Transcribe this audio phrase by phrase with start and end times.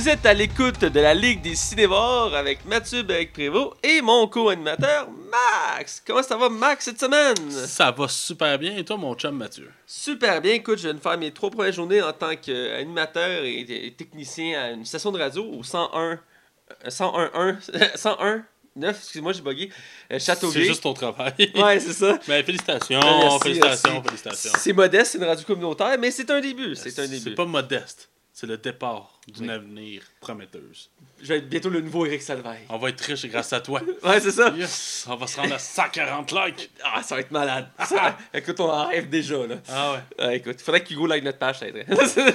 [0.00, 4.26] Vous êtes à l'écoute de la Ligue des Cinévores avec Mathieu Bec Prévost et mon
[4.28, 6.02] co-animateur Max.
[6.06, 7.50] Comment ça va, Max, cette semaine?
[7.50, 8.78] Ça va super bien.
[8.78, 9.70] Et toi, mon chum Mathieu?
[9.86, 10.54] Super bien.
[10.54, 14.70] Écoute, je viens de faire mes trois premières journées en tant qu'animateur et, technicien à
[14.70, 16.18] une station de radio au 101.
[16.86, 17.58] euh, 101.
[17.94, 18.42] 101.
[18.76, 19.70] 9, excuse-moi, j'ai bugué.
[20.10, 20.60] Euh, Châteauguay.
[20.60, 21.34] C'est juste ton travail.
[21.54, 22.18] Ouais, c'est ça.
[22.26, 24.08] Mais félicitations, Merci, félicitations, merci.
[24.08, 24.52] félicitations.
[24.56, 26.74] C'est modeste, c'est une radio communautaire, mais c'est un début.
[26.74, 27.20] C'est un début.
[27.20, 28.08] C'est pas modeste.
[28.32, 30.90] C'est le départ d'une avenir prometteuse.
[31.22, 32.60] Je vais être bientôt le nouveau Eric Salvaille.
[32.68, 33.80] On va être riche grâce à toi.
[34.02, 34.48] Ouais, c'est ça.
[34.56, 35.06] Yes!
[35.08, 36.70] On va se rendre à 140 likes.
[36.82, 37.68] Ah, ça va être malade.
[37.86, 39.56] Ça- écoute, on en rêve déjà, là.
[39.68, 39.98] Ah ouais.
[40.18, 41.86] Ah, écoute, il faudrait qu'Hugo like notre page, ça aiderait.
[42.06, 42.28] Ça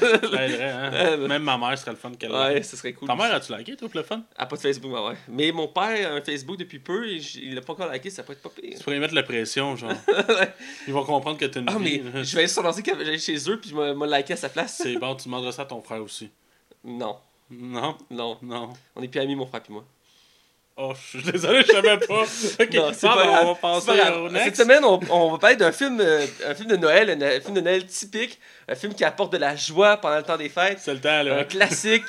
[0.45, 1.17] aiderait, hein?
[1.28, 3.08] Même ma mère serait le fun qu'elle ouais, ce serait cool.
[3.08, 4.23] Ta mère, as-tu liké, toi, pour le fun?
[4.38, 5.16] Ah, pas de Facebook, ouais, ouais.
[5.28, 8.23] Mais mon père a un Facebook depuis peu et il l'a pas encore liké, ça
[8.23, 8.78] peut être pas pire.
[8.78, 9.91] Tu pourrais mettre la pression, genre.
[10.88, 13.50] Ils vont comprendre que t'as une Ah, mais je vais aller sur quand j'allais chez
[13.50, 14.80] eux puis je vais me liker à sa place.
[14.84, 16.30] C'est bon, tu demanderas ça à ton frère aussi.
[16.86, 17.17] Non,
[17.50, 17.97] Non?
[18.11, 18.38] non.
[18.41, 18.73] Non.
[18.95, 19.83] On est plus amis, mon frère puis moi.
[20.78, 22.23] Oh, je suis désolé, je savais pas.
[22.59, 23.45] Ok, Non, c'est pas grave.
[23.45, 24.61] on va passer au Cette next.
[24.61, 27.53] semaine, on, on va parler d'un film, euh, un film de Noël, un, un film
[27.53, 30.80] de Noël typique, un film qui apporte de la joie pendant le temps des fêtes.
[30.81, 31.44] C'est le temps, un là.
[31.45, 32.03] classique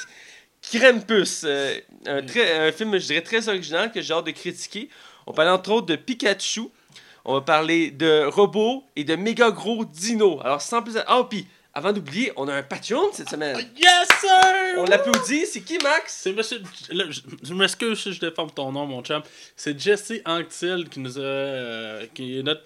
[0.63, 1.43] Krampus.
[1.45, 4.89] euh, un, très, un film, je dirais, très original que j'ai hâte de critiquer.
[5.27, 6.63] On va parler entre autres de Pikachu.
[7.25, 10.41] On va parler de robots et de méga gros dinos.
[10.45, 10.95] Alors, sans plus.
[11.07, 13.57] Ah, puis, avant d'oublier, on a un Patreon cette semaine.
[13.77, 14.79] Yes, sir!
[14.79, 15.47] On l'applaudit.
[15.47, 16.21] C'est qui, Max?
[16.23, 16.61] C'est monsieur.
[16.91, 19.23] je je m'excuse si je déforme ton nom, mon chum.
[19.55, 21.23] C'est Jesse Anctil qui nous a.
[21.23, 22.63] euh, qui est notre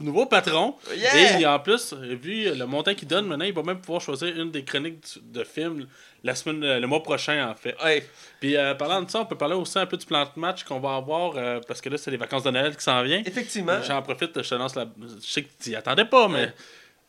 [0.00, 0.74] nouveau patron.
[0.96, 1.40] Yeah!
[1.40, 4.50] Et en plus, vu le montant qu'il donne, maintenant, il va même pouvoir choisir une
[4.50, 5.86] des chroniques du- de films
[6.24, 7.76] la semaine, le mois prochain, en fait.
[7.84, 8.06] Ouais.
[8.40, 10.64] Puis, euh, parlant de ça, on peut parler aussi un peu du plan de match
[10.64, 13.24] qu'on va avoir, euh, parce que là, c'est les vacances de Noël qui s'en viennent.
[13.26, 13.80] Effectivement.
[13.82, 14.86] J'en profite, je te lance la.
[14.98, 16.52] Je sais que tu y attendais pas, mais.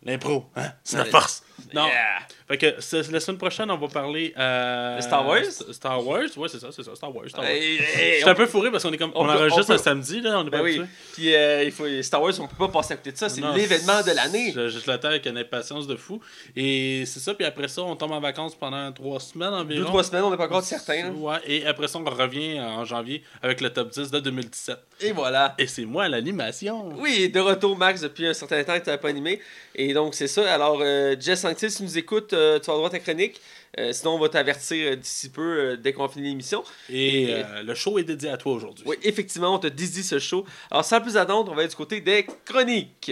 [0.05, 0.71] L'impro, hein?
[0.83, 1.43] C'est la force.
[1.73, 1.87] Non.
[1.87, 2.27] Yeah.
[2.47, 2.65] Fait que
[3.11, 4.31] la semaine prochaine, on va parler.
[4.37, 5.39] Euh, Star Wars?
[5.43, 7.27] St- Star Wars, ouais, c'est ça, c'est ça, Star Wars.
[7.27, 7.49] Star Wars.
[7.51, 9.11] Hey, un peu fourré parce qu'on est comme.
[9.15, 10.81] on On, enregistre peut- samedi, là, on est Ben pas oui.
[11.13, 13.29] Puis euh, il faut Star Wars, on peut pas passer à côté de ça.
[13.29, 14.51] C'est l'événement de l'année.
[14.55, 16.19] Je, je l'attends avec une impatience de fou.
[16.55, 19.79] Et c'est ça, puis après ça, on tombe en vacances pendant trois semaines environ.
[19.81, 21.11] Deux, trois semaines, on n'est pas encore certain.
[21.13, 24.77] Ouais, et après ça, on revient en janvier avec le top 10 de 2017.
[25.01, 25.55] Et voilà.
[25.57, 26.89] Et c'est moi à l'animation.
[26.99, 29.41] Oui, de retour, Max, depuis un certain temps que tu n'avais pas animé.
[29.73, 30.53] Et donc, c'est ça.
[30.53, 33.41] Alors, euh, Jess tu nous écoutes, tu vas avoir droit à ta chronique.
[33.77, 36.63] Euh, sinon, on va t'avertir euh, d'ici peu, euh, dès qu'on finit l'émission.
[36.89, 38.85] Et euh, le show est dédié à toi aujourd'hui.
[38.87, 40.45] Oui, effectivement, on te dédie ce show.
[40.71, 43.11] Alors, sans plus attendre, on va être du côté des chroniques.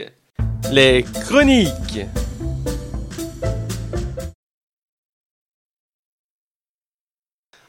[0.72, 2.00] Les chroniques.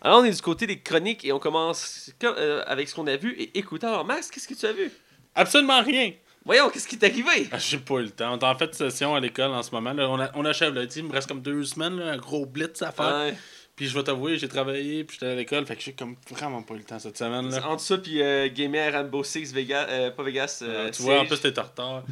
[0.00, 3.06] Alors, on est du côté des chroniques et on commence comme- euh, avec ce qu'on
[3.06, 3.86] a vu et écouté.
[3.86, 4.90] Alors, Max, qu'est-ce que tu as vu?
[5.34, 6.12] Absolument rien.
[6.44, 7.48] Voyons, qu'est-ce qui t'est arrivé?
[7.52, 8.34] Ah, J'ai pas eu le temps.
[8.34, 9.92] On est en fait session à l'école en ce moment.
[9.94, 10.08] là.
[10.10, 11.06] On, a- on achève le team.
[11.06, 13.06] Il me reste comme deux semaines, là, un gros blitz à faire.
[13.14, 13.34] Ouais.
[13.76, 15.66] Puis je vais t'avouer, j'ai travaillé, puis j'étais à l'école.
[15.66, 17.50] Fait que j'ai comme vraiment pas eu le temps cette semaine.
[17.50, 17.66] Là.
[17.68, 20.60] Entre ça puis euh, gamer à Rainbow Six Vegas, euh, pas Vegas.
[20.62, 22.04] euh, Euh, tu vois, en plus, t'es en retard.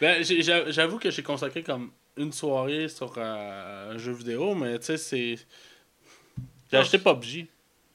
[0.00, 0.22] Ben,
[0.68, 4.96] j'avoue que j'ai consacré comme une soirée sur euh, un jeu vidéo, mais tu sais,
[4.98, 5.36] c'est.
[6.70, 6.80] J'ai Ah.
[6.80, 7.46] acheté PUBG.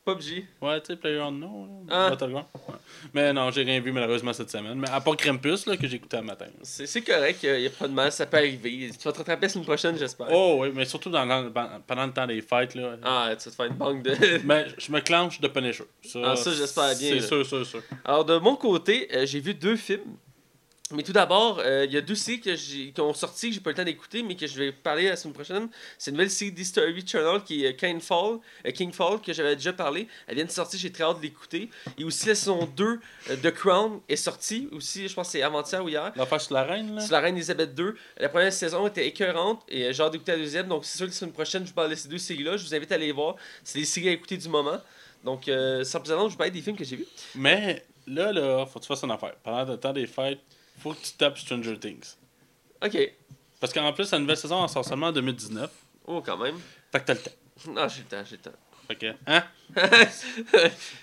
[0.06, 0.46] PUBG.
[0.62, 1.86] Ouais, tu sais, PlayerUnknown.
[1.90, 1.94] Ah.
[2.06, 2.46] là, Battleground.
[2.68, 2.76] Ouais.
[3.14, 4.76] Mais non, j'ai rien vu malheureusement cette semaine.
[4.80, 6.48] Mais à part Krampus, là, que j'ai écouté un matin.
[6.64, 8.90] C'est correct, il n'y a pas de mal, ça peut arriver.
[8.98, 10.28] Tu vas te rattraper la semaine prochaine, j'espère.
[10.32, 11.52] Oh, oui, mais surtout dans, le-
[11.86, 12.96] pendant le temps des fêtes, là.
[13.04, 14.16] Ah, tu vas te faire une banque de.
[14.44, 15.84] Mais je me clenche de Punisher.
[16.04, 17.82] Ça, Ah, ça, j'espère bien, C'est sûr, sûr, sûr.
[18.04, 20.18] Alors, de mon côté, euh, j'ai vu deux films.
[20.94, 23.60] Mais tout d'abord, euh, il y a deux séries que qui ont sorti, que j'ai
[23.62, 25.70] pas eu le temps d'écouter, mais que je vais parler la semaine prochaine.
[25.98, 29.34] C'est une nouvelle série d'History Channel qui est euh, King Fall, euh, King Fall, que
[29.34, 30.08] j'avais déjà parlé.
[30.28, 31.70] Elle vient de sortir, j'ai très hâte de l'écouter.
[31.98, 33.00] Et aussi, la saison 2
[33.30, 34.68] euh, de Crown est sortie.
[34.72, 36.12] Aussi, je pense que c'est avant-hier ou hier.
[36.16, 37.02] L'affaire sur la reine, là.
[37.02, 37.92] C'est la reine Elisabeth II.
[38.18, 40.68] La première saison était écœurante et j'ai hâte d'écouter la deuxième.
[40.68, 42.58] Donc c'est sûr que la semaine prochaine, je vous parle de ces deux séries-là.
[42.58, 43.36] Je vous invite à les voir.
[43.64, 44.78] C'est des séries à écouter du moment.
[45.24, 47.08] Donc sans plus attendre, je vous parle des films que j'ai vus.
[47.36, 49.36] Mais là, là, faut que tu fasses une affaire.
[49.44, 50.40] Pendant le temps des fêtes,
[50.82, 52.16] faut que tu tapes Stranger Things.
[52.84, 52.98] Ok.
[53.60, 55.70] Parce qu'en plus, la nouvelle saison en sort seulement en 2019.
[56.08, 56.60] Oh, quand même.
[56.92, 57.32] Fait que t'as le temps.
[57.68, 58.58] Non, j'ai le temps, j'ai le temps.
[58.88, 59.44] Fait que, hein?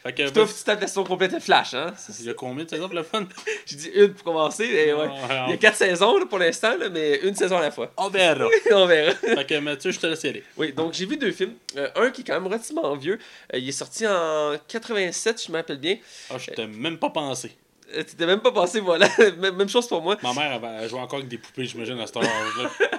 [0.03, 1.95] Fait que, Toi, tu tapes la saison complète de Flash, hein?
[2.19, 3.27] il y a combien de saisons pour le fun?
[3.67, 4.65] J'ai dit une pour commencer.
[4.65, 5.09] et ouais.
[5.47, 7.93] Il y a quatre saisons là, pour l'instant, là, mais une saison à la fois.
[7.97, 8.47] On verra.
[8.73, 9.15] On verra.
[9.15, 10.45] fait que Mathieu, je te laisse y aller.
[10.57, 11.55] Oui, donc j'ai vu deux films.
[11.77, 13.19] Euh, un qui est quand même relativement vieux.
[13.55, 15.97] Euh, il est sorti en 87, je me rappelle bien.
[16.29, 17.57] Ah, je t'ai même pas pensé.
[17.97, 19.09] Euh, T'étais même pas passé, voilà.
[19.39, 20.17] même chose pour moi.
[20.23, 22.71] Ma mère, elle, elle joue encore avec des poupées, j'imagine, à cette âge-là.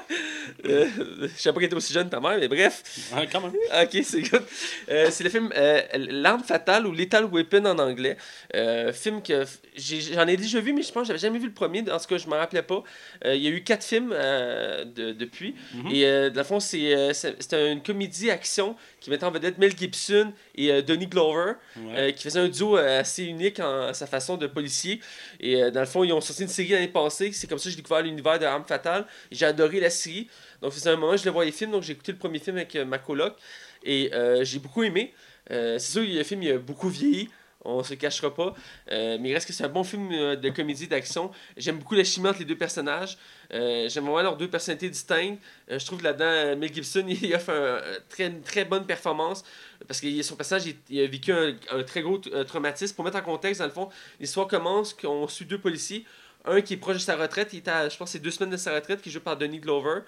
[0.65, 0.85] Euh,
[1.21, 2.83] je sais pas qu'elle était aussi jeune ta mère, mais bref.
[3.15, 3.53] Ouais, quand même.
[3.83, 4.43] Ok, c'est good.
[4.89, 8.17] Euh, c'est le film euh, L'arme fatale ou Lethal Weapon en anglais.
[8.55, 9.43] Euh, film que
[9.77, 11.81] j'en ai, déjà vu, mais je pense que j'avais jamais vu le premier.
[11.91, 12.83] En tout cas, je m'en rappelais pas.
[13.25, 15.55] Il y a eu quatre films de- depuis.
[15.73, 15.91] Mhm.
[15.91, 17.13] Et dans le fond, c'est
[17.53, 21.53] une comédie-action qui mettait en vedette Mel Gibson et Donnie Glover.
[21.77, 22.13] Ouais.
[22.13, 24.99] Qui faisait un duo assez unique en sa façon de policier.
[25.39, 27.31] Et dans le fond, ils ont sorti une série l'année passée.
[27.31, 29.05] C'est comme ça que j'ai découvert l'univers de Arme Fatale.
[29.31, 30.27] J'ai adoré la série.
[30.61, 31.71] Donc, c'est un moment je le voyais film.
[31.71, 33.35] Donc, j'ai écouté le premier film avec euh, ma coloc.
[33.83, 35.13] Et euh, j'ai beaucoup aimé.
[35.51, 37.29] Euh, c'est sûr le film il a beaucoup vieilli.
[37.65, 38.55] On se cachera pas.
[38.89, 41.29] Mais il reste que c'est un bon film de comédie d'action.
[41.57, 43.17] J'aime beaucoup la chimie entre les deux personnages.
[43.51, 45.43] J'aime vraiment leurs deux personnalités distinctes.
[45.67, 49.43] Je trouve là-dedans, Mel Gibson, il offre un, un très, une très bonne performance.
[49.87, 51.53] Parce que son personnage, il, a vécu un,
[51.83, 52.95] très gros traumatisme.
[52.95, 53.89] Pour mettre en contexte, dans le fond,
[54.21, 56.05] l'histoire commence qu'on suit deux policiers.
[56.45, 58.49] Un qui est proche de sa retraite, il est à, je pense, c'est deux semaines
[58.49, 60.01] de sa retraite, qui joué par Denis Glover.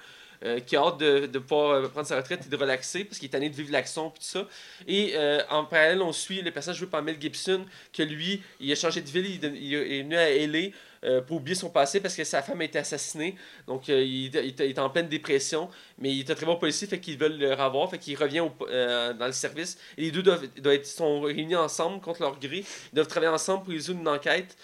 [0.43, 3.19] Euh, qui a hâte de, de pouvoir euh, prendre sa retraite et de relaxer parce
[3.19, 4.47] qu'il est tanné de vivre l'action et tout ça.
[4.87, 8.71] Et euh, en parallèle, on suit le personnage joué par Mel Gibson, que lui, il
[8.71, 12.23] a changé de ville, il, est venu à LA pour oublier son passé parce que
[12.23, 13.35] sa femme a été assassinée.
[13.67, 17.19] Donc il, est en pleine dépression, mais il est un très bon policier, fait qu'ils
[17.19, 19.77] veulent le revoir, fait qu'il revient dans le service.
[19.97, 22.63] Et les deux doivent, doivent sont réunis ensemble contre leur gré.
[22.91, 24.57] Ils doivent travailler ensemble pour résoudre une enquête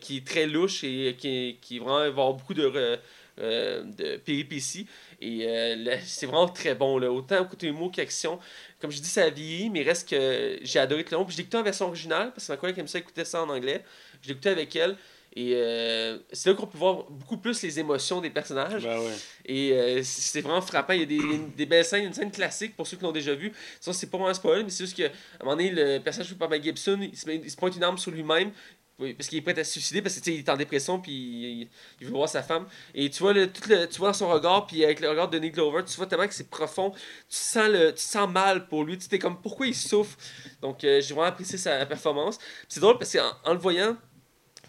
[0.00, 2.98] qui est très louche et qui, qui vraiment va avoir beaucoup de,
[3.38, 4.86] euh, de péripéties.
[5.20, 7.10] Et euh, c'est vraiment très bon, là.
[7.10, 8.38] autant côté humour qu'action.
[8.80, 11.24] Comme je dis, ça a vieilli, mais reste que j'ai adoré le long.
[11.24, 13.42] Puis je l'ai écouté en version originale, parce que ma collègue aime ça écouter ça
[13.42, 13.84] en anglais.
[14.22, 14.96] Je l'ai écouté avec elle.
[15.34, 18.82] Et euh, c'est là qu'on peut voir beaucoup plus les émotions des personnages.
[18.82, 19.14] Ben ouais.
[19.46, 20.92] Et euh, c'est vraiment frappant.
[20.92, 23.34] Il y a des, des belles scènes, une scène classique pour ceux qui l'ont déjà
[23.34, 23.50] vu.
[23.80, 26.28] Ça, c'est pas vraiment un spoil, mais c'est juste qu'à un moment donné, le personnage
[26.28, 28.50] joué par Mel Gibson, il se, met- il se pointe une arme sur lui-même.
[29.02, 31.68] Oui, Parce qu'il est prêt à se suicider, parce qu'il est en dépression, puis
[32.00, 32.66] il, veut voir sa femme.
[32.94, 35.28] Et tu vois, le, tout le, tu vois dans son regard, puis avec le regard
[35.28, 36.90] de Nick Glover, tu vois tellement que c'est profond.
[36.90, 38.96] Tu sens, le, tu sens mal pour lui.
[38.96, 40.16] Tu es comme, pourquoi il souffre?
[40.60, 42.38] Donc, euh, j'ai vraiment apprécié sa performance.
[42.68, 43.96] C'est drôle parce qu'en en le voyant,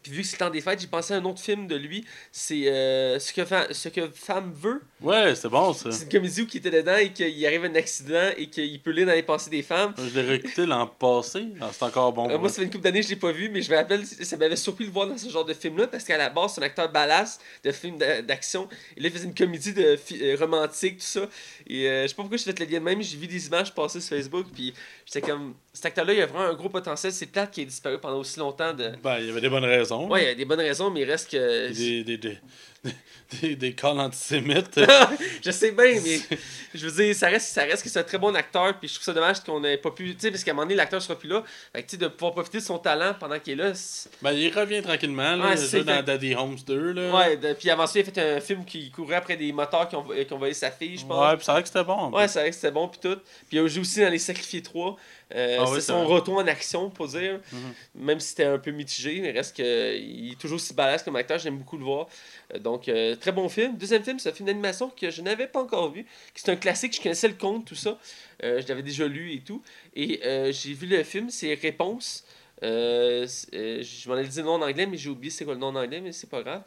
[0.03, 1.75] puis vu que c'est le temps des fêtes, j'ai pensé à un autre film de
[1.75, 2.05] lui.
[2.31, 4.81] C'est euh, ce, que fa- ce que femme veut.
[5.01, 5.91] Ouais, c'est bon ça.
[5.91, 8.91] C'est une comédie où il était dedans et qu'il arrive un accident et qu'il peut
[8.91, 9.93] lire dans les pensées des femmes.
[9.97, 11.45] Je l'ai réécouté l'an passé.
[11.61, 12.29] Ah, c'est encore bon.
[12.29, 13.75] Euh, moi, ça fait une couple d'années que je l'ai pas vu, mais je me
[13.75, 16.29] rappelle, ça m'avait surpris de le voir dans ce genre de film-là parce qu'à la
[16.29, 18.67] base, c'est un acteur badass de film d'a- d'action.
[18.97, 21.27] Et là, il faisait une comédie de fi- euh, romantique, tout ça.
[21.67, 23.47] Et euh, je sais pas pourquoi j'ai fait le lien de même, j'ai vu des
[23.47, 24.73] images passer sur Facebook, puis
[25.05, 27.11] j'étais comme, cet acteur-là, il a vraiment un gros potentiel.
[27.11, 28.73] C'est plate qu'il ait disparu pendant aussi longtemps.
[28.73, 28.91] De...
[29.03, 29.92] Ben, il y avait des bonnes raisons.
[30.01, 31.71] Ouais, il y a des bonnes raisons, mais il reste que.
[31.71, 32.37] Des, des, des,
[33.41, 34.79] des, des calls antisémites.
[35.43, 36.19] je sais bien, mais
[36.75, 38.95] je veux dire, ça reste, ça reste que c'est un très bon acteur, puis je
[38.95, 41.01] trouve ça dommage qu'on n'ait pas pu, tu sais, parce qu'à un moment donné, l'acteur
[41.01, 41.43] sera plus là.
[41.73, 43.73] Fait que, tu sais, de pouvoir profiter de son talent pendant qu'il est là.
[43.73, 45.35] c'est- ben, il revient tranquillement.
[45.35, 45.61] Là, Ouais, dans
[45.95, 46.03] fait.
[46.03, 46.91] Daddy Holmes 2.
[46.91, 47.15] Là.
[47.15, 49.87] Ouais, de- puis avant ça, il a fait un film qui courait après des moteurs
[49.87, 51.25] qui ont, qui ont volé sa fille, je pense.
[51.25, 52.11] Ouais, puis c'est vrai que c'était bon.
[52.11, 53.15] Ouais, c'est vrai que c'était bon, puis tout.
[53.47, 54.97] Puis il a joué aussi dans Les Sacrifiés 3.
[55.35, 56.15] Euh, Ah c'est oui, son vrai.
[56.15, 57.39] retour en action, pour dire.
[57.51, 57.73] Mhm.
[57.95, 61.15] Même si c'était un peu mitigé, mais reste que il est toujours aussi balèze comme
[61.15, 62.05] acteur, j'aime beaucoup le voir.
[62.53, 63.77] Euh, donc, euh, très bon film.
[63.77, 66.07] Deuxième film, c'est un film d'animation que je n'avais pas encore vu.
[66.33, 67.99] C'est un classique, je connaissais le conte, tout ça.
[68.43, 69.61] Euh, je l'avais déjà lu et tout.
[69.95, 72.25] Et euh, j'ai vu le film, c'est Réponse.
[72.63, 75.67] Je m'en ai dit le nom en anglais, mais j'ai oublié c'est quoi le nom
[75.67, 76.63] en anglais, mais c'est pas grave.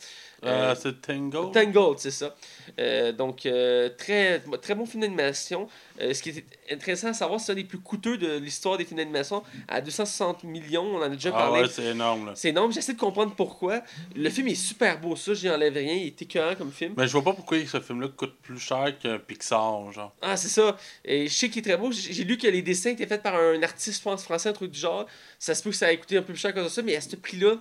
[0.46, 1.46] Euh, Euh, c'est Tango.
[1.46, 2.34] Tangled, c'est ça.
[2.78, 5.68] Euh, donc, euh, très, très bon film d'animation.
[5.98, 8.98] Ce qui est intéressant à savoir, c'est un des plus coûteux de l'histoire des films
[8.98, 9.42] d'animation.
[9.66, 11.62] À 260 millions, on en a déjà ah parlé.
[11.62, 12.26] ouais, c'est énorme.
[12.26, 12.32] Là.
[12.34, 13.80] c'est énorme, j'essaie de comprendre pourquoi.
[14.14, 16.94] Le film est super beau, ça, j'y enlève rien, il est écœurant comme film.
[16.96, 20.12] Mais je vois pas pourquoi ce film-là coûte plus cher qu'un Pixar, genre.
[20.20, 20.76] Ah, c'est ça.
[21.04, 21.90] Et je sais qu'il est très beau.
[21.92, 24.72] J'ai lu que les dessins étaient faits par un artiste, je pense, français, un truc
[24.72, 25.06] du genre.
[25.38, 27.00] Ça se peut que ça ait coûté un peu plus cher que ça, mais à
[27.00, 27.54] ce prix-là,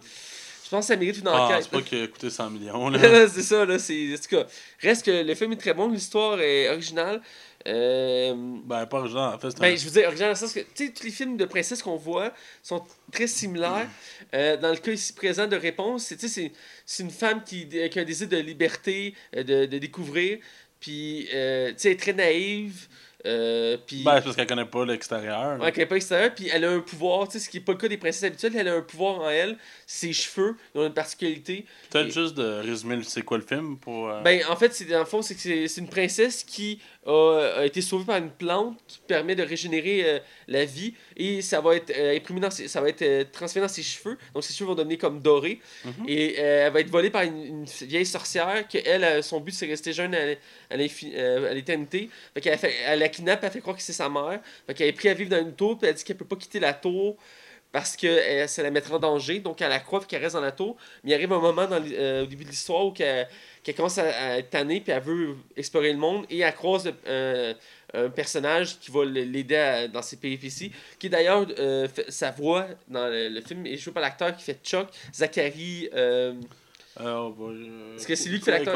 [0.65, 1.63] je pense que ça mérite une Ah, enquête.
[1.63, 2.99] c'est pas qu'il a coûté 100 millions, là.
[3.29, 3.77] c'est ça, là.
[3.79, 4.47] c'est- En tout cas,
[4.81, 7.21] reste que le film est très bon, l'histoire est originale.
[7.67, 10.45] Euh, ben, pas original, en fait, c'est un- Ben, je veux dire, original dans le
[10.47, 12.31] sens que, tu sais, tous les films de princesse qu'on voit
[12.61, 13.87] sont très similaires.
[14.35, 16.51] Euh, dans le cas ici présent de Réponse, c'est, c'est,
[16.85, 20.39] c'est une femme qui, qui a un désir de liberté, euh, de, de découvrir,
[20.79, 22.87] puis, euh, tu sais, elle est très naïve,
[23.25, 24.03] euh, puis...
[24.03, 25.59] Ben, c'est parce qu'elle connaît pas l'extérieur.
[25.59, 27.61] Ouais, qu'elle est pas extérieure, puis elle a un pouvoir, tu sais, ce qui est
[27.61, 30.81] pas le cas des princesses habituelles, elle a un pouvoir en elle, ses cheveux, ils
[30.81, 31.65] ont une particularité.
[31.89, 34.09] Peut-être Et- juste de résumer c'est quoi le film pour.
[34.09, 36.79] euh, Ben, en fait, c'est dans le fond, c'est que c'est c'est une princesse qui
[37.05, 41.41] a, a été sauvée par une plante qui permet de régénérer euh, la vie et
[41.41, 44.17] ça va être euh, imprimé dans ses- ça va être transféré dans ses cheveux.
[44.33, 46.05] Donc ses cheveux vont devenir comme dorés Mhm.
[46.07, 49.65] et elle va être volée par une, une vieille sorcière que elle son but c'est
[49.65, 52.09] de rester jeune à, l'éternité.
[52.33, 54.39] Fait qu'elle elle la kidnappe, elle fait croire que c'est sa mère.
[54.67, 56.35] Fait qu'elle est prise à vivre dans une tour, puis elle dit qu'elle peut pas
[56.35, 57.17] quitter la tour
[57.71, 59.39] parce que euh, ça la mettrait en danger.
[59.39, 60.77] Donc, elle la croit qu'elle reste dans la tour.
[61.03, 63.27] Mais il arrive un moment dans, euh, au début de l'histoire où qu'elle
[63.63, 66.89] qu'elle commence à, à être tannée puis elle veut explorer le monde et elle croise
[67.07, 67.53] euh,
[67.95, 73.07] un personnage qui va l'aider dans ses péripéties, qui d'ailleurs, euh, fait- sa voix dans
[73.07, 75.89] le, le film est jouée par l'acteur qui fait Chuck, Zachary.
[77.95, 78.75] Est-ce que c'est lui qui fait l'acteur?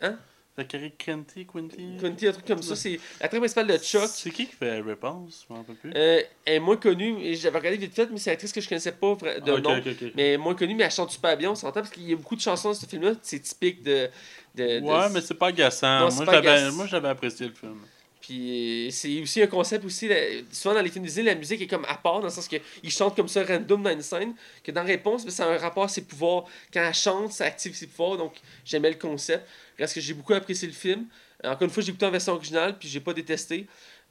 [0.00, 0.18] Hein?
[0.56, 1.96] Zachary Quinty, Quinty?
[2.00, 2.74] Quinty, un truc comme ça.
[2.76, 4.08] C'est l'acteur principal de Chuck.
[4.08, 5.92] C'est qui qui fait Réponse Je m'en rappelle plus.
[5.94, 8.68] Euh, elle est moins connue, j'avais regardé vite fait, mais c'est une actrice que je
[8.68, 9.76] connaissais pas de Ah, ok, nom.
[9.78, 10.12] ok, ok.
[10.14, 12.36] Mais moins connue, mais elle chante super bien, on s'entend, parce qu'il y a beaucoup
[12.36, 14.08] de chansons dans ce film-là, c'est typique de.
[14.54, 15.50] de, de- Ouais, mais c'est pas.
[15.50, 16.72] Non, agaçant.
[16.72, 17.78] moi, j'avais apprécié le film.
[18.26, 20.10] Puis euh, c'est aussi un concept aussi,
[20.50, 22.90] souvent dans les films Disney, la musique est comme à part, dans le sens qu'ils
[22.90, 25.88] chantent comme ça random dans une scène, que dans Réponse, ça a un rapport à
[25.88, 26.44] ses pouvoirs.
[26.72, 29.46] Quand elle chante, ça active ses pouvoirs, donc j'aimais le concept.
[29.78, 31.06] Reste que j'ai beaucoup apprécié le film.
[31.44, 33.66] Euh, Encore une fois, j'ai écouté en version originale, puis j'ai pas détesté.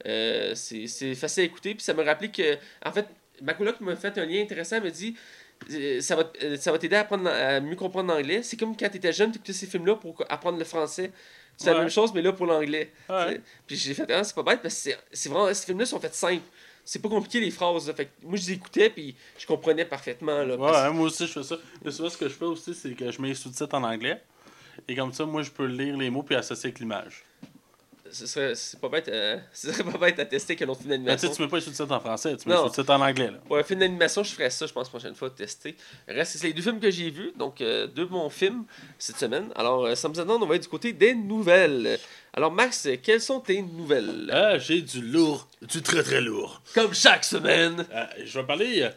[0.06, 2.56] Euh, c'est facile à écouter, puis ça m'a rappelé que,
[2.86, 3.06] en fait,
[3.42, 5.14] ma coloc m'a fait un lien intéressant, elle m'a dit
[6.00, 8.42] ça va, t'aider à, à mieux comprendre l'anglais.
[8.42, 11.10] C'est comme quand tu étais jeune, tu écoutais ces films-là pour apprendre le français.
[11.56, 12.92] C'est la même chose, mais là pour l'anglais.
[13.08, 13.40] Ouais.
[13.66, 16.14] Puis j'ai fait, ah, c'est pas bête parce que c'est- vraiment, ces films-là sont faits
[16.14, 16.42] simples.
[16.84, 17.88] C'est pas compliqué les phrases.
[17.88, 17.94] là.
[17.94, 20.42] Fait que moi, je les écoutais puis je comprenais parfaitement.
[20.44, 21.56] Là, Ouais, hein, moi aussi, je fais ça.
[21.84, 24.22] Mais souvent, ce que je fais aussi, c'est que je mets les sous-titres en anglais.
[24.86, 27.24] Et comme ça, moi, je peux lire les mots puis associer avec l'image.
[28.10, 30.90] Ce serait, c'est pas bête, euh, ce serait pas bête à tester qu'un autre film
[30.90, 31.28] d'animation.
[31.28, 33.30] sais, tu mets pas les sous-titres en français, tu mets sous-titres en anglais.
[33.30, 33.38] Là.
[33.46, 35.76] Pour un film d'animation, je ferais ça, je pense, prochaine fois, tester.
[36.08, 38.64] Reste, c'est les deux films que j'ai vus, donc euh, deux bons films
[38.98, 39.50] cette semaine.
[39.54, 41.98] Alors, euh, ça me donne, on va être du côté des nouvelles.
[42.32, 44.28] Alors, Max, quelles sont tes nouvelles?
[44.32, 46.62] Ah, j'ai du lourd, du très très lourd.
[46.74, 47.86] Comme chaque semaine.
[47.92, 48.88] Euh, je vais parler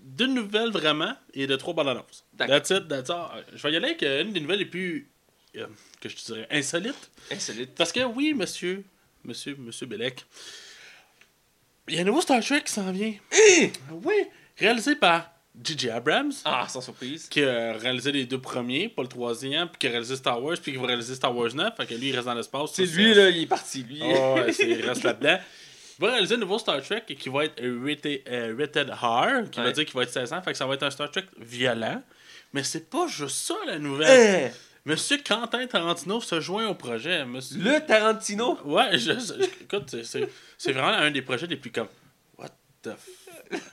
[0.00, 2.24] d'une nouvelle vraiment et de trois bonnes annonces.
[2.34, 2.56] D'accord.
[2.56, 3.44] That's it, that's all.
[3.54, 5.10] Je vais y aller avec une des nouvelles les plus,
[5.56, 5.66] euh,
[6.00, 7.10] que je te dirais, insolites.
[7.30, 7.74] Insolite.
[7.74, 8.84] Parce que oui, monsieur,
[9.24, 10.24] monsieur, monsieur Bellec,
[11.88, 13.14] il y a un nouveau Star Trek qui s'en vient.
[13.92, 14.14] Oui,
[14.58, 15.30] réalisé par
[15.62, 15.90] J.J.
[15.90, 17.28] Abrams, Ah, sans surprise.
[17.28, 20.56] qui a réalisé les deux premiers, pas le troisième, puis qui a réalisé Star Wars,
[20.62, 21.74] puis qui va réaliser Star Wars 9.
[21.76, 22.72] Fait que lui, il reste dans l'espace.
[22.74, 24.00] C'est lui, là, il est parti, lui.
[24.02, 25.38] Oh, il reste là-dedans.
[25.98, 29.60] Il va réaliser un nouveau Star Trek qui va être rated, euh, rated R, qui
[29.60, 29.72] va Ouais.
[29.72, 32.02] dire qu'il va être 16 ans, fait que ça va être un Star Trek violent.
[32.52, 34.46] Mais c'est pas juste ça la nouvelle.
[34.46, 34.50] Hein?
[34.86, 37.24] Monsieur Quentin Tarantino se joint au projet.
[37.24, 37.58] Monsieur...
[37.58, 38.56] Le Tarantino?
[38.64, 41.88] Ouais, je, je- écoute, c'est- vraiment un des projets les plus comme.
[42.38, 42.50] What
[42.82, 43.08] the f.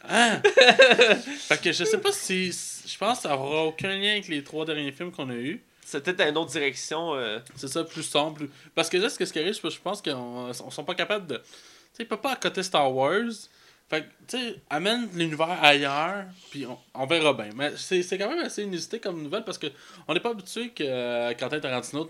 [0.10, 0.42] Hein?
[0.44, 2.52] fait que je sais pas si.
[2.52, 5.64] Je pense que ça aura aucun lien avec les trois derniers films qu'on a eus.
[5.86, 7.14] C'est peut-être une autre direction.
[7.16, 8.38] euh, C'est ça, plus sombre.
[8.38, 10.96] plus- Parce que là, ce que- ce qui arrive, je pense qu'on on sont pas
[10.96, 11.38] capables de.
[11.38, 11.44] Tu
[11.94, 13.32] sais, ils peuvent pas accoter Star Wars.
[13.94, 17.50] Fait que, tu sais, amène l'univers ailleurs, puis on, on verra bien.
[17.56, 19.68] Mais c'est quand même assez inusité comme nouvelle parce que
[20.08, 22.10] on n'est pas habitué que euh, Quentin Tarantino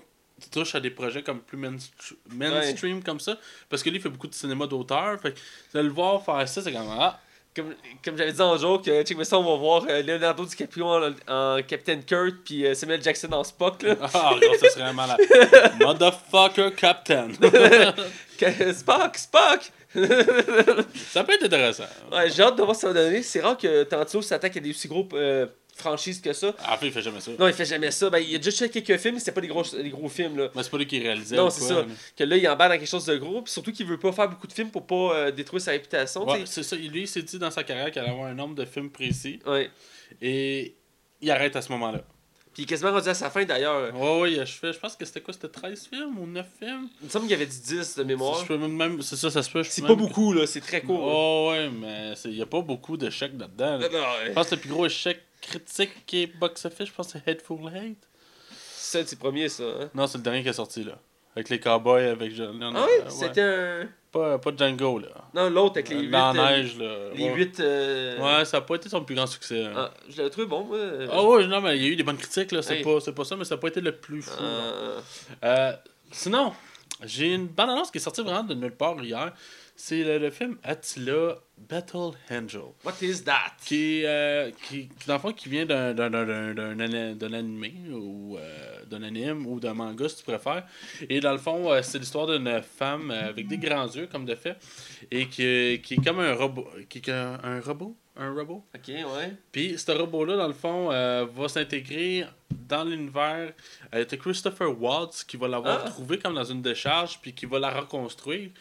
[0.52, 3.38] touche à des projets comme plus mainstr- mainstream comme ça.
[3.70, 5.20] Parce que lui, il fait beaucoup de cinéma d'auteur.
[5.22, 5.38] Fait que
[5.78, 6.88] de le voir faire ça, c'est comme.
[6.90, 7.20] Ah,
[7.56, 10.86] Comme, comme j'avais dit en joke, euh, check ça, on va voir euh, Leonardo DiCaprio
[10.88, 13.84] en, en Captain Kurt puis euh, Samuel Jackson en Spock.
[13.84, 13.96] Là.
[14.02, 15.20] ah, gros, ça serait malade.
[15.80, 17.28] Motherfucker Captain.
[18.40, 19.72] Que- Spock, Spock!
[21.12, 21.86] ça peut être intéressant.
[22.12, 23.22] Ouais, j'ai hâte de voir ce que ça va donner.
[23.22, 25.46] C'est rare que Tarantino s'attaque à des aussi gros euh,
[25.76, 26.54] franchises que ça.
[26.60, 27.32] Ah, en fait, il fait jamais ça.
[27.38, 28.10] Non, il fait jamais ça.
[28.10, 30.38] Ben, il a déjà fait quelques films, mais c'était pas des gros, des gros films.
[30.38, 30.50] Là.
[30.56, 31.36] Mais c'est pas lui qui réalisait.
[31.36, 31.86] Non, c'est ça.
[32.18, 33.42] Que là, il embarque dans quelque chose de gros.
[33.42, 36.28] Puis surtout qu'il veut pas faire beaucoup de films pour pas euh, détruire sa réputation.
[36.28, 36.76] Ouais, c'est ça.
[36.76, 39.40] Lui, il s'est dit dans sa carrière qu'il allait avoir un nombre de films précis.
[39.46, 39.70] Ouais.
[40.22, 40.76] Et
[41.22, 42.04] il arrête à ce moment-là.
[42.54, 43.94] Puis quasiment rendu à sa fin d'ailleurs.
[43.96, 44.46] Ouais, ouais, il a.
[44.46, 45.34] Je pense que c'était quoi?
[45.34, 46.88] C'était 13 films ou 9 films?
[47.02, 48.40] Il me semble qu'il y avait du 10 de mémoire.
[48.42, 49.64] Je peux même- même- C'est ça, ça se peut.
[49.64, 50.46] C'est pas beaucoup, là.
[50.46, 51.02] C'est très court.
[51.04, 53.78] Oh, ouais, mais c'est- il y a pas beaucoup d'échecs là-dedans.
[53.80, 53.90] là.
[53.90, 54.28] Non, non, ouais.
[54.28, 57.28] Je pense que le plus gros échec critique qui est box-office, je pense que c'est
[57.32, 57.98] Headful Hate.
[58.76, 59.64] C'est un de ses premiers, ça.
[59.64, 59.90] Hein?
[59.96, 61.00] Non, c'est le dernier qui est sorti, là.
[61.36, 62.60] Avec les cowboys, avec John.
[62.62, 63.10] Ah euh, ouais.
[63.10, 63.90] C'était un.
[64.14, 65.08] Pas, pas Django, là.
[65.34, 66.12] Non, l'autre avec les 8.
[66.12, 66.96] Dans la neige, là.
[67.16, 67.34] Les ouais.
[67.36, 67.60] 8.
[68.22, 69.66] Ouais, ça a pas été son plus grand succès.
[69.66, 69.74] hein.
[69.76, 70.78] Ah, je l'avais trouvé bon, moi.
[71.12, 72.62] Ah ouais, non, mais il y a eu des bonnes critiques, là.
[72.62, 72.84] C'est Hey.
[72.84, 74.38] pas, pas ça, mais ça n'a pas été le plus fou.
[74.42, 75.00] Euh,
[75.44, 75.74] Euh,
[76.12, 76.54] sinon,
[77.04, 79.34] j'ai une bande annonce qui est sortie vraiment de nulle part hier.
[79.86, 82.62] C'est le, le film Attila Battle Angel.
[82.86, 83.52] what is that?
[83.66, 87.14] Qui, euh, qui, qui, dans le fond, qui vient d'un, d'un, d'un, d'un, d'un, ana-
[87.14, 90.66] d'un animé ou euh, d'un anime ou d'un manga, si tu préfères.
[91.10, 94.36] Et dans le fond, euh, c'est l'histoire d'une femme avec des grands yeux, comme de
[94.36, 94.56] fait,
[95.12, 96.66] et qui, qui est comme un robot.
[96.88, 97.98] Qui est un, un robot?
[98.16, 99.34] Un robot Ok, ouais.
[99.52, 102.26] puis ce robot-là, dans le fond, euh, va s'intégrer
[102.70, 103.52] dans l'univers.
[103.96, 105.90] Euh, T'as Christopher Watts qui va l'avoir Ah.
[105.90, 108.52] trouvé comme dans une décharge, puis qui va la reconstruire.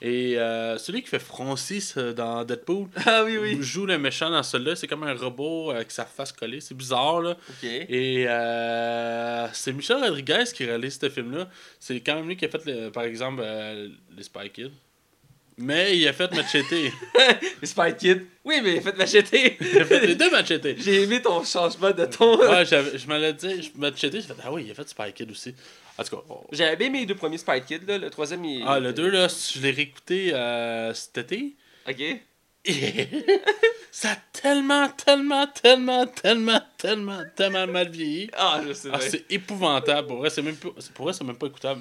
[0.00, 3.58] Et euh, celui qui fait Francis euh, dans Deadpool Ah oui, oui.
[3.60, 4.76] joue le méchant dans celui-là.
[4.76, 6.60] C'est comme un robot avec sa face collée.
[6.60, 7.30] C'est bizarre, là.
[7.48, 7.64] Ok.
[7.64, 11.48] Et euh, c'est Michel Rodriguez qui réalise ce film-là.
[11.80, 14.70] C'est quand même lui qui a fait, le- par exemple, euh, les Spy Kids.
[15.58, 16.70] Mais il a fait Machete.
[17.60, 18.26] Le Spy Kid.
[18.44, 19.58] Oui, mais faites m'acheter.
[19.60, 20.78] il a fait les deux Machete.
[20.80, 22.38] J'ai aimé ton changement de ton.
[22.38, 25.12] Ouais, je me l'ai dit, je- Machete, j'ai fait Ah oui, il a fait Spy
[25.12, 25.54] Kid aussi.
[25.98, 26.44] En tout cas, oh.
[26.52, 27.98] J'avais bien aimé les deux premiers Spy Kid, là.
[27.98, 28.64] Le troisième, il.
[28.66, 31.54] ah, le 2, là, je l'ai réécouté euh, cet été.
[31.88, 32.02] Ok.
[33.90, 38.30] ça a tellement, tellement, tellement, tellement, tellement, tellement mal vieilli.
[38.34, 40.08] Ah, je sais Ah, c'est épouvantable.
[40.08, 41.80] Pour vrai, c'est même, pas- pour vrai, c'est même pas écoutable.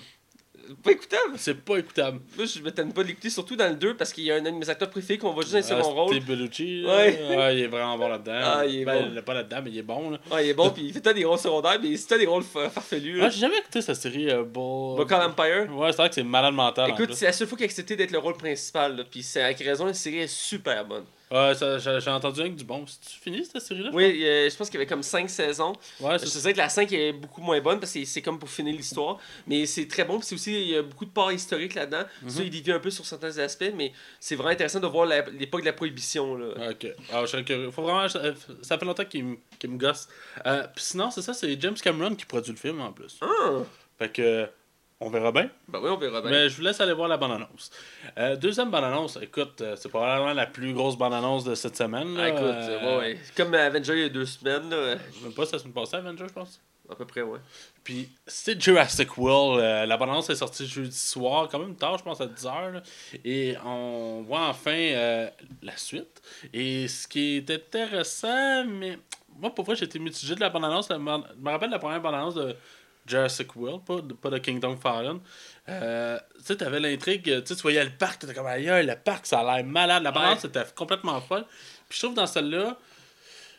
[0.83, 1.33] Pas écoutable.
[1.37, 2.19] C'est pas écoutable.
[2.37, 4.41] Moi, je me tente pas l'écouter, surtout dans le 2, parce qu'il y a un
[4.41, 6.13] de mes acteurs préférés qu'on voit juste dans Ah, second rôle.
[6.15, 6.83] Steve Bellucci.
[6.85, 7.19] Ouais.
[7.37, 8.39] Ouais, il est vraiment bon là-dedans.
[8.43, 9.09] Ah, il est Ben, bon.
[9.11, 10.09] il est pas là-dedans, mais il est bon.
[10.11, 10.19] Là.
[10.31, 12.69] Ouais, il est bon, puis il fait des rôles secondaires, mais c'est des rôles fa-
[12.69, 13.21] farfelus.
[13.21, 14.97] Ah, j'ai jamais écouté cette série euh, Bull...
[14.97, 15.67] Buckle Empire.
[15.75, 16.91] Ouais, c'est vrai que c'est malade mental.
[16.91, 19.41] en Écoute, c'est la seule fois qu'il a accepté d'être le rôle principal, puis c'est
[19.41, 21.05] avec raison, la série est super bonne.
[21.31, 22.85] Ouais, ça, j'ai, entendu rien que du bon.
[22.87, 23.91] C'est-tu fini cette série-là?
[23.93, 25.73] Oui, euh, je pense qu'il y avait comme 5 saisons.
[25.99, 28.39] Ouais, Je c'est sais que la 5 est beaucoup moins bonne parce que c'est comme
[28.39, 29.19] pour finir l'histoire.
[29.45, 30.17] Mais c'est très bon.
[30.17, 32.03] Puis c'est aussi, il y a beaucoup de parts historiques là-dedans.
[32.23, 32.29] Mhm.
[32.29, 35.61] Ça, il dévie un peu sur certains aspects, mais c'est vraiment intéressant de voir l'époque
[35.61, 36.35] de la prohibition.
[36.35, 36.71] Là.
[36.71, 36.87] Ok.
[37.13, 37.69] Ah, je.
[37.69, 38.07] Faut vraiment.
[38.09, 40.07] Ça, fait longtemps qu'il me, qu'il me gosse.
[40.47, 43.19] Euh, Puis sinon, c'est ça, c'est James Cameron qui produit le film en plus.
[43.21, 43.59] Ah!
[43.99, 44.47] Fait que.
[45.01, 45.49] On verra bien.
[45.69, 46.29] Ben oui, on verra bien.
[46.29, 47.71] Mais je vous laisse aller voir la bande-annonce.
[48.17, 52.15] Euh, deuxième bande-annonce, écoute, euh, c'est probablement la plus grosse bande-annonce de cette semaine.
[52.17, 52.23] là.
[52.25, 53.19] Ah, écoute, Euh, ouais, ouais.
[53.37, 56.33] Comme Avenger il y a deux semaines, là, Même pas, la semaine passée, Avenger, je
[56.33, 56.59] pense.
[56.91, 57.39] à peu près, ouais.
[57.83, 59.61] Puis c'est Jurassic World.
[59.61, 62.71] euh, la bande-annonce est sortie jeudi soir, quand même tard, je pense à 10h.
[62.73, 62.81] là.
[63.23, 65.29] Et on voit enfin
[65.61, 66.21] la suite.
[66.51, 68.97] Et ce qui est intéressant, mais
[69.39, 70.89] moi, pour vrai, j'étais mitigé de la bande-annonce.
[70.89, 72.53] La Je me rappelle la première bande-annonce de
[73.09, 75.19] Jurassic World, pas de, pas de Kingdom Fallen.
[75.67, 78.95] Euh, tu sais, t'avais l'intrigue, tu sais, tu voyais le parc, t'étais comme ailleurs, le
[78.95, 80.03] parc, ça a l'air malade.
[80.03, 81.45] La bande-annonce était complètement folle.
[81.87, 82.77] Puis je trouve dans celle-là,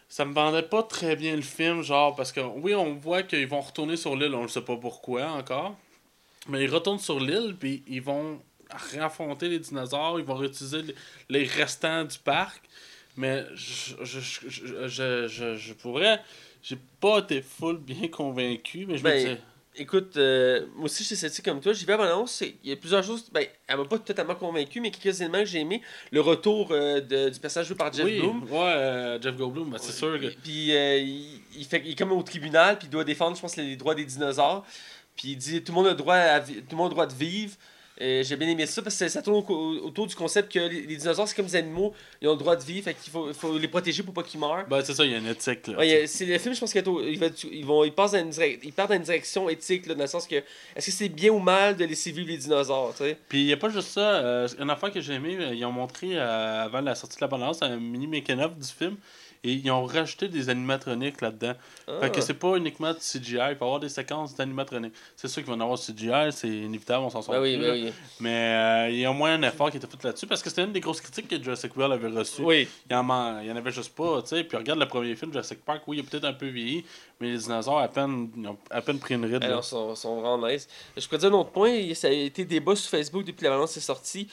[0.09, 3.47] ça me vendait pas très bien le film, genre, parce que oui, on voit qu'ils
[3.47, 5.77] vont retourner sur l'île, on ne sait pas pourquoi encore.
[6.49, 8.41] Mais ils retournent sur l'île, puis ils vont
[8.93, 10.83] réaffronter les dinosaures, ils vont réutiliser
[11.29, 12.63] les- restants du parc.
[13.17, 16.21] Mais je, je, je, je, je pourrais.
[16.63, 19.41] J'ai pas été full bien convaincu, mais je me Ben, disais.
[19.77, 21.73] Écoute, euh, moi aussi, je suis sceptique comme toi.
[21.73, 22.43] J'y vais à l'annonce.
[22.43, 23.31] Il y a plusieurs choses.
[23.33, 25.81] Ben, elle m'a pas totalement convaincu, mais quelques éléments que j'ai aimé.
[26.11, 28.43] Le retour euh, de- du personnage joué par Jeff oui, Bloom.
[28.51, 30.27] ouais, euh, Jeff Goldblum, ben, c'est sûr que.
[30.27, 33.57] Puis il, il fait, il est comme au tribunal, puis il doit défendre, je pense,
[33.57, 34.67] les droits des dinosaures.
[35.17, 37.07] Puis il dit tout le monde a droit, à tout le monde a le droit
[37.07, 37.55] de vivre.
[38.01, 40.59] Euh, J'ai bien aimé ça parce que ça tourne au- au- autour du concept que
[40.59, 43.13] les, les dinosaures, c'est comme des animaux, ils ont le droit de vivre, fait qu'il
[43.13, 44.67] faut, faut les protéger pour pas qu'ils meurent.
[44.69, 45.79] Ben, c'est ça, il y a une éthique, là.
[45.79, 47.85] Ouais, c'est le film, je pense qu'il va être au- il va être- ils vont,
[47.85, 48.33] ils passent dans une,
[48.63, 51.31] ils partent dans une direction éthique, là, dans le sens que est-ce que c'est bien
[51.31, 53.17] ou mal de laisser vivre les dinosaures, tu sais?
[53.29, 54.01] Puis il n'y a pas juste ça.
[54.01, 57.21] euh, une affaire que j'ai aimé, euh, ils ont montré euh, avant la sortie de
[57.23, 58.97] la bande-annonce un mini making-of du film.
[59.43, 61.55] Et ils ont rajouté des animatroniques là-dedans.
[61.89, 61.93] Ah.
[62.01, 64.93] Fait que c'est pas uniquement du CGI, il va y avoir des séquences d'animatroniques.
[65.17, 67.67] C'est sûr qu'ils vont en avoir CGI, c'est inévitable, on s'en sort Ben oui, plus,
[67.67, 67.93] ben oui.
[68.21, 70.51] Mais euh, il y a au moins un effort qui était fait là-dessus parce que
[70.51, 72.43] c'était une des grosses critiques que Jurassic World avait reçues.
[72.43, 72.69] Oui.
[72.89, 74.45] Il y en, il y en avait juste pas, tu sais.
[74.45, 76.85] Puis regarde le premier film, Jurassic Park, oui, il a peut-être un peu vieilli,
[77.21, 79.45] mais les dinosaures, à peine, ils ont à peine pris une ride.
[79.45, 80.67] Alors, sont, sont vraiment nice.
[80.97, 83.77] Je pourrais dire un autre point, ça a été débat sur Facebook depuis la bande-annonce
[83.77, 84.27] est sortie.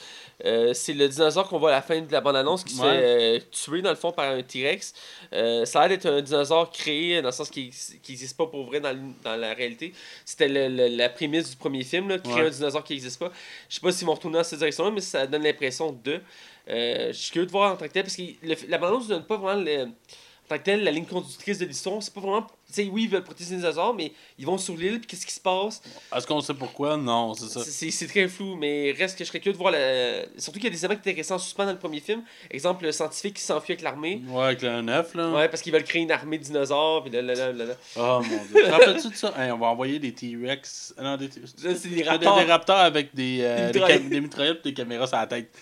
[0.44, 2.88] Euh, c'est le dinosaure qu'on voit à la fin de la bande-annonce qui se Ouais.
[2.88, 4.94] fait euh, tuer dans le fond par un T-Rex.
[5.34, 8.64] Euh, ça a l'air d'être un dinosaure créé dans le sens qu'il n'existe pas pour
[8.64, 9.92] vrai dans, le- dans la réalité.
[10.24, 12.46] C'était la prémisse du premier film, là, créer Ouais.
[12.46, 13.30] un dinosaure qui n'existe pas.
[13.68, 16.20] Je sais pas s'ils vont retourner dans cette direction-là, mais ça donne l'impression de.
[16.70, 19.04] Euh, je suis curieux de voir en tant que tel, parce que le- la bande-annonce
[19.08, 19.86] ne donne pas vraiment le,
[20.48, 22.02] tant que tel, la ligne conductrice de l'histoire.
[22.02, 22.46] C'est pas vraiment.
[22.68, 25.24] Tu sais, oui, ils veulent protéger les dinosaures, mais ils vont sur l'île, puis qu'est-ce
[25.24, 25.80] qui se passe?
[26.14, 26.98] Est-ce qu'on sait pourquoi?
[26.98, 27.62] Non, c'est ça.
[27.64, 30.24] c'est- très flou, mais reste que je serais curieux de voir la...
[30.36, 32.22] Surtout qu'il y a des éléments qui étaient restés en suspens dans le premier film.
[32.50, 34.20] Exemple, le scientifique qui s'enfuit avec l'armée.
[34.28, 35.30] Ouais, avec le 9, là.
[35.30, 37.74] Ouais, parce qu'ils veulent créer une armée de dinosaures, puis là, là, là, là, là.
[37.96, 38.62] Oh mon dieu.
[38.64, 39.32] Te rappelles-tu de ça?
[39.38, 40.94] Hey, On va envoyer des T-Rex.
[40.98, 42.46] euh, Non, des, C'est des des, des rapports.
[42.46, 44.08] raptors avec des, euh, Des des, mitraillettes.
[44.10, 45.54] des mitraillettes et des caméras sur la tête.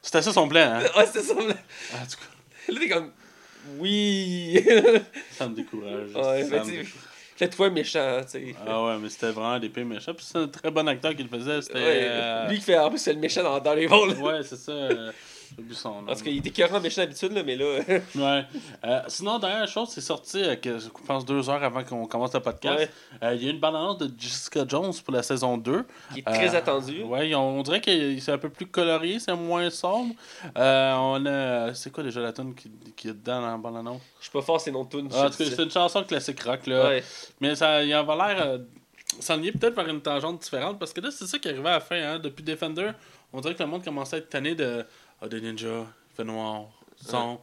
[0.00, 0.82] C'était ça son plan, hein?
[0.96, 1.34] Ouais, c'est ça.
[1.34, 1.54] Là,
[1.92, 3.12] Ah, En tout cas, Là, t'es comme.
[3.78, 4.64] Oui.
[5.32, 6.14] ça me décourage.
[6.14, 6.84] ouais, ça me
[7.36, 8.54] fais-toi méchant, tu sais.
[8.66, 10.14] Ah ouais, mais c'était vraiment des pires méchants.
[10.14, 11.60] Puis c'est un très bon acteur qui le faisait.
[11.62, 11.74] C'était.
[11.78, 14.12] Ouais, euh, Lui qui fait en plus c'est le méchant dans, dans les vols.
[14.18, 14.72] Ouais, c'est ça.
[15.56, 16.06] J'ai oublié son nom.
[16.06, 17.64] Parce qu'il était écœurant méchant d'habitude, là, mais là.
[18.14, 18.44] Ouais.
[18.84, 22.34] Euh, sinon, dernière chose, c'est sorti, euh, que, je pense, deux heures avant qu'on commence
[22.34, 22.78] le podcast.
[22.78, 22.90] Ouais.
[23.22, 25.84] Euh, Il y a une bande-annonce de Jessica Jones pour la saison 2.
[26.12, 27.02] qui est très Euh, attendu.
[27.02, 30.14] Ouais, on, on dirait que c'est un peu plus colorié, c'est moins sombre.
[30.56, 31.74] Euh, on a.
[31.74, 34.02] C'est quoi déjà la tune qui, qui est dedans dans la bande-annonce?
[34.18, 35.08] Je suis pas fort, c'est non de tunes.
[35.14, 36.88] Ah, c'est une chanson classique rock, là.
[36.88, 37.04] Ouais.
[37.40, 38.36] Mais ça, il avait l'air.
[38.46, 38.58] Euh,
[39.20, 41.80] s'enligner peut-être vers une tangente différente parce que là, c'est ça qui arrivait à la
[41.80, 41.96] fin.
[41.96, 42.18] Hein.
[42.18, 42.90] Depuis Defender,
[43.32, 44.84] on dirait que le monde commençait à être tanné de.
[45.20, 47.40] Ah, des ninjas, il fait noir, sombre.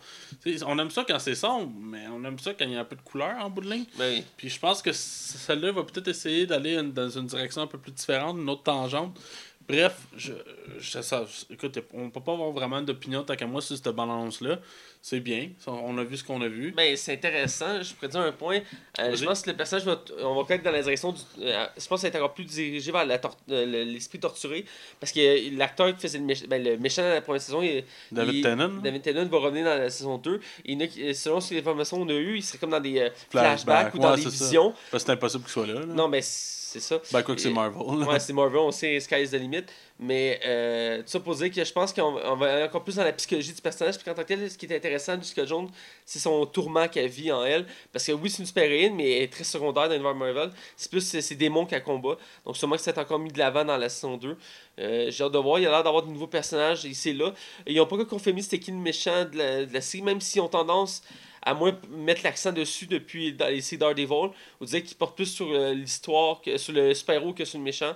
[0.66, 2.86] On aime ça quand c'est sombre, mais on aime ça quand il y a un
[2.86, 3.86] peu de couleur en bout de ligne.
[3.98, 4.24] Ben oui.
[4.38, 7.92] Puis je pense que celle-là va peut-être essayer d'aller dans une direction un peu plus
[7.92, 9.20] différente, une autre tangente.
[9.68, 10.34] Bref, je,
[10.78, 14.60] je, ça, écoute, on peut pas avoir vraiment d'opinion tant qu'à moi sur cette balance-là.
[15.06, 15.50] C'est bien.
[15.68, 16.72] On a vu ce qu'on a vu.
[16.72, 17.84] Ben, c'est intéressant.
[17.84, 18.62] Je pourrais dire un point.
[19.00, 20.02] Euh, je pense que le personnage va.
[20.22, 21.20] On va dans la direction du.
[21.42, 24.63] Euh, je pense que ça va être encore plus dirigé vers euh, l'esprit torturé.
[25.02, 27.62] Parce que l'acteur qui faisait le, méchant, ben, le méchant dans la première saison.
[27.62, 28.70] Il, David Tennant?
[28.82, 30.39] David Tennant va revenir dans la saison 2.
[30.63, 34.16] Et selon les informations qu'on a eues, il serait comme dans des flashbacks ou dans
[34.16, 34.74] des visions.
[34.89, 35.86] C'est impossible qu'il soit là, là.
[35.86, 37.02] Non, mais c'est ça.
[37.12, 38.08] Ben, quoi que c'est Marvel.
[38.08, 39.66] Ouais, c'est Marvel, on sait Sky is the limit.
[40.04, 43.06] Mais euh, tout ça pour dire que je pense qu'on va aller encore plus dans
[43.06, 43.98] la psychologie du personnage.
[43.98, 45.70] Puis, en tant que tel, ce qui est intéressant de Jessica Jones,
[46.06, 47.66] c'est son tourment qu'elle vit en elle.
[47.94, 50.52] Parce que oui, c'est une super-héroïne, mais elle est très secondaire dans l'univers Marvel.
[50.76, 52.18] C'est plus ses démons qu'elle combat.
[52.46, 54.38] Donc, sûrement que c'est encore mis de l'avant dans la saison 2.
[54.80, 55.60] Euh, j'ai hâte de voir.
[55.60, 57.34] Il a l'air d'avoir de nouveaux personnages ici là.
[57.66, 60.42] ils n'ont pas confirmé c'était qui le méchant de la, de la série, même s'ils
[60.42, 61.04] ont tendance
[61.46, 65.26] à moins mettre l'accent dessus depuis dans les séries Daredevil, ou dire qu'il porte plus
[65.26, 67.94] sur euh, l'histoire, que sur le super-héros que sur le méchant.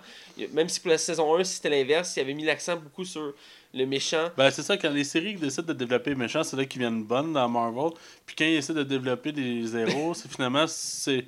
[0.54, 3.34] Même si pour la saison 1, c'était l'inverse, il avait mis l'accent beaucoup sur
[3.74, 4.30] le méchant.
[4.38, 7.04] Ben, c'est ça, quand les séries décident de développer les méchants, c'est là qu'ils viennent
[7.04, 7.92] bonnes dans Marvel.
[8.26, 11.26] Puis quand ils essaient de développer des héros, c'est finalement, c'est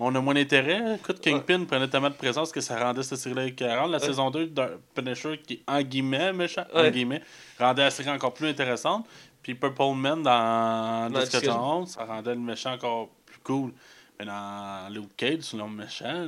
[0.00, 0.94] on a moins d'intérêt.
[0.94, 3.90] Écoute, Kingpin prenait tellement de présence que ça rendait cette série-là écœurante.
[3.90, 4.62] La saison 2 de
[4.94, 7.22] Punisher, qui est en guillemets méchant, en guillemets,
[7.58, 9.06] rendait la série encore plus intéressante.
[9.48, 13.72] Puis Purple Man dans Jessica Jones, ça rendait le méchant encore plus cool.
[14.18, 16.26] Mais dans Luke Cage, c'est le méchant, là.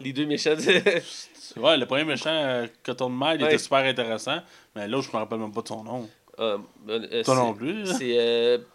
[0.00, 0.54] Les deux méchants.
[1.56, 4.38] ouais, le premier méchant, euh, Cotton Mile, il était super intéressant.
[4.76, 6.08] Mais là, je me rappelle même pas de son nom.
[6.38, 7.86] Euh, euh, Toi non plus.
[7.86, 8.14] C'est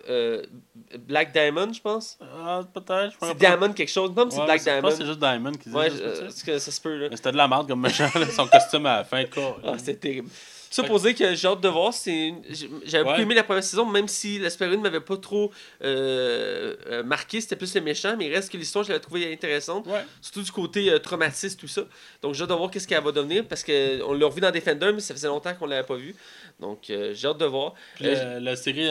[0.10, 0.44] euh,
[1.08, 2.20] Black Diamond, je pense.
[2.22, 3.14] Ah, peut-être.
[3.22, 4.12] C'est Diamond quelque chose.
[4.14, 4.76] Non, c'est Black Diamond.
[4.76, 6.98] Je pense que c'est juste Diamond qui dit Ouais, que ça se peut.
[6.98, 7.08] Là.
[7.12, 9.24] Mais c'était de la merde comme méchant, son costume à la fin.
[9.24, 9.58] Quoi.
[9.64, 10.28] Ah, c'est terrible.
[10.76, 11.94] Ça pour dire que j'ai hâte de voir.
[12.84, 15.50] J'avais beaucoup aimé la première saison, même si ne m'avait pas trop
[15.82, 17.40] euh, euh, marqué.
[17.40, 19.88] C'était plus le méchant, mais il reste que l'histoire, je l'avais trouvé intéressante.
[20.22, 21.84] Surtout du côté euh, traumatiste, tout ça.
[22.22, 24.92] Donc j'ai hâte de voir qu'est-ce qu'elle va devenir parce qu'on l'a revu dans Defender,
[24.94, 26.14] mais ça faisait longtemps qu'on l'avait pas vu.
[26.60, 27.74] Donc j'ai hâte de voir.
[28.00, 28.90] la série,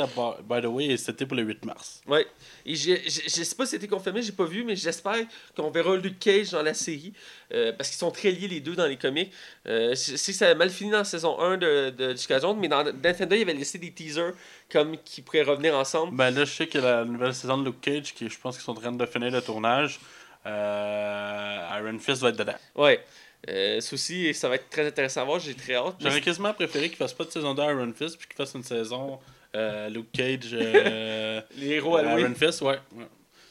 [0.49, 2.03] by the way, c'était pour le 8 mars.
[2.07, 2.21] Oui.
[2.67, 5.25] Et je sais pas si c'était confirmé, j'ai pas vu, mais j'espère
[5.57, 7.13] qu'on verra Luke Cage dans la série.
[7.51, 9.33] parce qu'ils sont très liés les deux dans les comics.
[9.65, 12.59] je sais que ça a mal fini dans la saison 1 de de, Jessica Jones,
[12.59, 14.33] mais dans Defender, il avait laissé des teasers
[14.71, 16.17] comme qui pourraient revenir ensemble.
[16.17, 18.65] Ben là, je sais que la nouvelle saison de Luke Cage, qui je pense qu'ils
[18.65, 20.01] sont en train de finir le tournage,
[20.47, 22.57] euh, Iron Fist va être dedans.
[22.75, 23.05] Ouais.
[23.49, 25.97] Euh, ceci, ça va être très intéressant à voir, j'ai très hâte.
[26.01, 28.63] J'aurais quasiment préféré qu'il fasse pas de saison 2 Iron Fist, puis qu'il fasse une
[28.63, 29.19] saison
[29.55, 30.51] euh, Luke Cage.
[30.53, 32.79] Euh, Les héros à Iron Fist, ouais.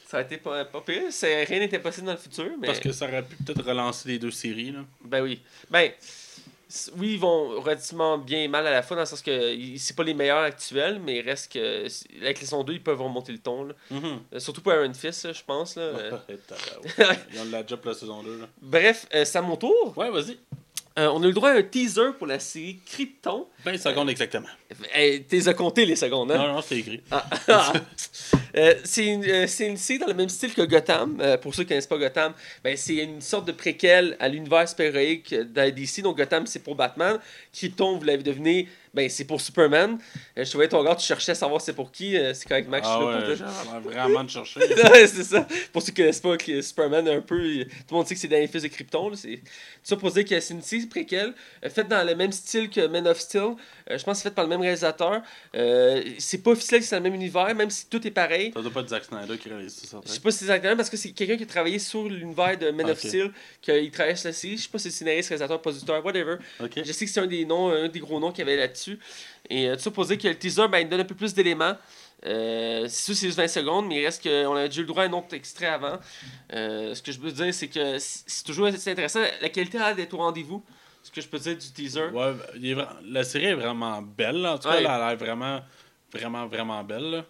[0.06, 1.02] Ça a été pas, pas pire.
[1.22, 2.50] Rien n'était possible dans le futur.
[2.60, 2.68] Mais...
[2.68, 4.72] Parce que ça aurait pu peut-être relancer les deux séries.
[4.72, 4.80] Là.
[5.02, 5.40] Ben oui.
[5.70, 5.90] Ben,
[6.96, 9.96] oui, ils vont relativement bien et mal à la fois, dans le sens que c'est
[9.96, 11.86] pas les meilleurs actuels, mais il reste que.
[12.20, 13.68] Avec les sons 2, ils peuvent remonter le ton.
[13.92, 14.18] Mm-hmm.
[14.32, 15.76] Euh, surtout pour Iron Fist, je pense.
[15.76, 15.92] Là.
[17.32, 18.40] ils ont la job pour la saison 2.
[18.60, 19.96] Bref, euh, c'est à mon tour.
[19.96, 20.38] Ouais, vas-y.
[20.96, 23.46] Euh, on a eu le droit à un teaser pour la série Krypton.
[23.64, 24.46] 20 secondes exactement.
[24.92, 26.38] Hey, T'es à compter les secondes, hein?
[26.38, 27.00] Non, non, c'est écrit.
[27.10, 27.72] Ah, ah.
[28.56, 31.18] euh, c'est une, euh, une, série dans le même style que Gotham.
[31.20, 34.28] Euh, pour ceux qui ne connaissent pas Gotham, ben, c'est une sorte de préquel à
[34.28, 36.02] l'univers super-héroïque d'ADC.
[36.02, 37.18] Donc Gotham, c'est pour Batman.
[37.54, 39.98] Krypton, vous l'avez deviné, ben, c'est pour Superman.
[40.38, 42.16] Euh, je trouvais ton gars, tu cherchais à savoir c'est pour qui.
[42.16, 42.86] Euh, c'est correct, Max.
[42.88, 44.60] Ah je ouais, pour vraiment de chercher.
[45.06, 45.46] c'est ça.
[45.72, 48.28] Pour ceux qui ne connaissent pas Superman, un peu, tout le monde sait que c'est
[48.28, 49.12] dans les fils de Krypton.
[49.14, 49.42] C'est tout
[49.82, 52.86] ça pour dire que c'est une série préquelle, euh, faite dans le même style que
[52.86, 53.54] Men of Steel.
[53.90, 55.22] je pense que c'est fait par le même réalisateur.
[56.18, 58.52] c'est pas officiel que c'est dans le même univers, même si tout est pareil.
[58.54, 60.00] Ça doit pas être Zack Snyder qui réalise ça.
[60.04, 62.08] Je sais pas si c'est Zack Snyder parce que c'est quelqu'un qui a travaillé sur
[62.08, 64.56] l'univers de Men of Steel, qu'il travaille sur la série.
[64.56, 66.36] Je sais pas si c'est scénariste, réalisateur, producteur, whatever.
[66.60, 68.98] Je sais que c'est un des noms, un des gros noms qu'il y avait là-dessus.
[69.50, 71.34] Et euh, tout ça pour dire que le teaser, ben, il donne un peu plus
[71.34, 71.74] d'éléments.
[72.24, 74.88] Euh, c'est sûr, c'est juste 20 secondes, mais il reste qu'on a déjà eu le
[74.88, 75.98] droit à un autre extrait avant.
[76.54, 79.20] Euh, ce que je peux dire, c'est que c'est toujours assez intéressant.
[79.42, 80.64] La qualité a d'être au rendez-vous.
[81.02, 82.08] Ce que je peux dire du teaser.
[82.08, 82.32] Ouais,
[83.06, 84.46] la série est vraiment belle.
[84.46, 85.60] En tout cas, elle a l'air vraiment,
[86.10, 87.24] vraiment, vraiment belle.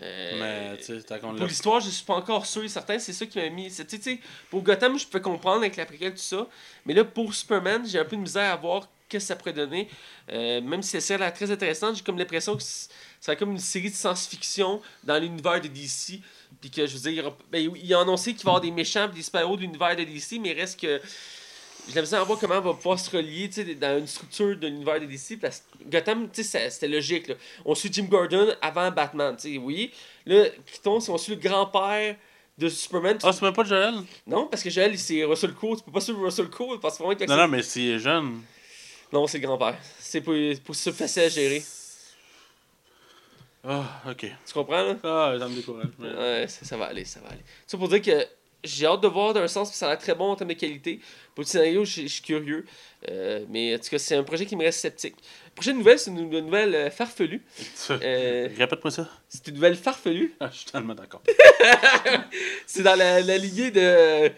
[0.00, 0.78] mais,
[1.20, 2.98] pour l'histoire, je suis pas encore sûr et certain.
[2.98, 3.70] C'est ça qui m'a mis.
[4.48, 6.46] pour Gotham, je peux comprendre avec la préquelle, tout ça.
[6.86, 9.52] Mais là, pour Superman, j'ai un peu de misère à voir qu'est-ce que ça pourrait
[9.52, 9.88] donner.
[10.30, 13.58] Euh, même si ça a l'air très intéressant, j'ai comme l'impression que c'est comme une
[13.58, 16.20] série de science-fiction dans l'univers de DC.
[16.60, 19.08] Puis que je veux dire, ben, il a annoncé qu'il va y avoir des méchants
[19.08, 21.00] des super-héros de l'univers de DC, mais il reste que.
[21.88, 25.00] J'ai l'impression de voir comment on va pouvoir se relier dans une structure de l'univers
[25.00, 25.40] de DC.
[25.40, 27.26] Parce que Gotham, c'était logique.
[27.26, 27.34] Là.
[27.64, 29.90] On suit Jim Gordon avant Batman, oui.
[30.24, 32.14] Là, Python, on suit le grand-père
[32.58, 33.18] de Superman.
[33.22, 33.94] Ah, c'est même pas Joel?
[34.26, 35.76] Non, parce que Joel, c'est Russell Crowe.
[35.76, 38.42] Tu peux pas suivre Russell Crowe parce que Non, non, mais c'est jeune.
[39.12, 39.76] Non, c'est le grand-père.
[39.98, 41.62] C'est pour, pour se facile à gérer.
[43.64, 44.26] Ah, ok.
[44.46, 44.96] Tu comprends, là?
[45.04, 45.86] Ah, ça me décourage.
[46.00, 47.42] Ouais, ça, va aller, ça va aller.
[47.66, 48.26] Ça pour dire que
[48.64, 50.54] j'ai hâte de voir d'un sens, puis ça a l'air très bon en termes de
[50.54, 51.00] qualité.
[51.34, 52.64] Pour le scénario, je je suis curieux.
[53.08, 55.16] Euh, mais en tout cas, c'est un projet qui me reste sceptique.
[55.46, 57.42] La prochaine nouvelle, c'est une, une nouvelle euh, farfelue.
[57.90, 59.08] Euh, Répète-moi ça.
[59.28, 60.34] c'est une nouvelle farfelue.
[60.40, 61.22] Ah, je suis tellement d'accord.
[62.66, 64.30] C'est dans la, la lignée de.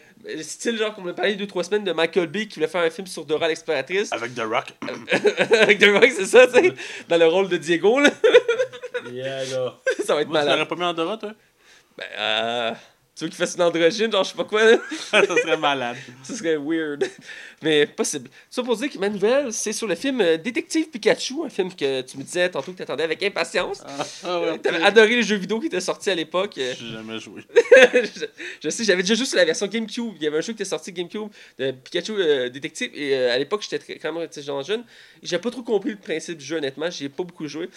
[0.42, 2.90] Style, genre, qu'on a parlé deux, trois semaines de Michael Bay qui voulait faire un
[2.90, 4.12] film sur Dora l'exploratrice.
[4.12, 4.72] Avec The Rock.
[5.60, 6.74] Avec The Rock, c'est ça, tu sais.
[7.08, 8.10] Dans le rôle de Diego, là.
[9.12, 9.74] yeah, là.
[10.04, 10.48] ça va être Moi, tu malade.
[10.58, 11.32] l'aurais pas mis en Dora, toi?
[11.98, 12.72] Ben, euh,
[13.16, 14.76] tu veux qu'il fasse une androgyne, genre, je sais pas quoi, là?
[15.10, 15.96] Ça serait malade.
[16.24, 17.08] Ça serait weird.
[17.62, 18.28] Mais possible.
[18.50, 21.72] Ça pour dire que ma nouvelle, c'est sur le film euh, Détective Pikachu, un film
[21.74, 23.82] que tu me disais tantôt que tu attendais avec impatience.
[23.86, 24.84] Ah, ah ouais, T'avais ok.
[24.84, 26.58] adoré les jeux vidéo qui étaient sortis à l'époque.
[26.58, 26.74] euh.
[26.78, 27.42] J'ai jamais joué.
[27.92, 28.24] je,
[28.62, 30.12] je sais, j'avais déjà joué sur la version GameCube.
[30.16, 32.90] Il y avait un jeu qui était sorti GameCube de Pikachu euh, Détective.
[32.94, 34.84] Et euh, à l'époque, j'étais quand même genre jeune.
[35.22, 36.90] J'ai pas trop compris le principe du jeu, honnêtement.
[36.90, 37.70] J'ai pas beaucoup joué.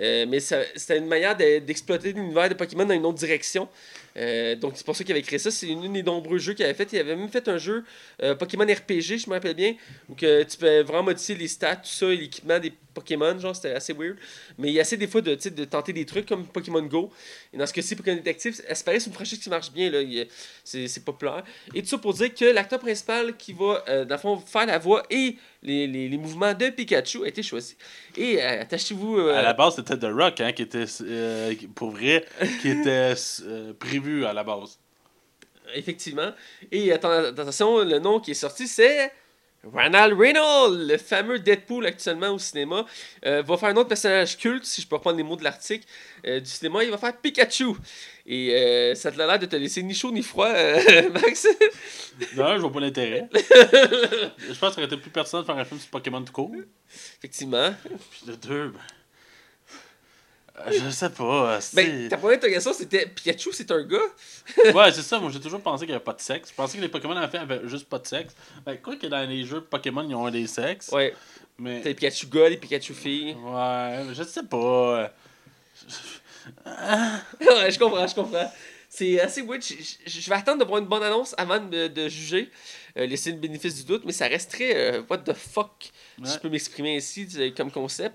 [0.00, 3.68] Euh, mais c'était une manière de- d'exploiter l'univers de Pokémon dans une autre direction.
[4.16, 5.50] Euh, donc c'est pour ça qu'il avait créé ça.
[5.50, 6.92] C'est une, des nombreux jeux qu'il avait fait.
[6.92, 7.84] Il avait même fait un jeu
[8.22, 9.74] euh, Pokémon RPG, je me rappelle bien,
[10.08, 13.54] où que tu peux vraiment modifier les stats, tout ça, et l'équipement des Pokémon, genre
[13.54, 14.16] c'était assez weird.
[14.56, 17.10] Mais il y a assez des fois de, de tenter des trucs comme Pokémon Go.
[17.52, 19.98] Et dans ce cas-ci, Pokémon Detective, ça paraît c'est une franchise qui marche bien, là.
[20.64, 21.44] C'est populaire.
[21.74, 24.66] Et tout ça pour dire que l'acteur principal qui va, euh, dans le fond, faire
[24.66, 27.76] la voix et les, les, les mouvements de Pikachu a été choisi.
[28.16, 29.18] Et euh, attachez-vous.
[29.18, 32.24] euh, À la base, c'était The Rock, hein, qui était, euh, pour vrai,
[32.60, 33.14] qui était
[33.78, 34.78] prévu à la base.
[35.74, 36.30] Effectivement.
[36.70, 39.10] Et atten- attention, le nom qui est sorti, c'est
[39.72, 42.84] Ronald Reynolds, le fameux Deadpool actuellement au cinéma.
[43.24, 45.86] Euh, va faire un autre personnage culte, si je peux reprendre les mots de l'article
[46.26, 46.84] euh, du cinéma.
[46.84, 47.74] Il va faire Pikachu.
[48.26, 50.48] Et euh, ça te l'air de te laisser ni chaud ni froid,
[51.12, 51.46] Max?
[52.36, 53.28] Non, je vois pas l'intérêt.
[53.34, 56.32] je pense que ça aurait été plus pertinent de faire un film sur Pokémon tout
[56.32, 56.52] court.
[57.18, 57.74] Effectivement.
[58.10, 58.80] Puis de deux, ben...
[60.70, 61.58] Je sais pas.
[61.72, 63.98] Ben, ta première interrogation, c'était Pikachu, c'est un gars?
[64.74, 65.18] Ouais, c'est ça.
[65.18, 66.50] Moi, j'ai toujours pensé qu'il n'y avait pas de sexe.
[66.50, 68.34] Je pensais que les Pokémon en fait avaient juste pas de sexe.
[68.64, 70.90] Ben, quoi que dans les jeux Pokémon, ils ont des sexes.
[70.92, 71.12] Ouais.
[71.58, 71.80] Mais.
[71.80, 73.34] T'as les Pikachu gars, les Pikachu filles.
[73.44, 75.12] Ouais, mais je sais pas.
[76.66, 78.50] ouais, je comprends, je comprends.
[78.88, 79.60] C'est assez weird.
[79.62, 79.74] Je,
[80.06, 82.48] je- je vais attendre de voir une bonne annonce avant de, de juger,
[82.96, 85.90] euh, laisser le bénéfice du doute, mais ça reste très euh, what the fuck,
[86.22, 88.14] si je peux m'exprimer ainsi euh, comme concept.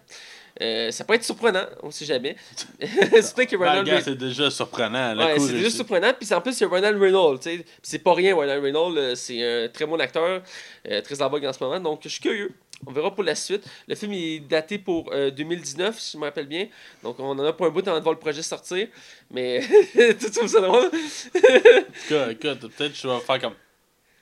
[0.61, 2.35] Euh, ça peut être surprenant, on sait jamais.
[3.21, 4.03] Surtout que Ronald Reynolds.
[4.03, 5.15] c'est déjà surprenant.
[5.17, 6.11] Ouais, c'est déjà surprenant.
[6.19, 7.39] Puis en plus, c'est Ronald Reynolds.
[7.81, 8.97] c'est pas rien, Ronald Reynolds.
[8.97, 10.41] euh, C'est un très bon acteur,
[10.89, 11.79] euh, très en vogue en ce moment.
[11.79, 12.51] Donc, je suis curieux.
[12.87, 13.63] On verra pour la suite.
[13.87, 16.67] Le film est daté pour euh, 2019, si je me rappelle bien.
[17.03, 18.87] Donc, on en a pour un bout avant de voir le projet sortir.
[19.31, 19.61] Mais,
[19.93, 20.89] tu trouves ça drôle?
[21.35, 23.53] Écoute, écoute, peut-être que je vais faire comme.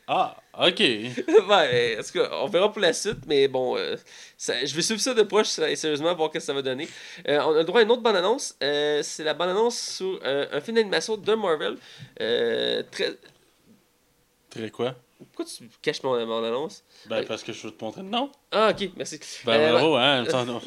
[0.09, 0.79] Ah, ok.
[1.49, 3.97] ouais, en tout cas, on verra pour la suite, mais bon, euh,
[4.37, 6.87] ça- je vais suivre ça de proche et sérieusement voir ce que ça va donner.
[7.27, 8.55] Euh, on a le droit à une autre bande-annonce.
[8.63, 11.77] Euh, c'est la bande-annonce sur un film d'animation de Marvel.
[12.15, 13.17] Très...
[14.49, 14.95] Très quoi?
[15.17, 18.31] Pourquoi tu caches mon bande-annonce Ben, parce que je veux te montrer le nom.
[18.51, 19.19] Ah, ok, merci.
[19.45, 20.23] Ben, bravo, hein.
[20.27, 20.61] attends, non.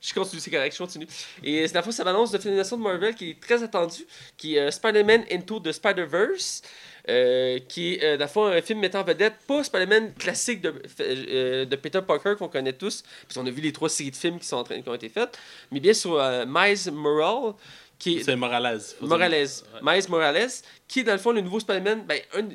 [0.00, 1.08] Je continue, c'est correct, je continue.
[1.42, 4.06] Et c'est la fois, sa bande-annonce de film d'animation de Marvel qui est très attendue,
[4.36, 6.62] qui est euh, Spider-Man Into the Spider-Verse.
[7.08, 10.60] Euh, qui est, euh, dans le fond, un film mettant en vedette, pas Spider-Man classique
[10.60, 14.10] de, euh, de Peter Parker qu'on connaît tous, parce qu'on a vu les trois séries
[14.10, 15.38] de films qui, sont en train, qui ont été faites,
[15.70, 17.54] mais bien sur Miles Morales,
[17.98, 18.80] qui est, C'est Morales.
[19.00, 19.32] Morales.
[19.32, 19.46] Ouais.
[19.82, 20.50] Miles Morales,
[20.86, 22.48] qui est dans le fond le nouveau Spider-Man, ben, un,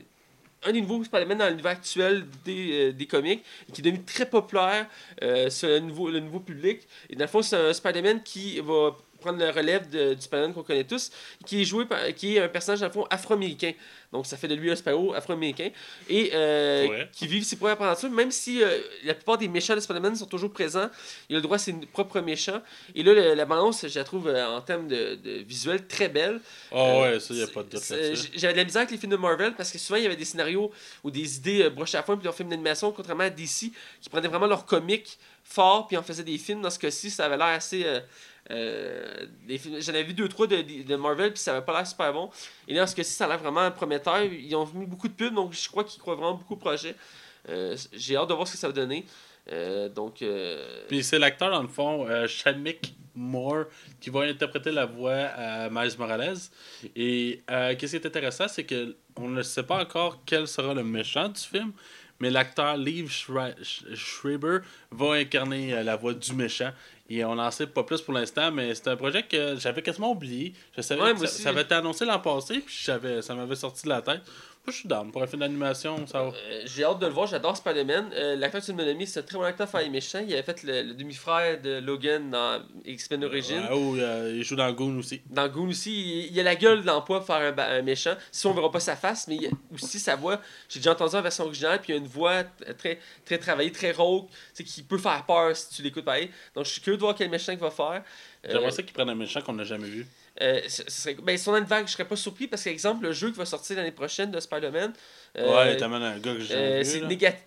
[0.65, 4.25] un des nouveaux Spider-Man dans l'univers actuel des, euh, des comics, qui est devenu très
[4.25, 4.87] populaire
[5.21, 6.81] euh, sur le nouveau, le nouveau public.
[7.09, 10.53] Et dans le fond, c'est un Spider-Man qui va prendre le relève de- du Spider-Man
[10.53, 11.11] qu'on connaît tous,
[11.45, 13.71] qui est joué par, qui est un personnage dans le fond afro-américain.
[14.11, 15.69] Donc ça fait de lui un Spyro afro-américain
[16.07, 17.09] et euh, Ouais.
[17.11, 20.27] qui vit ses premières aventures, même si euh, la plupart des méchants de Spider-Man sont
[20.27, 20.87] toujours présents,
[21.29, 22.61] il a le droit à ses propres méchants.
[22.93, 26.09] Et là, le- la balance, je la trouve euh, en termes de, de visuel très
[26.09, 26.39] belle.
[26.71, 27.81] Ah Euh, ouais, ça, y a pas de doute
[28.35, 30.15] J'avais de la misère avec les films de Marvel parce que souvent il y avait
[30.15, 30.71] des scénarios
[31.03, 33.71] ou des idées euh, brochées à la fois puis leurs films d'animation, contrairement à DC
[34.01, 36.61] qui prenaient vraiment leurs comiques forts puis en faisaient des films.
[36.61, 37.83] Dans ce cas-ci, ça avait l'air assez.
[37.83, 37.99] euh,
[38.51, 39.25] euh,
[39.79, 42.29] J'en avais vu deux trois de, Marvel puis ça avait pas l'air super bon.
[42.67, 44.21] Et là, dans ce cas-ci, ça a l'air vraiment prometteur.
[44.23, 46.95] Ils ont mis beaucoup de pubs donc je crois qu'ils croient vraiment beaucoup au projet.
[47.49, 49.05] Euh, J'ai hâte de voir ce que ça va donner.
[49.51, 50.21] Euh, donc.
[50.21, 53.65] euh, Puis c'est l'acteur, dans le fond, Shamik Moore,
[53.99, 56.37] qui va interpréter la voix à Miles Morales.
[56.95, 60.83] Et qu'est-ce qui est intéressant, c'est que on ne sait pas encore quel sera le
[60.83, 61.71] méchant du film,
[62.19, 64.59] mais l'acteur Sch- Schreiber
[64.91, 66.71] va incarner la voix du méchant.
[67.09, 70.11] Et on n'en sait pas plus pour l'instant, mais c'est un projet que j'avais quasiment
[70.11, 70.53] oublié.
[70.75, 73.55] Je savais Ouais, que ça, ça avait été annoncé l'an passé, puis j'avais, ça m'avait
[73.55, 74.21] sorti de la tête.
[74.65, 75.11] Je suis down.
[75.11, 76.29] Pour un film d'animation, ça va.
[76.29, 78.11] Euh, J'ai hâte de le voir, j'adore Spider-Man.
[78.13, 80.23] Euh, L'acteur que tu m'as nommé, c'est un très bon acteur pour faire les méchants.
[80.25, 83.61] Il avait fait le, le demi-frère de Logan dans X-Men Origins.
[83.69, 85.21] Ouais, euh, il joue dans Goon aussi.
[85.29, 88.15] Dans Goon aussi, il, il a la gueule d'emploi pour faire un, méchant.
[88.31, 90.39] Si on verra pas sa face, mais il y a aussi sa voix.
[90.69, 92.43] J'ai déjà entendu la version originale, puis il y a une voix
[92.77, 96.29] très, très travaillée, très rauque, tu sais, qui peut faire peur si tu l'écoutes pareil.
[96.55, 98.01] Donc je suis curieux de voir quel méchant il va faire.
[98.47, 100.07] J'aimerais ça qu'il prenne un méchant qu'on n'a jamais vu.
[100.41, 103.31] Euh, ce- serait, ben, si une vague, je serais pas surpris parce qu'exemple, le jeu
[103.31, 104.93] qui va sortir l'année prochaine de Spider-Man.
[105.37, 107.01] Euh, ouais, t'amènes un gars que j'ai euh, c'est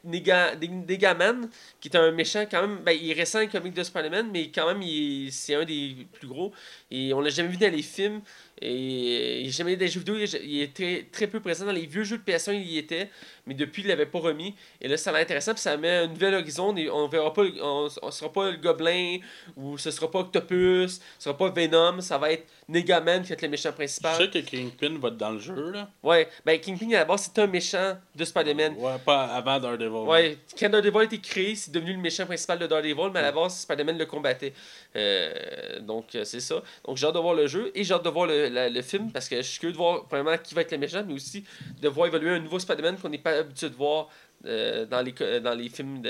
[0.04, 1.48] Negaman,
[1.80, 2.78] qui est un méchant quand même.
[2.84, 5.64] Ben, il est récent, le comic de Spider-Man, mais quand même, il est- c'est un
[5.64, 6.52] des plus gros.
[6.90, 8.20] Et on l'a jamais vu dans les films.
[8.62, 10.14] Et il est jamais dans les jeux vidéo.
[10.16, 12.78] Il est, il très, très peu présent dans les vieux jeux de PS1, il y
[12.78, 13.10] était.
[13.46, 14.54] Mais depuis, il l'avait pas remis.
[14.80, 15.52] Et là, ça a l'air intéressant.
[15.52, 16.74] Puis ça met un nouvel horizon.
[16.76, 17.42] Et on verra pas.
[17.60, 19.18] On, on sera pas le gobelin.
[19.56, 20.94] Ou ce sera pas Octopus.
[21.18, 22.00] Ce sera pas Venom.
[22.00, 24.16] Ça va être Negaman qui va être le méchant Je principal.
[24.16, 25.90] sais que Kingpin va être dans le jeu, là.
[26.02, 26.26] Ouais.
[26.46, 27.75] Ben, Kingpin, à la base, c'est un méchant
[28.14, 28.74] de Spider-Man.
[28.78, 29.88] Ouais, pas avant Daredevil.
[30.08, 33.22] Ouais, quand Daredevil a été créé, c'est devenu le méchant principal de Daredevil, mais à
[33.22, 34.52] la base, Spider-Man le combattait.
[34.94, 36.62] Euh, donc, euh, c'est ça.
[36.84, 38.82] Donc, j'ai hâte de voir le jeu et j'ai hâte de voir le, la- le
[38.82, 41.14] film parce que je suis curieux de voir, premièrement, qui va être le méchant, mais
[41.14, 41.44] aussi
[41.80, 44.08] de voir évoluer un nouveau Spider-Man qu'on n'est pas habitué de voir
[44.44, 46.02] euh, dans, les, dans les films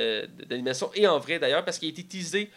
[0.48, 2.50] d'animation et en vrai d'ailleurs, parce qu'il a été teasé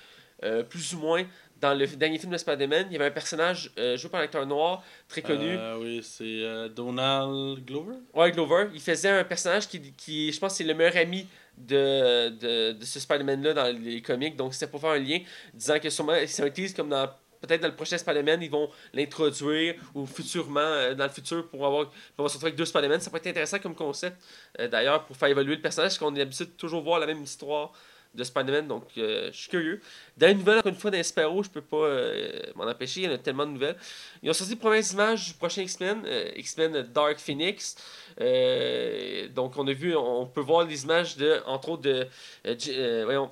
[0.43, 1.23] euh, plus ou moins
[1.61, 2.87] dans le dernier film de Spider-Man.
[2.89, 5.57] Il y avait un personnage euh, joué par un acteur noir très connu.
[5.57, 7.95] Euh, oui, c'est euh, Donald Glover?
[8.13, 12.29] Ouais, Glover, il faisait un personnage qui, qui je pense, c'est le meilleur ami de,
[12.29, 14.35] de, de ce Spider-Man-là dans les comics.
[14.35, 15.19] Donc, c'était pour faire un lien,
[15.53, 17.09] disant que sûrement, c'est un tease comme dans.
[17.41, 21.89] Peut-être dans le prochain Spider-Man, ils vont l'introduire ou futurement, dans le futur, pour avoir
[22.17, 22.99] pour se retrouver avec deux Spider-Man.
[22.99, 24.21] Ça pourrait être intéressant comme concept,
[24.69, 27.23] d'ailleurs, pour faire évoluer le personnage, parce qu'on est habitué de toujours voir la même
[27.23, 27.71] histoire
[28.13, 28.67] de Spider-Man.
[28.67, 29.81] Donc, euh, je suis curieux.
[30.17, 33.01] Dans les nouvelles, encore une fois, d'Inspero, je peux pas euh, m'en empêcher.
[33.01, 33.77] Il y en a tellement de nouvelles.
[34.21, 37.75] Ils ont sorti les premières images du prochain X-Men, euh, X-Men Dark Phoenix.
[39.33, 42.07] Donc, on a vu, on peut voir les images de, entre autres, de
[43.03, 43.29] voyons,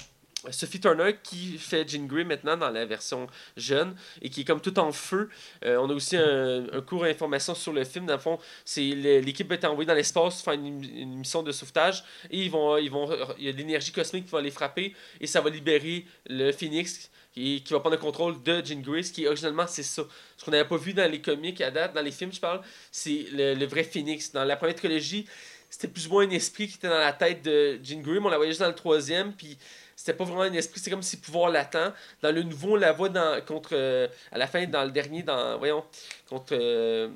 [0.52, 4.62] Sophie Turner qui fait Jean Grey maintenant dans la version jeune et qui est comme
[4.62, 5.30] tout en feu.
[5.66, 8.06] Euh, on a aussi un, un cours d'information sur le film.
[8.06, 12.04] Dans le fond, c'est l'équipe va être envoyée dans l'espace faire une, mission de sauvetage
[12.30, 16.06] et il y a de l'énergie cosmique qui va les frapper et ça va libérer
[16.28, 20.04] le Phoenix qui, va prendre le contrôle de Jean Grey, ce qui originalement c'est ça.
[20.38, 22.62] Ce qu'on n'avait pas vu dans les comics à date, dans les films, je parle,
[22.92, 24.32] c'est le, vrai Phoenix.
[24.32, 25.28] Dans la première trilogie,
[25.70, 28.30] c'était plus ou moins un esprit qui était dans la tête de Jean Grey, on
[28.30, 29.58] la voyait juste dans le troisième, puis
[29.98, 31.92] c'était pas vraiment un esprit, c'est comme si pouvoir latent.
[32.22, 35.24] Dans le nouveau, on la voit dans, contre, euh, à la fin, dans le dernier,
[35.24, 35.84] dans, voyons,
[36.30, 37.10] contre euh,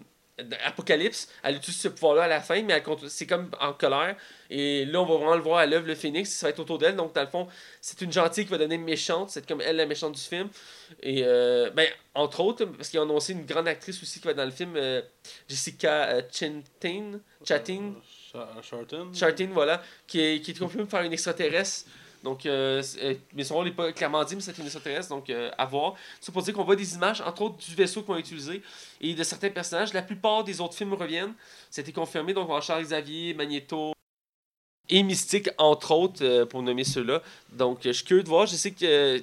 [0.65, 4.15] Apocalypse, elle utilise ce pouvoir-là à la fin, mais c'est comme en colère.
[4.49, 6.79] Et là, on va vraiment le voir à l'œuvre, le Phoenix, ça va être autour
[6.79, 6.95] d'elle.
[6.95, 7.47] Donc, dans le fond,
[7.79, 10.49] c'est une gentille qui va donner méchante, c'est comme elle la méchante du film.
[11.03, 14.31] Et, euh, ben, entre autres, parce qu'ils ont annoncé une grande actrice aussi qui va
[14.31, 15.03] être dans le film, euh,
[15.47, 17.93] Jessica euh, Chintin, Chatin.
[18.33, 19.11] Ch- Charlton.
[19.13, 21.85] Chartin, voilà, qui est, qui est confirmé pour faire une extraterrestre.
[22.23, 25.65] Donc, mais son rôle n'est pas clairement dit, mais c'est une extraterrestre, donc euh, à
[25.65, 25.95] voir.
[26.19, 28.61] C'est pour dire qu'on voit des images, entre autres, du vaisseau qu'on va utiliser
[28.99, 29.93] et de certains personnages.
[29.93, 31.33] La plupart des autres films reviennent.
[31.69, 33.93] C'était confirmé, donc on Charles Xavier, Magneto
[34.91, 37.21] et Mystique, entre autres, euh, pour nommer ceux-là.
[37.53, 38.45] Donc, je suis curieux de voir.
[38.45, 39.19] Je sais que euh,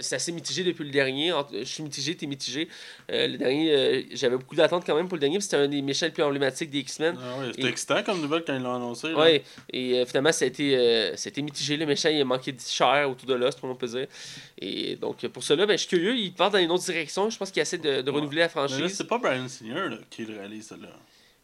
[0.00, 1.32] c'est assez mitigé depuis le dernier.
[1.52, 2.68] Je suis mitigé, t'es mitigé.
[3.10, 5.80] Euh, le dernier, euh, j'avais beaucoup d'attentes quand même pour le dernier, c'était un des
[5.82, 7.16] méchants les plus emblématiques des X-Men.
[7.22, 9.12] Ah ouais, c'était excitant comme nouvelle quand ils l'ont annoncé.
[9.14, 10.74] Ouais, et finalement, ça a, été,
[11.16, 11.76] ça a été mitigé.
[11.76, 14.06] Le méchant, il a manqué de chair autour de l'os, le monde peut dire.
[14.60, 16.16] Et donc, pour cela, ben, je suis curieux.
[16.16, 17.28] Il part dans une autre direction.
[17.30, 18.16] Je pense qu'il essaie de, de Ouais.
[18.16, 18.96] renouveler la Mais là, franchise.
[18.96, 20.88] c'est pas Brian Singer là, qui le réalise, ça, là.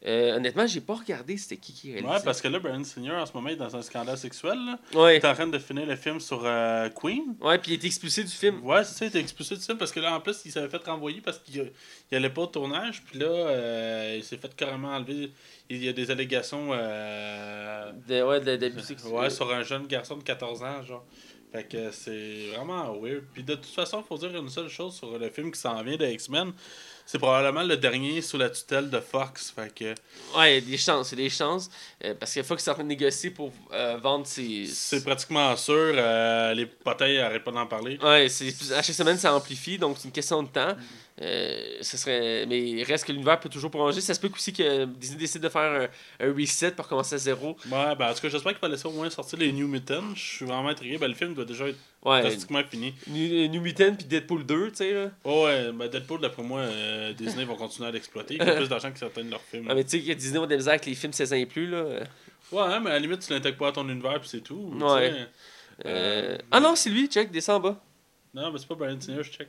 [0.06, 2.12] Euh, honnêtement, j'ai pas regardé c'était qui qui réalisait.
[2.14, 4.56] Ouais, parce que là, Brian Singer, en ce moment, est dans un scandale sexuel.
[4.64, 4.78] Là.
[4.92, 5.16] Il Ouais.
[5.16, 7.34] est en train de finir le film sur euh, Queen.
[7.40, 8.64] Ouais, puis il été expulsé du film.
[8.64, 10.68] Ouais, c'est ça, il était expulsé du film parce que là, en plus, il s'avait
[10.68, 11.72] fait renvoyer parce qu'il
[12.12, 13.02] il allait pas au tournage.
[13.04, 15.32] Puis là, euh, il s'est fait carrément enlever.
[15.68, 16.68] Il y a des allégations.
[18.08, 19.12] De, ouais, de- d'abus sexuels.
[19.12, 21.04] ouais, sur un jeune garçon de 14 ans, genre.
[21.50, 23.24] Fait que c'est vraiment weird.
[23.32, 25.96] Puis de toute façon, faut dire une seule chose sur le film qui s'en vient
[25.96, 26.52] de X-Men.
[27.10, 29.50] C'est probablement le dernier sous la tutelle de Fox.
[29.56, 29.94] Fait que
[30.38, 31.70] Ouais, des chances, c'est des chances.
[32.04, 34.66] Euh, parce faut qu'il soit en train de négocier pour euh, vendre ses.
[34.66, 35.72] c'est pratiquement sûr.
[35.74, 37.98] euh, les potins arrêtent pas d'en parler.
[38.02, 40.76] Ouais, c'est à chaque semaine ça amplifie, donc c'est une question de temps.
[41.20, 44.00] Euh, ce serait, mais il reste que l'univers peut toujours prolonger.
[44.00, 45.88] Ça se peut aussi que Disney décide de faire
[46.20, 47.56] un, un reset pour commencer à zéro.
[47.70, 50.14] Ouais, ben en tout cas, j'espère qu'il va laisser au moins sortir les New Mutants.
[50.14, 50.96] Je suis vraiment intrigué.
[50.96, 52.94] Ben, le film doit déjà être Ouais, pratiquement fini.
[53.08, 55.10] New, New Mutant puis Deadpool 2, tu sais là.
[55.24, 58.34] Ouais, ouais, ben Deadpool, d'après moi, euh, Disney vont continuer à l'exploiter.
[58.34, 59.66] Il y a plus d'argent que certains de leurs films.
[59.68, 61.46] Ah, mais tu sais que Disney a des misères avec les films 16 ans et
[61.46, 61.82] plus là.
[62.52, 64.72] Ouais, hein, mais à la limite, tu l'intègres pas à ton univers, puis c'est tout.
[64.80, 65.26] Ouais.
[65.84, 67.80] Euh, Ah non, c'est lui, check, descend en bas.
[68.34, 69.48] Non, mais c'est pas Brian Singer, je check.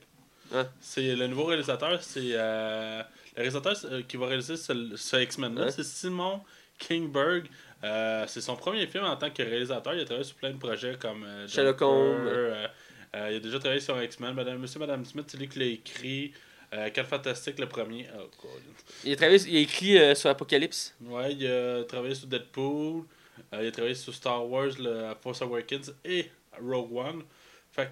[0.81, 2.21] C'est le nouveau réalisateur, c'est.
[2.33, 3.01] euh,
[3.35, 5.71] le réalisateur euh, qui va réaliser ce, ce X-Men-là, Ouais.
[5.71, 6.41] c'est Simon
[6.77, 7.45] Kingberg.
[7.83, 9.93] Euh, c'est son premier film en tant que réalisateur.
[9.93, 12.67] Il a travaillé sur plein de projets comme euh, Sherlock Holmes.
[13.13, 14.33] il a déjà travaillé sur X-Men.
[14.33, 16.33] Madame, Monsieur Madame Smith, c'est lui qui l'a écrit.
[16.73, 18.07] Euh, Quatre Fantastiques, le premier.
[18.15, 18.61] Oh, God.
[19.03, 20.95] Il a, travaillé, il a écrit sur Apocalypse.
[21.01, 23.03] Ouais, il a travaillé sur Deadpool.
[23.53, 26.29] il a travaillé sur Star Wars, le Force Awakens et
[26.61, 27.23] Rogue One.
[27.71, 27.91] Fait que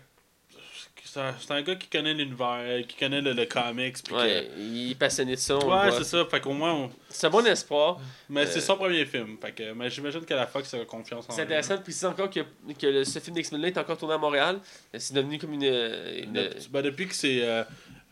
[1.13, 3.95] c'est un, c'est gars qui connaît l'univers, qui connaît le, le comics.
[4.03, 5.57] puis que- Ouais, il est passionné de ça.
[5.57, 6.25] Ouais, c'est ça.
[6.25, 7.99] Fait qu'au moins, on- C'est un bon espoir.
[8.29, 9.37] mais Euh, c'est son premier film.
[9.41, 11.45] Fait que, mais j'imagine que la Fox a confiance en C'est lui.
[11.45, 14.59] intéressant de préciser encore que, que le- ce film d'X-Men-là est encore tourné à Montréal.
[14.97, 15.63] C'est devenu comme une.
[15.63, 17.63] une- Depuis, ben, depuis que c'est euh,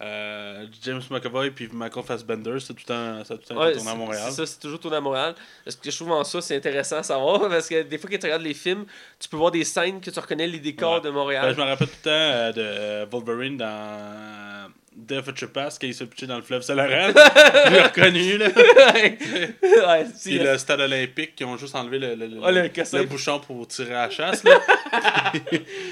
[0.01, 3.95] euh, James McAvoy puis Michael Fassbender, c'est tout temps, ça tout temps Ouais, tourné à
[3.95, 4.23] Montréal.
[4.29, 5.35] C'est ça, c'est toujours tourné à Montréal.
[5.63, 7.39] Parce que je trouve en ça, c'est intéressant à savoir.
[7.49, 8.85] Parce que des fois, quand tu regardes les films,
[9.19, 10.99] tu peux voir des scènes que tu reconnais les décors Ouais.
[10.99, 11.53] de Ben, Montréal.
[11.55, 15.93] je me rappelle tout le temps euh, de Wolverine dans Death of Chupas, quand il
[15.93, 17.11] s'est pitché dans le fleuve Saint-Laurent.
[17.13, 18.47] je l'ai reconnu, là.
[18.47, 23.39] ouais, c'est- Puis le stade olympique, qui ont juste enlevé le, le, le- le bouchon
[23.39, 24.59] pour tirer à la chasse, là.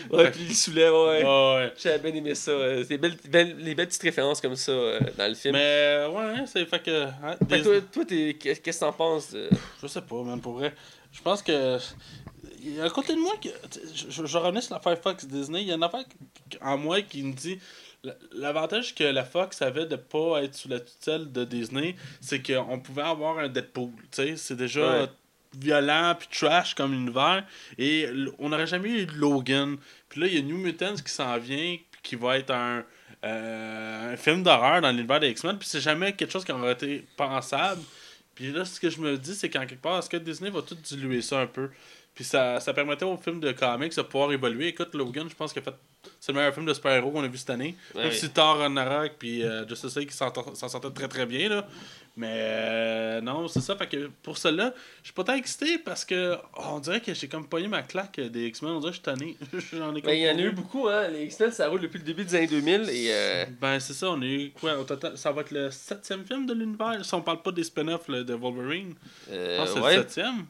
[0.10, 1.24] Ouais, puis il soulève, ouais.
[1.24, 1.74] Ouais, ouais.
[1.82, 2.52] J'avais bien aimé ça.
[2.52, 5.54] euh, C'est belles, belles- les belles petites références comme ça euh, dans le film.
[5.56, 7.04] Mais, ouais, c'est fait que.
[7.06, 9.50] hein, Fait que toi, toi t'es- qu'est-ce que t'en penses de-
[9.82, 10.74] Je sais pas, même pour vrai.
[11.12, 11.78] Je pense que.
[12.66, 13.50] Il y a un côté de moi que.
[14.10, 15.62] Je, je revenais sur l'affaire Fox Disney.
[15.64, 16.04] Il y a une affaire
[16.62, 17.60] en moi qui me dit.
[18.34, 22.80] L'avantage que la Fox avait de pas être sous la tutelle de Disney, c'est qu'on
[22.80, 23.92] pouvait avoir un Deadpool.
[24.12, 25.08] C'est déjà Ouais.
[25.58, 27.46] violent puis trash comme univers.
[27.78, 28.08] Et
[28.40, 29.78] on n'aurait jamais eu Logan.
[30.10, 32.84] Puis là, il y a New Mutants qui s'en vient, qui va être un,
[33.24, 35.58] euh, un film d'horreur dans l'univers des X-Men.
[35.58, 37.82] Puis c'est jamais quelque chose qui aurait été pensable.
[38.36, 40.62] Puis là, ce que je me dis, c'est qu'en quelque part, est-ce que Disney va
[40.64, 41.70] tout diluer ça un peu?
[42.16, 44.68] Puis ça, ça permettait aux films de comics de pouvoir évoluer.
[44.68, 45.64] Écoute, Logan, je pense fait.
[46.20, 47.76] C'est le meilleur film de super-héros qu'on a vu cette année.
[47.96, 48.04] Ouais.
[48.04, 50.32] Même si Thor Ragnarok puis euh, Justice League s'en
[50.70, 51.50] sortaient très très bien.
[51.50, 51.68] Là.
[52.16, 53.76] Mais euh, non, c'est ça.
[53.76, 57.14] Fait que pour cela, je suis pas tant excité parce que oh, on dirait que
[57.14, 58.74] j'ai comme pogné ma claque des X-Men.
[58.74, 59.38] On dirait que je suis tanné.
[59.74, 61.08] J'en ai Ben, il y en a eu beaucoup, hein.
[61.08, 62.90] Les X-Men, ça roule depuis le début des années 2000.
[62.92, 65.72] Et euh, Ben, c'est ça, on a eu quoi au total Ça va être le
[65.72, 67.04] septième film de l'univers.
[67.04, 68.94] Si on parle pas des spin-offs de Wolverine,
[69.28, 69.96] je euh, pense que c'est ouais.
[69.96, 70.46] le septième.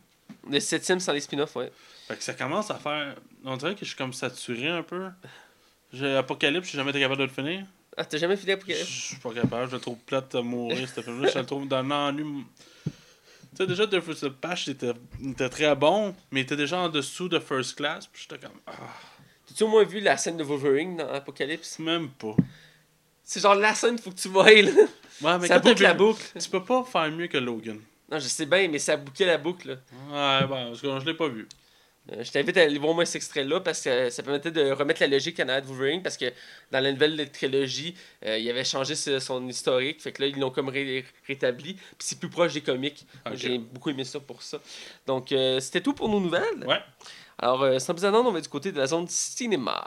[0.50, 1.72] Le septième sans les spin-offs, ouais.
[2.08, 3.16] Fait que ça commence à faire.
[3.46, 5.08] On dirait que je suis comme saturé un peu.
[5.92, 7.66] J'ai Apocalypse, j'ai jamais été capable de le finir.
[7.96, 8.88] Ah, t'as jamais fini Je Apocalypse?
[8.90, 11.30] suis pas capable, je le trouve plate à mourir, ce film-là.
[11.34, 12.44] Je le trouve dans l'ennui.
[12.86, 12.92] Tu
[13.58, 14.94] sais, déjà, The First Patch était,
[15.24, 18.08] était très bon, mais il était déjà en dessous de First Class.
[18.08, 18.58] Puis j'étais comme.
[18.66, 18.72] Ah,
[19.48, 21.78] T'as-tu au moins vu la scène de Wolverine dans Apocalypse?
[21.80, 22.36] même pas.
[23.24, 24.72] C'est genre la scène faut que tu vois, là.
[25.22, 26.24] Ouais, mais ça boucle la boucle.
[26.40, 27.80] Tu peux pas faire mieux que Logan.
[28.14, 30.42] Non, je sais bien, mais ça bouquait la boucle, là.
[30.44, 31.48] Ouais, parce que je l'ai pas vu.
[32.12, 34.72] Euh, je t'invite à aller voir moi cet extrait-là parce que euh, ça permettait de
[34.72, 36.26] remettre la logique en arrière de Wolverine parce que
[36.70, 37.96] dans la nouvelle trilogie,
[38.26, 40.02] euh, il avait changé ce- son historique.
[40.02, 41.76] Fait que là, ils l'ont comme ré- rétabli.
[41.76, 43.06] Puis c'est plus proche des comics.
[43.36, 44.60] J'ai beaucoup aimé ça pour ça.
[45.08, 46.66] Donc, c'était tout pour nos nouvelles.
[46.68, 46.82] Ouais.
[47.40, 49.84] Alors, sans plus attendre, on va du côté de la zone cinéma.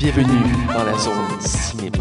[0.00, 1.98] Bienvenue dans la zone cinéma.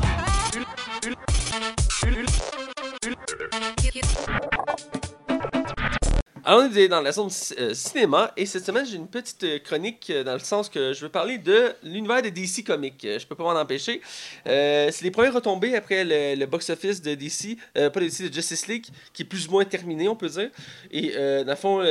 [6.45, 7.29] Alors, on est dans la zone
[7.59, 10.93] euh, cinéma et cette semaine, j'ai une petite euh, chronique euh, dans le sens que
[10.93, 13.01] je veux parler de l'univers de DC Comics.
[13.03, 13.99] Je peux pas m'en empêcher.
[14.45, 18.85] C'est les premières retombées après le, box-office de DC, pas de DC, de Justice League,
[19.11, 20.49] qui est plus ou moins terminé, on peut dire.
[20.89, 21.83] Et dans le fond,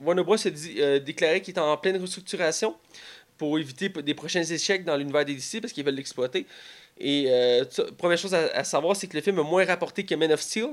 [0.00, 0.34] Warner Bros.
[0.34, 2.74] a déclaré qu'il est en pleine restructuration
[3.38, 6.46] pour éviter des prochains échecs dans l'univers des DC parce qu'ils veulent l'exploiter.
[6.96, 7.64] Et euh,
[7.98, 10.40] première chose à, à savoir, c'est que le film a moins rapporté que Man of
[10.40, 10.68] Steel,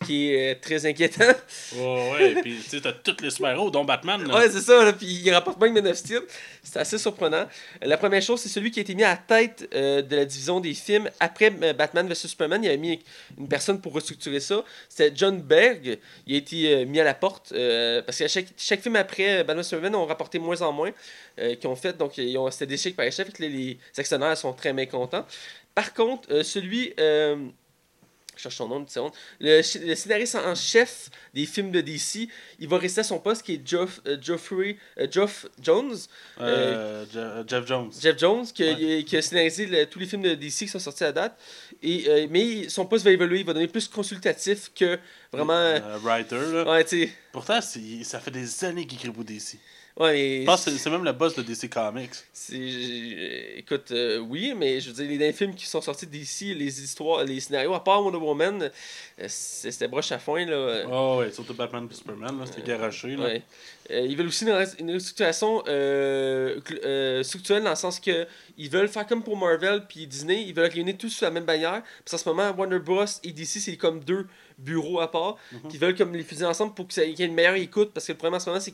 [0.00, 1.34] ce qui est euh, très inquiétant.
[1.74, 4.26] Ouais, ouais, pis tu sais, t'as tous les super-héros, dont Batman.
[4.26, 4.38] Là.
[4.38, 6.22] Ouais, c'est ça, puis il rapporte bien que Man of Steel.
[6.62, 7.46] C'est assez surprenant.
[7.82, 10.16] Euh, La première chose, c'est celui qui a été mis à la tête euh, de
[10.16, 12.64] la division des films après Batman vs Superman.
[12.64, 12.98] Il a mis
[13.38, 14.64] une personne pour restructurer ça.
[14.88, 15.98] C'était John Berg.
[16.26, 17.52] Il a été mis à la porte
[18.06, 20.92] parce que chaque, chaque film après Batman vs Superman ont rapporté moins en moins
[21.36, 21.96] qu'ils ont fait.
[21.96, 23.38] Donc, c'était des chèques par échec.
[23.38, 25.26] Là, les actionnaires sont très mécontents.
[25.76, 26.92] Par contre, euh, celui.
[26.98, 27.36] euh,
[28.34, 29.12] je cherche son nom, une seconde.
[29.40, 33.54] Le, scénariste en chef des films de DC, il va rester à son poste qui
[33.54, 35.96] est Geoff, euh, Geoffrey, euh, Geoff Jones,
[36.40, 37.90] Euh, Je- Jeff Jones.
[37.98, 39.04] Jeff Jones, qui, a- Ouais.
[39.04, 41.38] qui a scénarisé le- tous les films de DC qui sont sortis à date.
[41.82, 44.98] Et, euh, mais son poste va évoluer, il va donner plus consultatif que
[45.32, 45.54] vraiment.
[45.54, 46.70] Euh, writer, là.
[46.70, 47.12] Ouais.
[47.32, 49.58] Pourtant, ça fait des années qu'il écrit pour DC.
[49.98, 52.10] Ouais, mais Je pense que c'est- même le boss de DC Comics.
[53.56, 56.82] écoute, euh, oui, mais je veux dire, les derniers films qui sont sortis d'ici, les
[56.82, 58.62] histoires, les scénarios, à part Wonder Woman,
[59.20, 60.84] euh, c'était broche à foin, là.
[60.90, 63.16] Oh, ouais, surtout Batman et Superman, là, c'était garoché.
[63.16, 63.24] Là.
[63.24, 63.42] Ouais.
[63.90, 68.26] Euh, ils veulent aussi une, res- une restructuration euh, euh, structurelle dans le sens que
[68.58, 71.44] ils veulent faire comme pour Marvel puis Disney, ils veulent réunir tous sous la même
[71.44, 71.82] bannière.
[72.04, 73.04] Parce qu'en ce moment, Warner Bros.
[73.22, 74.26] et DC, c'est comme deux
[74.58, 75.36] bureaux à part.
[75.52, 75.70] Mhm.
[75.70, 77.92] qui veulent comme les fusionner ensemble pour que qu'il y ait une meilleure écoute.
[77.94, 78.72] Parce que le problème en ce moment, c'est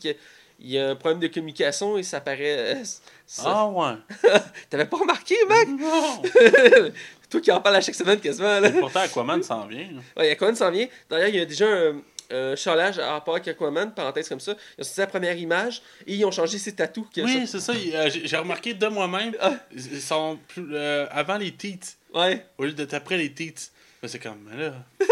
[0.62, 2.74] qu'il y a un problème de communication et ça paraît.
[2.76, 2.84] euh,
[3.26, 3.94] ça- Ah ouais.
[4.70, 5.68] T'avais pas remarqué, mec?
[5.68, 6.22] Non!
[7.30, 8.60] Toi qui en parles à chaque semaine quasiment.
[8.60, 8.68] Là.
[8.68, 9.88] Et Pourtant, Aquaman s'en vient.
[10.16, 10.86] Ouais, Aquaman s'en vient.
[11.08, 11.94] D'ailleurs, il y a déjà un,
[12.30, 14.52] un charlage à rapport avec Aquaman, parenthèse comme ça.
[14.76, 17.06] Ils ont sorti la première image et ils ont changé ses tatous.
[17.16, 17.72] Oui, c'est ça.
[17.74, 19.54] il- euh, J'ai remarqué de moi-même, Ah.
[19.74, 21.96] ils sont plus, euh, avant les teats.
[22.14, 22.44] Ouais.
[22.58, 23.70] au lieu d'être après les teats.
[24.02, 24.74] Mais c'est comme, là,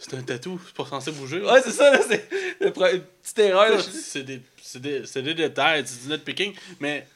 [0.00, 1.40] c'est un tatou, c'est pas censé bouger.
[1.42, 2.00] Ouais, c'est ça, là.
[2.08, 2.26] C'est
[2.60, 3.80] une petite erreur.
[3.80, 7.06] C'est des, c'est des, des détails, c'est du nitpicking, mais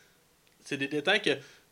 [0.65, 1.31] c'est des détails que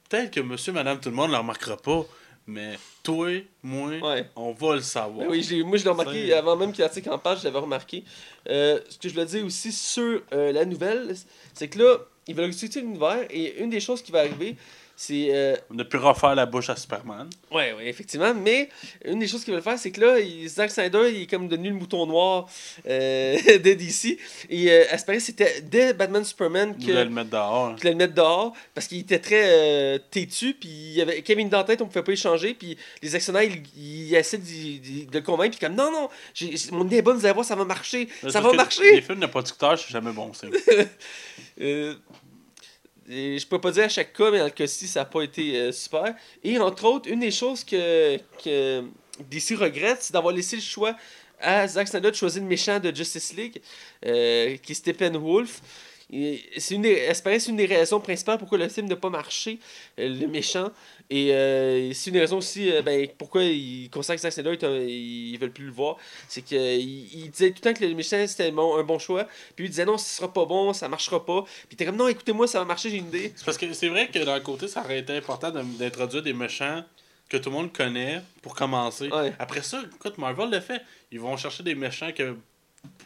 [0.09, 2.05] peut-être que monsieur, madame, tout le monde ne le remarquera pas,
[2.47, 3.29] mais toi,
[3.62, 4.24] moi, Ouais.
[4.37, 5.27] on va le savoir.
[5.27, 8.05] Ben oui, moi je l'ai remarqué avant même que l'article en page, je l'avais remarqué.
[8.49, 11.14] Euh, ce que je voulais dire aussi sur euh, la nouvelle,
[11.55, 11.99] c'est que là,
[12.29, 14.57] ils veulent utiliser l'univers et une des choses qui va arriver.
[15.12, 17.28] Euh, On a pu refaire la bouche à Superman.
[17.53, 18.32] Ouais, ouais, effectivement.
[18.34, 18.70] Mais
[19.05, 21.49] une des choses qu'ils veulent faire, c'est que là, il- Zack Snyder, il est comme
[21.49, 22.49] devenu le mouton noir
[22.88, 24.18] euh, de DC.
[24.49, 27.76] Et euh, à ce paraît, c'était dès Batman Superman Il que voulait le mettre dehors.
[27.76, 30.55] qu'il le mettre dehors parce qu'il était très euh, têtu.
[30.55, 32.55] Puis il y avait Kevin dans la tête, on pouvait pas échanger.
[32.55, 35.59] Puis les actionnaires, ils, ils essaient de le convaincre.
[35.59, 36.09] Puis comme non, non,
[36.72, 38.09] mon idée est bonne, vous allez voir, ça va marcher.
[38.22, 38.92] Là, ça va marcher.
[38.94, 40.51] Les films de producteurs, c'est jamais bon signe.
[43.09, 45.57] Je peux pas dire à chaque cas, mais dans le cas-ci, ça n'a pas été
[45.57, 46.14] euh, super.
[46.42, 48.84] Et entre autres, une des choses que, que
[49.30, 50.96] DC regrette, c'est d'avoir laissé le choix
[51.40, 53.61] à Zack Snyder de choisir le méchant de Justice League,
[54.04, 55.61] euh, qui est Steppenwolf.
[55.61, 59.59] Et C'est une des, c'est une des raisons principales pourquoi le film n'a pas marché,
[59.98, 60.70] euh, le méchant.
[61.11, 64.84] Et euh, c'est une raison aussi euh, ben, pourquoi ils considèrent que Zack Snyder, un-
[64.86, 65.96] ils veulent plus le voir.
[66.28, 69.24] C'est qu'il il disait tout le temps que le méchant c'était bon- un bon choix.
[69.57, 71.44] Puis lui il disait non, ce sera pas bon, ça marchera pas.
[71.68, 73.32] Puis t'es comme non, écoutez-moi, ça va marcher, j'ai une idée.
[73.34, 76.84] C'est parce que c'est vrai que d'un côté, ça aurait été important d'introduire des méchants
[77.28, 79.09] que tout le monde connaît pour commencer.
[79.09, 79.32] Ouais.
[79.40, 80.80] Après ça, écoute, Marvel le fait.
[81.11, 82.36] Ils vont chercher des méchants que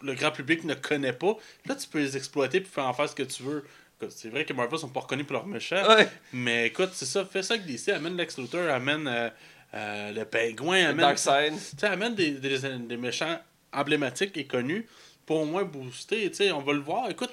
[0.03, 1.37] le grand public ne connaît pas.
[1.67, 3.65] Là, tu peux les exploiter puis faire en faire ce que tu veux.
[4.09, 5.87] C'est vrai que Marvel sont pas reconnus pour leurs méchants.
[5.89, 6.09] Ouais.
[6.33, 7.25] Mais écoute, c'est ça.
[7.25, 7.91] Fais ça avec DC.
[7.91, 9.29] Amène Lex Luthor, amène euh,
[9.75, 10.97] euh, le pingouin, amène.
[10.97, 11.55] Darkseid.
[11.79, 13.39] Tu amène des, des, des méchants
[13.73, 14.87] emblématiques et connus
[15.27, 16.31] pour au moins booster.
[16.31, 17.11] Tu sais, on va le voir.
[17.11, 17.31] Écoute,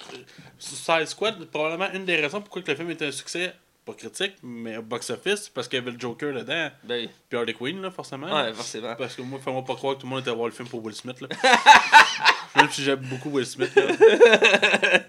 [0.59, 3.53] Suicide Squad, probablement une des raisons pourquoi que le film est un succès,
[3.87, 7.81] pas critique, mais box-office, parce qu'il y avait le Joker dedans, Ben, puis Harley Quinn,
[7.81, 8.27] là, forcément.
[8.27, 8.93] ouais, forcément.
[8.95, 10.67] Parce que moi, fais-moi pas croire que tout le monde était à voir le film
[10.67, 11.21] pour Will Smith.
[11.21, 11.27] Là.
[12.55, 13.71] Même si j'aime beaucoup Will Smith.
[13.75, 13.83] Là.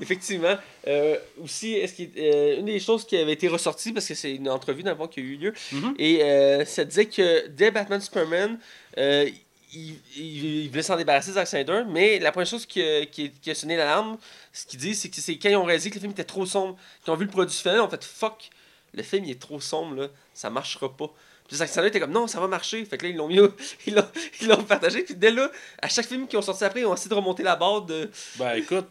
[0.00, 0.56] Effectivement.
[0.86, 4.34] Euh, aussi, est-ce qu'il- euh, une des choses qui avait été ressortie, parce que c'est
[4.34, 5.94] une entrevue fond qui a eu lieu, Mhm.
[5.98, 8.58] et euh, ça disait que dès Batman Superman,
[8.98, 9.28] euh,
[9.74, 13.54] il, il- voulait s'en débarrasser Zack Snyder, mais la première chose qui, qui, qui a
[13.54, 14.16] sonné l'alarme,
[14.52, 16.46] ce qu'il dit, c'est que c'est quand ils ont réalisé que le film était trop
[16.46, 18.50] sombre, qu'ils ont vu le produit final, ils ont fait fuck,
[18.92, 21.10] le film il est trop sombre, là, ça marchera pas.
[21.46, 22.82] Puis Zack Snyder était comme non, ça va marcher.
[22.86, 23.38] Fait que là, ils l'ont mis,
[23.86, 24.08] ils l'ont,
[24.40, 25.02] ils l'ont partagé.
[25.02, 25.50] Puis dès là,
[25.82, 28.10] à chaque film qui ont sorti après, ils ont essayé de remonter la barre de.
[28.38, 28.86] Ben écoute,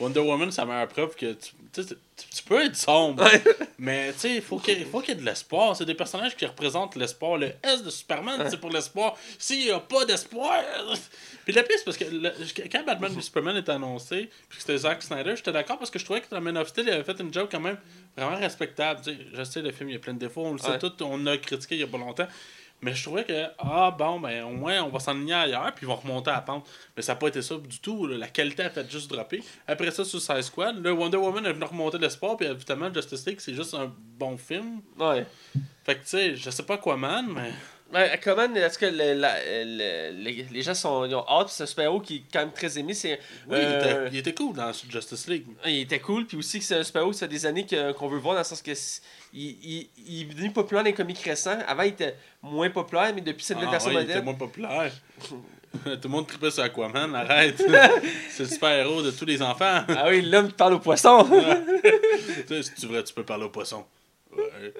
[0.00, 3.22] Wonder Woman, la meilleure preuve que tu, tu, tu- peux être sombre.
[3.24, 3.42] Ouais.
[3.78, 5.76] Mais tu sais, il faut qu'il faut qu'il y ait de l'espoir.
[5.76, 7.36] C'est des personnages qui représentent l'espoir.
[7.36, 9.16] Le S de Superman, c'est pour l'espoir.
[9.38, 10.62] S'il n'y a pas d'espoir.
[11.44, 12.32] Puis la piste, parce que le-
[12.70, 15.98] quand Batman v Superman est annoncé, puis que c'était Zack Snyder, j'étais d'accord parce que
[15.98, 17.78] je trouvais que dans Man of Steel, avait fait une joke quand même
[18.16, 19.00] vraiment respectable.
[19.34, 20.78] Je sais, le film, il y a plein de défauts, on le sait Ouais.
[20.78, 22.26] tout, on a critiqué il y a pas longtemps.
[22.80, 25.88] Mais je trouvais que, ah bon, ben au moins on va s'enligner ailleurs, puis ils
[25.88, 26.68] vont remonter à la pente.
[26.96, 28.06] Mais ça n'a pas été ça du tout.
[28.06, 28.16] là.
[28.16, 29.42] La qualité a fait juste dropper.
[29.66, 33.26] Après ça, sur Suicide Squad, le Wonder Woman est venu remonter l'espoir, puis évidemment, Justice
[33.26, 34.80] League, c'est juste un bon film.
[34.98, 35.26] Ouais.
[35.84, 37.52] Fait que tu sais, je sais pas quoi, man, mais.
[37.92, 41.62] Ouais, Aquaman, est-ce que le- la- le- les, les gens sont, ils ont hâte, c'est
[41.62, 42.92] un super-héros qui est quand même très aimé.
[42.92, 43.18] C'est,
[43.48, 45.46] Oui, euh, il, était, il était cool dans Justice League.
[45.64, 47.66] il était cool, puis aussi que c'est un super-héros, ça fait des années
[47.98, 48.72] qu'on veut voir, dans le sens que
[49.32, 51.58] il, il, il est devenu populaire dans les comics récents.
[51.66, 54.34] Avant, il était moins populaire, mais depuis cette nouvelle Ah, version ouais, il était moins
[54.34, 54.92] populaire.
[55.84, 57.56] Tout le monde tripait sur Aquaman, arrête.
[58.30, 59.82] c'est le super-héros de tous les enfants.
[59.88, 61.26] Ah oui, l'homme qui parle au poisson.
[61.82, 63.84] tu sais, si tu veux, tu peux parler au poisson.
[64.34, 64.72] Ouais.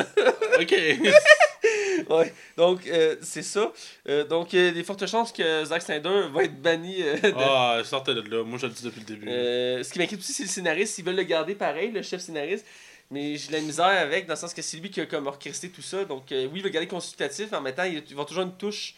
[0.60, 0.74] ok.
[2.10, 2.34] ouais.
[2.56, 3.72] Donc, euh, c'est ça.
[4.08, 7.02] Euh, donc, il y a des fortes chances que Zack Snyder va être banni.
[7.02, 8.44] euh, de- Ah, sortez de là.
[8.44, 9.28] Moi, je le dis depuis le début.
[9.28, 10.98] Euh, ce qui m'inquiète aussi, c'est le scénariste.
[10.98, 12.64] Ils veulent le garder pareil, le chef scénariste.
[13.10, 15.26] Mais j'ai de la misère avec, dans le sens que c'est lui qui a comme
[15.26, 16.04] orchestré tout ça.
[16.04, 18.94] Donc, oui, il veut garder consultatif, mais en même temps, il, va toujours une touche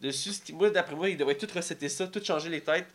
[0.00, 0.30] dessus.
[0.32, 2.86] Ce qui- moi, d'après moi, il devrait tout recéter ça, tout changer les têtes.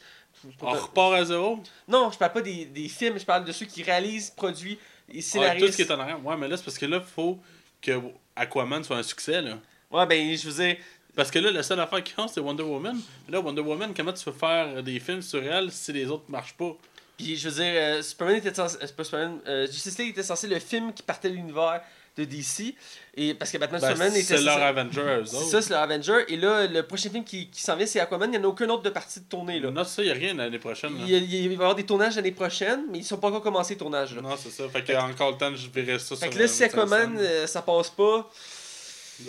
[0.61, 1.59] On repart à zéro?
[1.87, 4.77] Non, je parle pas des, des films, je parle de ceux qui réalisent, produisent
[5.09, 5.61] et Ouais, scénarisent.
[5.65, 6.25] tout ce qui est en arrière.
[6.25, 7.39] Ouais, mais là, c'est parce que là, faut
[7.81, 7.91] que
[8.35, 9.57] Aquaman soit un succès, là.
[9.91, 10.77] Ouais, ben, je veux dire,
[11.15, 12.99] Parce que là, la seule affaire qui compte, c'est Wonder Woman.
[13.29, 16.57] Là, Wonder Woman, comment tu peux faire des films sur elle si les autres marchent
[16.57, 16.75] pas?
[17.17, 18.77] Puis je veux dire, euh, Superman était censé.
[18.81, 21.81] euh, Superman, euh, Justice League était censé le film qui partait de l'univers
[22.17, 22.75] de DC.
[23.17, 24.37] Et parce que Batman Ben, Superman était.
[24.37, 26.25] c'est leur Avenger, eux C'est ça, c'est leur Avenger.
[26.29, 28.29] Et là, le prochain film qui, qui s'en vient, c'est Aquaman.
[28.33, 29.59] Il n'y en a aucun autre de partie de tournée.
[29.59, 29.71] Là.
[29.71, 30.91] Non, ça, il n'y a rien l'année prochaine.
[30.99, 33.27] Il, y a- il va y avoir des tournages l'année prochaine, mais ils sont pas
[33.29, 34.15] encore commencés les tournages.
[34.15, 34.21] Là.
[34.21, 34.67] Non, c'est ça.
[34.69, 36.63] Fait qu'il y a encore le temps je verrai ça Fait sur que là, si
[36.63, 38.29] Aquaman, euh, ça passe pas,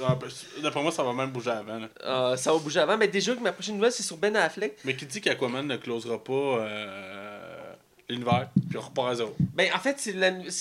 [0.03, 0.27] Ah, ben,
[0.63, 1.79] D'après moi, ça va même bouger avant.
[1.79, 1.89] là.
[2.05, 2.97] euh, ça va bouger avant.
[2.97, 4.77] Mais déjà que ma prochaine nouvelle, c'est sur Ben Affleck.
[4.85, 7.36] Mais qui dit qu'Aquaman ne closera pas euh,
[8.09, 9.35] l'univers, puis on repart à zéro.
[9.55, 10.13] Ben, en fait, c'est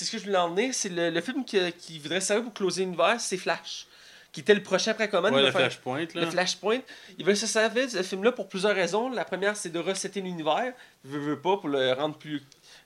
[0.05, 0.73] ce que je voulais en venir.
[0.73, 3.87] C'est le, le film que- qui voudrait servir pour closer l'univers, c'est Flash.
[4.31, 5.33] Qui était le prochain après Aquaman.
[5.33, 6.21] ouais, le faire- Flashpoint, là.
[6.21, 6.79] Le Flashpoint,
[7.17, 9.09] il veut se servir de ce film-là pour plusieurs raisons.
[9.09, 10.73] La première, c'est de resetter l'univers.
[11.05, 12.41] Veut, veut pas, pour le rendre plus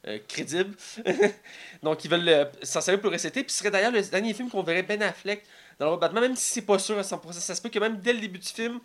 [0.08, 0.76] euh, crédible.
[1.84, 3.44] Donc, ils veulent le- s'en servir pour le resetter.
[3.44, 5.44] Puis ce serait d'ailleurs le dernier film qu'on verrait Ben Affleck
[5.80, 7.32] dans le Batman, même si c'est pas sûr à 100%.
[7.34, 8.80] Ça se peut que même dès le début du film,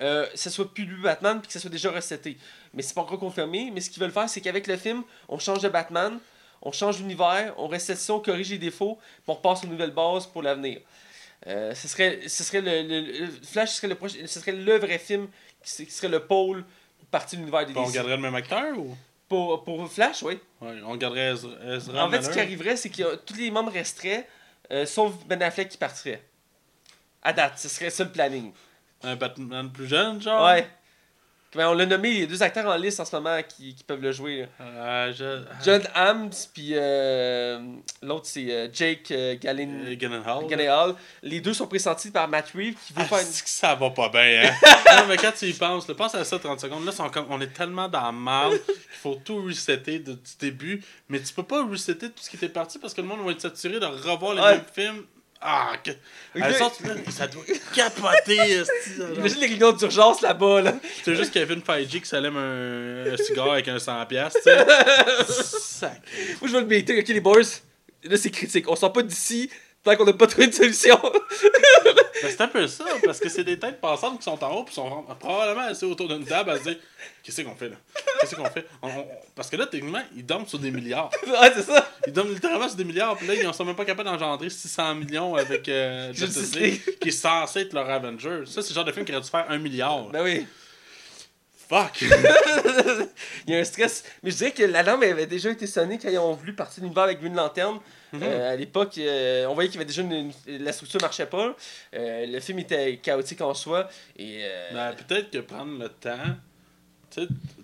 [0.00, 2.36] euh, ça soit plus lui Batman, puis que ça soit déjà reseté.
[2.72, 3.70] Mais c'est pas encore confirmé.
[3.72, 6.18] Mais ce qu'ils veulent faire, c'est qu'avec le film, on change de Batman,
[6.62, 9.90] on change d'univers, on recette ça, on corrige les défauts, puis on repasse aux nouvelles
[9.92, 10.80] bases pour l'avenir.
[11.46, 14.78] Euh, ce serait, ce serait le, le- le- Flash serait le prochain, ce serait le
[14.78, 15.28] vrai film
[15.62, 16.64] qui, qui serait le pôle
[16.98, 18.96] pour partie de l'univers des on garderait le même acteur ou?
[19.28, 20.38] Pour, pour Flash, oui.
[20.62, 23.72] Ouais, on garderait Ezra, Ezra En fait, ce qui arriverait, c'est que tous les membres
[23.72, 24.26] resteraient,
[24.70, 26.22] euh, sauf Ben Affleck qui partirait.
[27.22, 28.52] À date, ce serait ça le planning.
[29.04, 30.44] Un Batman plus jeune, genre?
[30.46, 30.68] Ouais.
[31.56, 33.76] Ben, on l'a nommé, il y a deux acteurs en liste en ce moment qui,
[33.76, 34.40] qui peuvent le jouer.
[34.40, 34.46] là.
[34.60, 35.44] Euh, je...
[35.64, 37.60] John Hams, puis euh,
[38.02, 40.48] l'autre c'est euh, Jake euh, Gallin- Euh, Gyllenhaal.
[40.48, 40.96] Gyllenhaal.
[41.22, 43.26] Les deux sont pressentis par Matt Reeves qui veut Ah, faire une...
[43.26, 44.52] c'est que ça va pas bien, hein?
[44.96, 46.84] non, mais quand tu y penses, là, pense à ça 30 secondes.
[46.84, 50.36] Là, sont comme- on est tellement dans la merde qu'il faut tout resetter de- du
[50.40, 50.82] début.
[51.08, 53.30] Mais tu peux pas resetter tout ce qui était parti parce que le monde va
[53.30, 55.04] être saturé de revoir les mêmes films.
[55.46, 55.90] Ah, que...
[56.34, 58.62] Elles sortent, là, ça doit capoter.
[59.16, 60.74] Imagine les réunions d'urgence là-bas, là.
[61.04, 65.52] C'est juste Kevin Feige qui s'allume un, un cigare avec un 100$, piastres, tu sais.
[65.60, 66.00] Sac.
[66.40, 67.42] Moi, je veux le meeting, ok, les boys?
[68.04, 68.70] Là, c'est critique.
[68.70, 69.50] On sort pas d'ici
[69.84, 70.98] tant qu'on n'a pas trouvé de solution.
[72.22, 74.64] Ben, c'est un peu ça, parce que c'est des têtes pensantes qui sont en haut,
[74.64, 76.76] puis sont probablement assis autour d'une table à se dire
[77.22, 77.76] Qu'est-ce qu'on fait là?
[78.20, 78.66] Qu'est-ce qu'on fait?
[78.80, 81.10] On- on- Parce que là, techniquement, ils dorment sur des milliards.
[81.26, 81.86] ouais, c'est ça.
[82.06, 84.94] Ils dorment littéralement sur des milliards, puis là, ils sont même pas capables d'engendrer 600
[84.94, 88.44] millions avec euh, Justice Justice League, qui est censé être leur Avenger.
[88.46, 90.04] Ça, c'est le genre de film qui aurait dû faire un milliard.
[90.04, 90.46] Ben oui.
[91.74, 92.02] Fuck
[93.46, 94.04] Il y a un stress.
[94.22, 96.84] Mais je dirais que l'alarme avait déjà été sonnée quand ils ont voulu partir de
[96.84, 97.78] l'univers avec Green Lantern.
[98.12, 98.20] Mhm.
[98.22, 101.26] Euh, à l'époque, euh, on voyait qu'il y avait déjà une, une- la structure marchait
[101.26, 101.56] pas.
[101.94, 103.88] Euh, le film était chaotique en soi.
[104.16, 106.36] Et euh, Ben, peut-être que prendre le temps.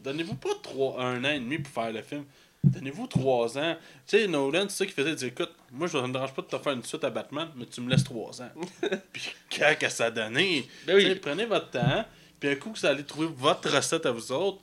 [0.03, 2.25] Donnez-vous pas trois, un an et demi pour faire le film.
[2.63, 3.77] Donnez-vous trois ans.
[4.07, 6.47] Tu sais, Nolan, c'est ça qui faisait dire écoute, moi je me dérange pas de
[6.47, 8.51] te faire une suite à Batman, mais tu me laisses trois ans.
[9.13, 11.15] puis quand que ça a donné, Ben oui.
[11.17, 12.05] prenez votre temps,
[12.41, 14.59] puis un coup que vous allez trouver votre recette à vous autres,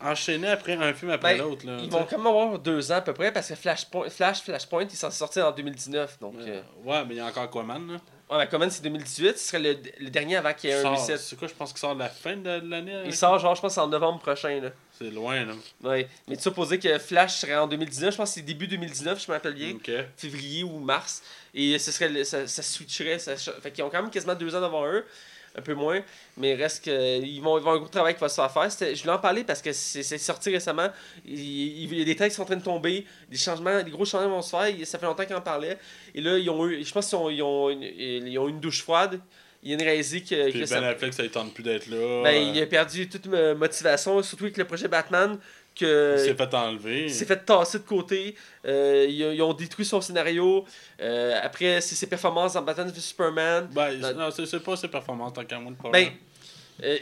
[0.00, 1.64] enchaînez après un film après Ben, l'autre.
[1.66, 4.42] là, ils tu vont même avoir deux ans à peu près parce que Flashpoint, Flash,
[4.42, 6.18] Flashpoint, il s'en sortir en 2019.
[6.20, 7.86] Donc, euh, Ouais, mais il y a encore Aquaman.
[7.92, 7.98] Là.
[8.30, 9.38] ouais, la commande c'est 2018.
[9.38, 11.18] Ce serait le, le dernier avant qu'il y ait un reset.
[11.18, 13.54] C'est quoi, je pense qu'il sort de la fin de l'année Il avec- sort, genre,
[13.54, 14.58] je pense, en novembre prochain.
[14.60, 14.70] Là.
[14.98, 15.52] C'est loin, là.
[15.84, 16.08] Ouais.
[16.26, 18.10] Mais tu supposais que Flash serait en 2019.
[18.12, 19.72] Je pense que c'est début 2019, je me rappelle bien.
[19.76, 19.90] Ok.
[20.16, 21.22] février ou mars.
[21.54, 23.20] Et ce serait le- ça, ça switcherait.
[23.20, 25.04] Ça, fait qu'ils ont quand même quasiment deux ans devant eux.
[25.56, 26.00] Un peu moins.
[26.38, 27.20] Mais il reste que.
[27.20, 28.70] Ils vont, ils vont avoir un gros travail qui va se faire.
[28.72, 30.88] C'était- Je voulais en parler parce que c'est c'est sorti récemment.
[31.26, 33.04] Il, il- y a des textes qui sont en train de tomber.
[33.30, 34.72] Des changements, des gros changements vont se faire.
[34.86, 35.78] Ça fait longtemps qu'ils en parlaient.
[36.14, 36.82] Et là, ils ont eu.
[36.82, 39.20] Je pense qu'ils ont, ils ont, une, ils ont une douche froide.
[39.62, 40.44] Il y a une réalisé que.
[40.44, 42.22] Puis que Ben ça- Affleck, ça ne tente plus d'être là.
[42.24, 45.38] ben, euh, il a perdu toute motivation, surtout avec le projet Batman.
[45.74, 47.04] Que Il s'est fait enlever.
[47.04, 48.34] il s'est fait tasser de côté.
[48.66, 50.64] Euh, ils, ils ont détruit son scénario.
[51.00, 53.68] Euh, après, c'est ses performances dans Batman vs Superman.
[53.72, 56.04] Ben, Dans- non, c'est pas ses performances, tant qu'à moi, le problème.
[56.08, 56.12] Ben,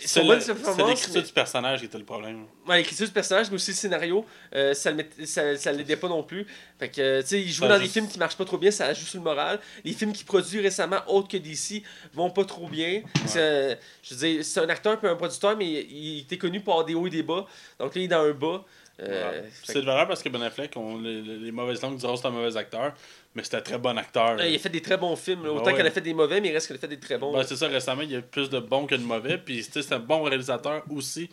[0.00, 2.44] c'est ses c'est l'écriture du personnage qui était le problème.
[2.68, 4.24] Ouais, l'écriture du personnage, mais aussi le scénario,
[4.54, 6.46] euh, ça, le met- ça, ça l'aidait pas non plus.
[6.78, 8.58] Fait que, euh, tu sais, il joue dans juste- des films qui marchent pas trop
[8.58, 9.58] bien, ça ajoute sur le moral.
[9.84, 11.82] Les films qu'il produit récemment, autres que DC,
[12.14, 13.02] vont pas trop bien.
[13.26, 16.60] C'est- Je veux dire, c'est un acteur puis un producteur, mais il, il était connu
[16.60, 17.46] pour avoir des hauts et des bas.
[17.78, 18.64] Donc là, il est dans un bas.
[19.02, 22.20] Euh, C'est de valeur parce que Ben Affleck, on, les, les- mauvaises langues diront que
[22.20, 22.92] c'est un mauvais acteur,
[23.34, 24.36] mais c'est un très bon acteur.
[24.38, 25.44] euh, il a fait des très bons films.
[25.44, 25.50] là.
[25.50, 25.76] Ben Autant ouais.
[25.76, 27.32] qu'il a fait des mauvais, mais il reste qu'il a fait des très bons.
[27.32, 29.92] Ben, c'est ça, récemment, il y a plus de bons que de mauvais, puis c'est
[29.92, 31.30] un bon réalisateur aussi.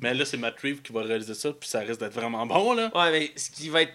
[0.00, 2.72] Mais là, c'est Matt Reeves qui va réaliser ça, puis ça risque d'être vraiment bon,
[2.72, 2.90] là.
[2.94, 3.92] Ouais, mais ce qui va être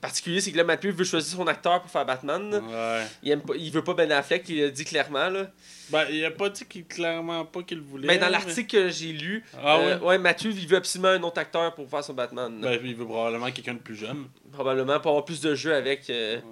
[0.00, 2.52] particulier, c'est que là, Matt Reeves veut choisir son acteur pour faire Batman.
[2.54, 3.04] Ouais.
[3.22, 5.28] Il, aime pas, il veut pas Ben Affleck, il l'a dit clairement.
[5.28, 5.46] Là.
[5.90, 8.06] Ben, il a pas dit qu'il clairement pas qu'il voulait.
[8.08, 10.18] Ben, dans mais- l'article que j'ai lu, Ah euh, ouais?
[10.42, 12.60] Reeves, il veut absolument un autre acteur pour faire son Batman.
[12.60, 14.26] Ben, il veut probablement quelqu'un de plus jeune.
[14.52, 16.08] Probablement pour avoir plus de jeux avec.
[16.10, 16.42] euh, Ouais.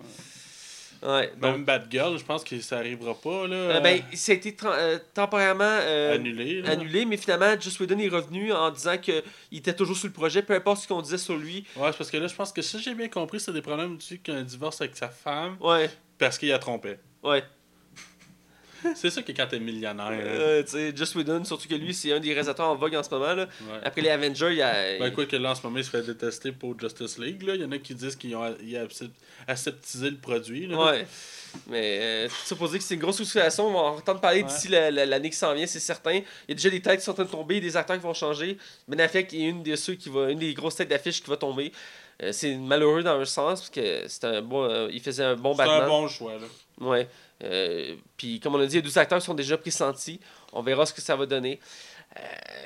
[1.03, 3.57] Donc, Même Batgirl, je pense que ça arrivera pas, là.
[3.57, 6.63] euh, ben, ça a été euh, temporairement euh, annulé.
[6.63, 6.71] là.
[6.71, 9.23] annulé, mais finalement, Joss Whedon est revenu en disant qu'il
[9.53, 11.65] était toujours sur le projet, peu importe ce qu'on disait sur lui.
[11.77, 14.19] Ouais, parce que là, je pense que si j'ai bien compris, c'est des problèmes du
[14.19, 15.89] qu'il a un divorce avec sa femme Ouais,
[16.19, 16.97] parce qu'il a trompé.
[17.23, 17.43] ouais.
[18.95, 20.07] C'est ça que quand t'es millionnaire.
[20.07, 20.18] hein.
[20.20, 23.03] Euh, tu sais, Joss Whedon, surtout que lui, c'est un des réalisateurs en vogue en
[23.03, 23.35] ce moment.
[23.35, 23.45] Là.
[23.45, 23.79] Ouais.
[23.85, 24.99] Après les Avengers, il y a.
[24.99, 27.43] Ben, quoi que là, en ce moment, il se fait détester pour Justice League.
[27.43, 27.55] Là.
[27.55, 28.55] Il y en a qui disent qu'ils ont a-
[29.47, 30.66] aseptisé le produit.
[30.66, 30.76] Là.
[30.85, 31.07] Ouais.
[31.66, 33.68] Mais euh, ça pour dire que c'est une grosse situation.
[33.68, 34.49] On va en entendre parler Ouais.
[34.49, 36.12] d'ici la- la- l'année qui s'en vient, c'est certain.
[36.14, 38.03] Il y a déjà des têtes qui sont en train de tomber, des acteurs qui
[38.03, 38.59] vont changer.
[38.87, 41.37] Ben Affleck est une de ceux qui va, une des grosses têtes d'affiche qui va
[41.39, 41.72] tomber.
[42.22, 45.37] Euh, c'est malheureux dans un sens parce que c'est un bon, euh, il faisait un
[45.37, 45.83] bon C'est Batman.
[45.83, 46.33] un bon choix.
[46.35, 46.47] Là.
[46.81, 47.09] Ouais.
[47.45, 50.20] Euh, puis comme on a dit, a 12 acteurs sont déjà pressentis.
[50.53, 51.61] On verra ce que ça va donner.
[52.16, 52.20] Euh,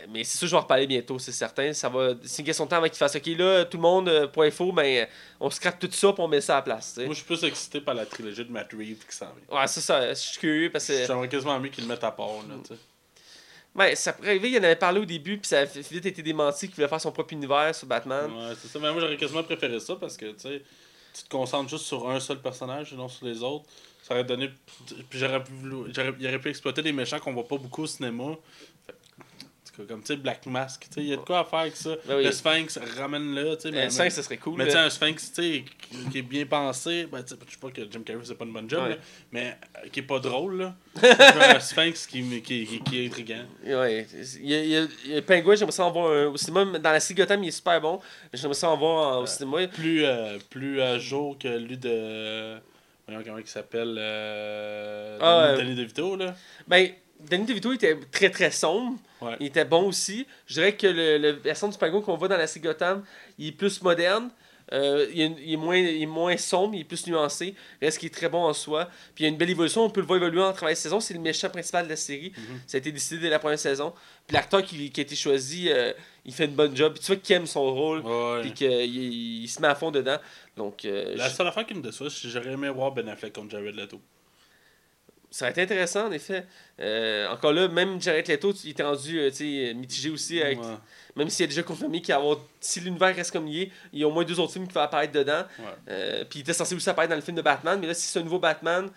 [0.08, 1.72] mais c'est sûr, je vais en reparler bientôt, c'est certain.
[1.72, 2.14] Ça va...
[2.22, 4.46] C'est une question de temps avant qu'ils fassent OK, là, tout le monde, euh, point
[4.46, 5.06] info, ben,
[5.40, 6.96] on scrape tout ça pour on met ça à la place.
[6.98, 9.60] Moi, je suis plus excité par la trilogie de Matt Reeves qui s'en vient.
[9.60, 11.06] Ouais, ça, ça, je suis curieux parce que.
[11.06, 12.36] J'aimerais quasiment mieux qu'ils le mettent à part.
[12.48, 12.80] Là, tu sais.
[13.74, 16.22] Ouais, ça pourrait arriver, il en avait parlé au début, puis ça a vite été
[16.22, 18.30] démenti qu'il voulait faire son propre univers sur Batman.
[18.30, 18.78] Ouais, c'est ça.
[18.78, 20.62] Mais moi, j'aurais quasiment préféré ça parce que, tu sais,
[21.14, 23.64] tu te concentres juste sur un seul personnage et non sur les autres.
[24.02, 24.50] Ça aurait donné.
[25.08, 25.52] Puis j'aurais pu,
[26.18, 28.34] il aurait pu exploiter des méchants qu'on voit pas beaucoup au cinéma.
[28.86, 31.60] Fait- comme, tu sais, Black Mask, tu sais, il y a de quoi à faire
[31.60, 31.96] avec ça.
[32.06, 32.24] Ben oui.
[32.24, 33.68] Le Sphinx, ramène-le, tu sais.
[33.68, 34.58] Euh, mais- cinq, ça serait cool.
[34.58, 37.40] Mais tu sais, un Sphinx, tu sais, qui- qui est bien pensé, ben, tu sais,
[37.46, 38.90] je sais pas que Jim Carrey c'est pas une bonne job, Ouais.
[38.90, 38.96] là,
[39.30, 40.74] mais euh, qui est pas drôle, là.
[41.56, 43.46] Un Sphinx qui, qui, qui, qui est intriguant.
[43.64, 44.06] Ouais,
[44.42, 46.36] il y a, il y a- il y a Penguin, j'aimerais ça en voir au
[46.36, 46.78] cinéma.
[46.78, 47.98] Dans la série Gotham, il est super bon.
[48.34, 49.66] J'aimerais ça en voir au cinéma.
[49.68, 52.58] Plus, euh, plus à jour que lui de.
[53.06, 53.96] Voyons comment il s'appelle.
[53.98, 56.34] Euh, Ah, Danny, euh, DeVito, là.
[56.66, 56.90] Ben,
[57.20, 58.98] Danny DeVito était très très sombre.
[59.20, 59.36] Ouais.
[59.40, 60.26] Il était bon aussi.
[60.46, 63.04] Je dirais que le, le version du Penguin qu'on voit dans la série Gotham,
[63.38, 64.30] il est plus moderne.
[64.72, 67.54] Euh, il, est, il est moins, il est moins sombre, il est plus nuancé.
[67.82, 68.88] Reste qu'il est très bon en soi.
[69.14, 69.84] Puis il y a une belle évolution.
[69.84, 70.98] On peut le voir évoluer en travail de saison.
[70.98, 72.32] C'est le méchant principal de la série.
[72.36, 72.60] Mhm.
[72.66, 73.92] Ça a été décidé dès la première saison.
[74.26, 75.92] Puis l'acteur qui, qui a été choisi, euh,
[76.24, 76.92] il fait une bonne job.
[76.94, 78.02] Puis tu vois qu'il aime son rôle.
[78.42, 80.18] Puis qu'il il, il se met à fond dedans.
[80.56, 83.32] Donc, euh, La seule affaire qui me déçoit, c'est que j'aurais aimé voir Ben Affleck
[83.32, 84.00] contre Jared Leto.
[85.30, 86.46] ça a été intéressant, en effet.
[86.78, 90.42] Euh, encore là, même Jared Leto, il était rendu euh, tu sais, mitigé aussi.
[90.42, 90.66] Avec, Ouais.
[91.16, 94.02] Même s'il a déjà confirmé qu'il avoir, si l'univers reste comme il est, il y
[94.04, 95.42] a au moins deux autres films qui vont apparaître dedans.
[95.88, 97.78] Euh, puis il était censé aussi apparaître dans le film de Batman.
[97.80, 98.88] Mais là, si c'est un nouveau Batman,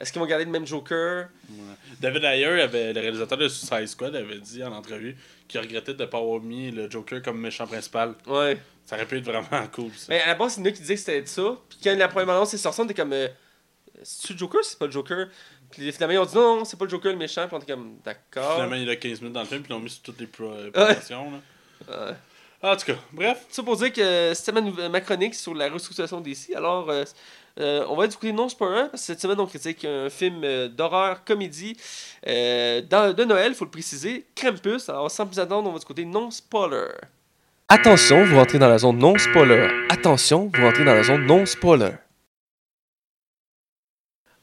[0.00, 1.28] est-ce qu'ils vont garder le même Joker?
[1.50, 1.56] Ouais.
[2.00, 6.02] David Ayer, avait, le réalisateur de Suicide Squad, avait dit en entrevue qu'il regrettait de
[6.02, 8.14] ne pas avoir mis le Joker comme méchant principal.
[8.26, 8.58] Ouais.
[8.86, 10.06] Ça aurait pu être vraiment cool, ça.
[10.08, 11.56] Mais à la base, c'est nous qui disait que c'était ça.
[11.68, 13.12] Puis quand la première annonce est sortie, on était comme.
[13.12, 13.28] Euh,
[14.02, 15.28] c'est-tu le Joker c'est pas le Joker?
[15.70, 17.46] Puis finalement, ils ont dit non, non, c'est pas le Joker le méchant.
[17.46, 18.54] Puis on était comme d'accord.
[18.54, 20.28] Finalement, il a 15 minutes dans le film, puis ils l'ont mis sur toutes les
[20.40, 21.32] euh, promotions.
[21.90, 22.12] Euh,
[22.62, 23.44] En tout cas, bref.
[23.48, 24.52] Ça pour dire que c'était
[24.88, 26.54] ma, chronique sur la restructuration d'ici.
[26.54, 27.04] Alors, euh,
[27.60, 30.68] euh, on va côté non spoiler, parce que cette semaine, on critique un film euh,
[30.68, 31.76] d'horreur, comédie,
[32.26, 34.88] euh, dans- de Noël, faut le préciser, Krampus.
[34.88, 36.88] Alors, sans plus attendre, on va du côté non spoiler.
[37.68, 39.68] Attention, vous rentrez dans la zone non spoiler.
[39.90, 41.90] Attention, vous rentrez dans la zone non spoiler.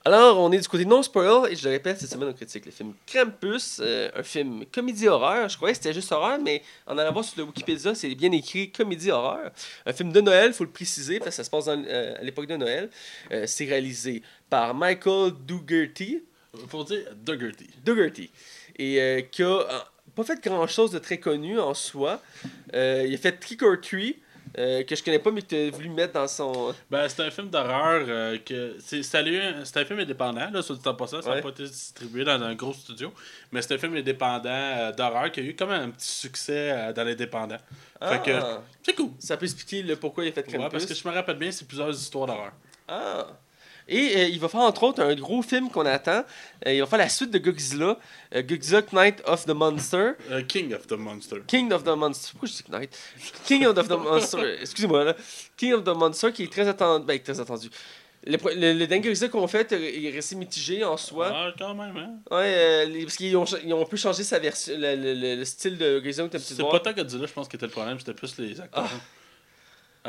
[0.08, 2.66] Alors, on est du côté non spoiler, et je le répète, cette semaine, on critique
[2.66, 5.50] le film Krampus, euh, un film comédie-horreur.
[5.50, 8.32] Je croyais que c'était juste horreur, mais en allant voir sur le Wikipédia, c'est bien
[8.32, 9.52] écrit comédie-horreur.
[9.86, 12.24] Un film de Noël, faut le préciser, parce que ça se passe dans- euh, à
[12.24, 12.90] l'époque de Noël.
[13.34, 16.24] Euh, c'est réalisé par Michael Dougherty,
[16.70, 17.68] Faut dire Dougherty.
[17.84, 18.32] Dougherty,
[18.80, 19.86] et qui a
[20.16, 22.22] pas fait grand-chose de très connu en soi.
[22.74, 24.18] Il a fait Trick or Treat,
[24.58, 26.74] euh, que je connais pas, mais que tu as voulu mettre dans son...
[26.90, 28.76] Ben, c'est un film d'horreur euh, que.
[28.80, 31.22] C'est un film indépendant, là, sur le temps passé.
[31.22, 31.42] Ça n'a Ouais.
[31.42, 33.14] pas été distribué dans un gros studio.
[33.52, 37.04] Mais c'est un film indépendant euh, d'horreur qui a eu comme un petit succès dans
[37.04, 37.58] l'indépendant.
[38.02, 39.10] Fait que- Ah, C'est cool.
[39.20, 40.60] Ça peut expliquer le pourquoi il a fait Krampus.
[40.64, 42.52] Ouais, parce que je me rappelle bien, c'est plusieurs histoires d'horreur.
[42.88, 43.28] Ah.
[43.90, 46.24] Et euh, il va faire entre autres un gros film qu'on attend.
[46.66, 47.98] Euh, il va faire la suite de Godzilla,
[48.36, 50.12] euh, Godzilla Knight of the Monster.
[50.30, 51.38] Euh, King of the Monster.
[51.48, 52.30] King of the Monster.
[52.32, 52.98] Pourquoi je dis Knight?
[53.46, 54.58] King of the Monster.
[54.62, 55.16] Excusez-moi là.
[55.56, 57.06] King of the Monster qui est très attendu.
[57.06, 57.70] Ben, très attendu.
[58.26, 61.30] Le, le, le dernier Godzilla qu'on fait euh, est resté mitigé en soi.
[61.34, 62.16] Ah, quand même, hein?
[62.30, 65.36] Ouais, les- parce qu'ils ont, ils ont un peu changé sa version, le, le- le-
[65.36, 67.68] le style de Godzilla que t'as pu C'est pas tant Godzilla, je pense, qui était
[67.68, 68.84] le problème, c'était plus les acteurs.
[68.86, 69.00] Ah.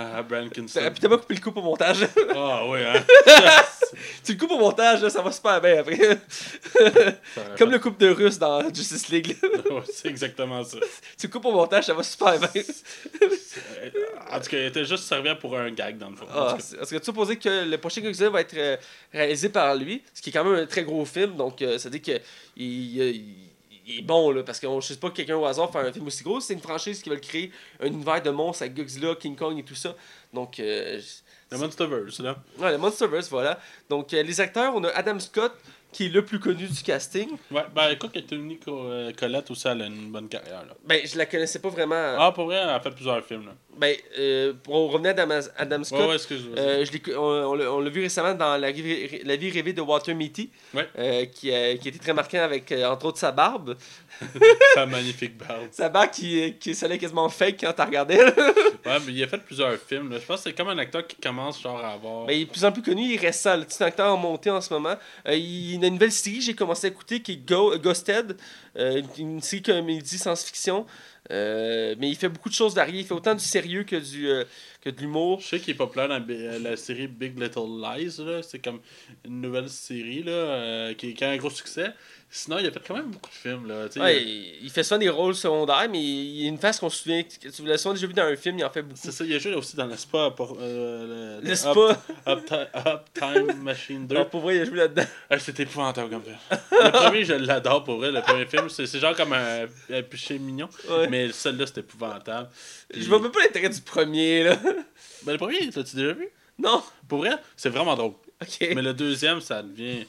[0.01, 0.81] Ah, Brian Puis Kinston.
[1.01, 2.07] t'as pas coupé le coup au montage.
[2.37, 3.03] Ah, ouais, hein.
[4.25, 6.19] tu le coupes au montage, là, ça va super bien après.
[7.59, 9.37] Comme le couple de Russe dans Justice League.
[9.69, 10.79] Ouais, c'est exactement ça.
[11.19, 12.49] tu le coupes au montage, ça va super bien.
[14.31, 16.27] En tout cas, il était juste servi pour un gag, dans le fond.
[16.33, 18.77] Ah, Est-ce que tu supposé que le prochain Godzilla va être euh,
[19.13, 21.91] réalisé par lui, ce qui est quand même un très gros film, donc euh, ça
[21.91, 22.13] dit que
[22.57, 23.48] il, il-
[23.89, 25.93] il est bon là, parce qu'on ne sais pas que quelqu'un au hasard faire un
[25.93, 29.15] film aussi gros, c'est une franchise qui veut créer un univers de monstres avec Godzilla,
[29.15, 29.95] King Kong et tout ça.
[30.33, 31.01] Donc euh,
[31.51, 32.37] Le Monsterverse, là.
[32.59, 33.59] ouais, le Monsterverse, voilà.
[33.89, 35.53] Donc euh, les acteurs, on a Adam Scott
[35.93, 37.29] qui est le plus connu du casting.
[37.51, 40.75] Ouais, ben écoute, que Tony euh, Collette aussi, elle a une bonne carrière, là.
[40.85, 42.15] Ben je la connaissais pas vraiment.
[42.19, 43.53] Ah, pour vrai, elle a fait plusieurs films, là.
[43.79, 46.01] Ben euh, pour revenir à Adam, Adam Scott.
[46.01, 46.59] Ouais, ouais.
[46.59, 50.15] Euh, je on on l'a vu récemment dans La, vie- la vie rêvée de Walter
[50.15, 50.89] Mitty, Ouais.
[50.99, 53.77] euh, qui, a- qui était très marquant avec, euh, entre autres, sa barbe.
[54.75, 55.69] Sa magnifique barbe.
[55.71, 58.17] Sa barbe qui, qui sonnait quasiment fake quand t'as regardé.
[58.87, 60.19] Ouais, mais il a fait plusieurs films, là.
[60.19, 62.25] Je pense que c'est comme un acteur qui commence, genre, à avoir.
[62.27, 63.61] Ben, il est de plus en plus connu, il est récent.
[63.69, 64.95] C'est un acteur en montée en ce moment.
[65.27, 68.37] Il une nouvelle série que j'ai commencé à écouter qui est Ghosted,
[68.77, 70.87] euh, une série comédie science-fiction.
[71.31, 72.95] Euh, mais il fait beaucoup de choses derrière.
[72.95, 74.45] Il fait autant du sérieux que, du, euh,
[74.81, 75.41] que de l'humour.
[75.41, 76.25] Je sais qu'il est populaire dans
[76.63, 78.21] la série Big Little Lies.
[78.43, 78.81] C'est comme
[79.25, 81.93] une nouvelle série, là, euh, qui, qui a un gros succès.
[82.31, 83.87] Sinon, il a fait quand même beaucoup de films, là.
[83.97, 86.91] Ouais, il, il fait souvent des rôles secondaires, mais il y a une face qu'on
[86.91, 87.23] se souvient.
[87.23, 89.01] que Tu l'as souvent déjà vu dans un film, il en fait beaucoup.
[89.03, 90.31] C'est ça, il a joué aussi dans le spa.
[90.37, 91.99] Pour, le, spa.
[92.27, 94.15] Up, Up Time Machine 2.
[94.19, 95.05] Non, pour vrai, il a joué là-dedans.
[95.31, 96.37] Ah, C'était épouvantable comme film.
[96.51, 98.11] Le premier, je l'adore pour vrai.
[98.11, 100.69] Le premier film, c'est genre comme un, un péché mignon.
[100.91, 101.09] Ouais.
[101.09, 102.49] Mais celui-là, c'était épouvantable.
[102.89, 104.57] Puis- Je vois même pas l'intérêt du premier, là.
[105.25, 106.29] Ben, le premier, l'as-tu déjà vu?
[106.59, 106.83] Non.
[107.09, 108.13] Pour vrai, c'est vraiment drôle.
[108.61, 110.07] Mais le deuxième, ça devient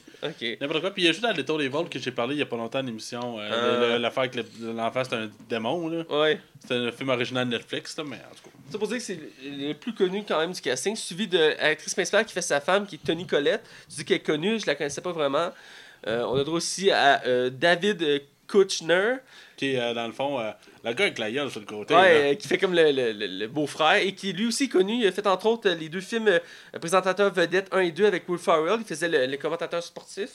[0.60, 0.90] n'importe quoi.
[0.92, 2.56] Puis il y a juste dans Little Evil que j'ai parlé il y a pas
[2.56, 3.40] longtemps à l'émission.
[3.40, 3.92] Euh, Euh.
[3.96, 5.88] le- L'affaire avec le- l'enfant, c'était un démon.
[5.88, 6.04] là.
[6.08, 6.40] Ouais.
[6.60, 8.50] C'était un film original Netflix, là, mais en tout cas.
[8.70, 11.92] C'est pour dire que c'est le plus connu quand même du casting, suivi de l'actrice
[11.94, 13.64] principale qui fait sa femme, qui est Tony Collette.
[13.88, 15.50] Tu dis qu'elle est connue, je la connaissais pas vraiment.
[16.06, 19.16] Euh, on a droit aussi à euh, David Kushner,
[19.56, 20.50] Qui est, euh, dans le fond, euh,
[20.84, 21.94] le gars avec la gueule sur le côté.
[21.94, 24.94] ouais, euh, qui fait comme le, le- le- beau-frère, et qui lui aussi connu.
[25.00, 26.38] Il a fait entre autres euh, les deux films euh,
[26.80, 28.78] Présentateur vedette 1 et 2 avec Will Ferrell.
[28.80, 30.30] Il faisait le, le commentateur sportif.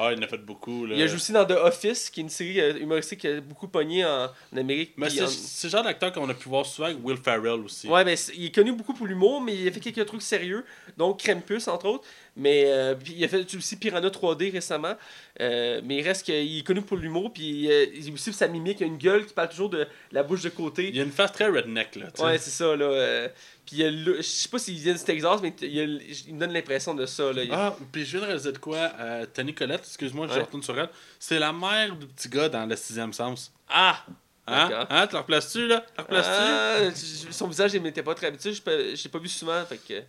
[0.00, 0.86] Ah, il en a fait beaucoup.
[0.86, 0.96] Là.
[0.96, 3.68] Il a joué aussi dans The Office, qui est une série humoristique qui a beaucoup
[3.68, 4.94] pogné en, en Amérique.
[4.96, 7.60] Mais c'est en- c'est le genre d'acteur qu'on a pu voir souvent avec Will Ferrell
[7.64, 7.86] aussi.
[7.86, 10.22] Ouais, mais c'est- il est connu beaucoup pour l'humour, mais il a fait quelques trucs
[10.22, 10.64] sérieux,
[10.96, 12.04] donc Krampus entre autres.
[12.36, 14.94] Mais euh, il a fait aussi Piranha 3D récemment.
[15.40, 18.48] Euh, mais il reste qu'il est connu pour l'humour, puis euh, il a aussi sa
[18.48, 20.90] mimique, il a une gueule qui parle toujours de la bouche de côté.
[20.92, 22.06] Il a une face très redneck, là.
[22.18, 22.84] Ouais, c'est ça, là.
[22.86, 23.28] euh,
[23.64, 26.00] puis il a le- je sais pas s'il vient du Texas, mais il, a le-
[26.26, 27.42] il me donne l'impression de ça, là.
[27.52, 30.40] Ah, puis je viens de réaliser de quoi euh, Tony Collette, excuse-moi, je Ouais.
[30.40, 30.88] retourne sur elle.
[31.20, 33.52] C'est la mère du petit gars dans le sixième sens.
[33.68, 34.04] Ah!
[34.46, 34.86] Hein?
[34.90, 35.06] Hein?
[35.06, 35.80] Tu la replaces-tu, là?
[35.88, 37.30] Tu la replaces-tu?
[37.30, 38.52] Ah, son visage, il m'était pas très habitué.
[38.52, 38.60] Je
[39.04, 40.02] l'ai pas vu souvent, fait que.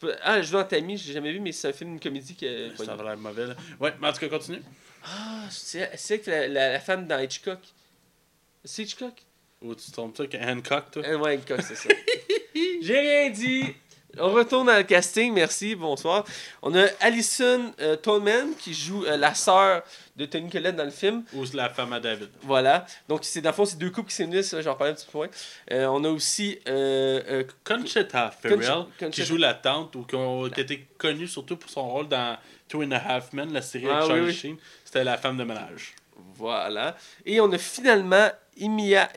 [0.00, 2.34] Je Ah, je joue dans Tammy, j'ai jamais vu, mais c'est un film, une comédie
[2.34, 2.76] qui a.
[2.76, 3.54] Ça avait l'air mauvais, là.
[3.80, 4.62] Ouais, mais en tout cas, continue.
[5.04, 7.60] Ah, c'est que la, la, la femme dans Hitchcock.
[8.64, 9.14] C'est Hitchcock?
[9.60, 11.02] Ou tu tombes ça avec Hancock, toi?
[11.04, 11.88] Euh, ouais, Hitchcock, c'est ça.
[12.82, 13.74] J'ai rien dit!
[14.18, 16.24] On retourne dans le casting, merci, bonsoir.
[16.60, 19.82] On a Alison euh, Tolman qui joue euh, la sœur
[20.16, 21.24] de Tony Collette dans le film.
[21.32, 22.28] Ou la femme à David.
[22.42, 22.84] Voilà.
[23.08, 25.18] Donc, c'est dans le fond, c'est deux couples qui s'unissent, j'en parlais un petit peu
[25.18, 25.28] moins.
[25.70, 26.58] Euh, on a aussi.
[27.64, 31.70] Conchetta Ferrell, Conch- qui joue la tante, ou qui, ont- qui était connue surtout pour
[31.70, 32.36] son rôle dans
[32.68, 34.34] Two and a Half Men, la série Ah, avec oui, Charlie oui.
[34.34, 34.56] Sheen.
[34.84, 35.94] C'était la femme de ménage.
[36.34, 36.96] Voilà.
[37.26, 39.08] Et on a finalement Imia.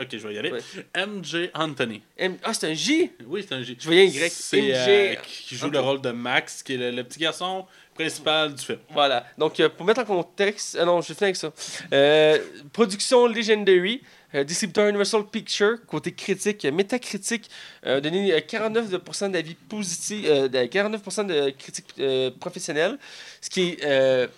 [0.00, 0.50] Ok, je vais y aller.
[0.52, 1.06] Ouais.
[1.06, 2.02] MJ Anthony.
[2.18, 3.10] M- Ah, c'est un J?
[3.26, 3.76] Oui, c'est un J.
[3.78, 4.30] Je voyais un Y.
[4.30, 4.74] C'est MJ.
[4.88, 8.64] euh, qui joue le rôle de Max, qui est le, le petit garçon principal du
[8.64, 8.78] film.
[8.90, 9.24] Voilà.
[9.38, 10.76] Donc, euh, pour mettre en contexte.
[10.80, 11.52] Ah non, je vais finir avec ça.
[11.92, 12.38] Euh,
[12.72, 14.02] production Legendary.
[14.34, 17.48] Euh, distributeur Universal Pictures, côté critique, euh, métacritique,
[17.86, 21.94] euh, donné euh, 49% d'avis positifs, euh, de- 49% de critiques
[22.40, 22.98] professionnelles,
[23.40, 24.28] ce qui est,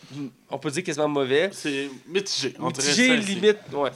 [0.50, 1.50] on peut dire quasiment mauvais.
[1.52, 2.54] C'est mitigé.
[2.58, 3.90] Mitigé, limite, ouais.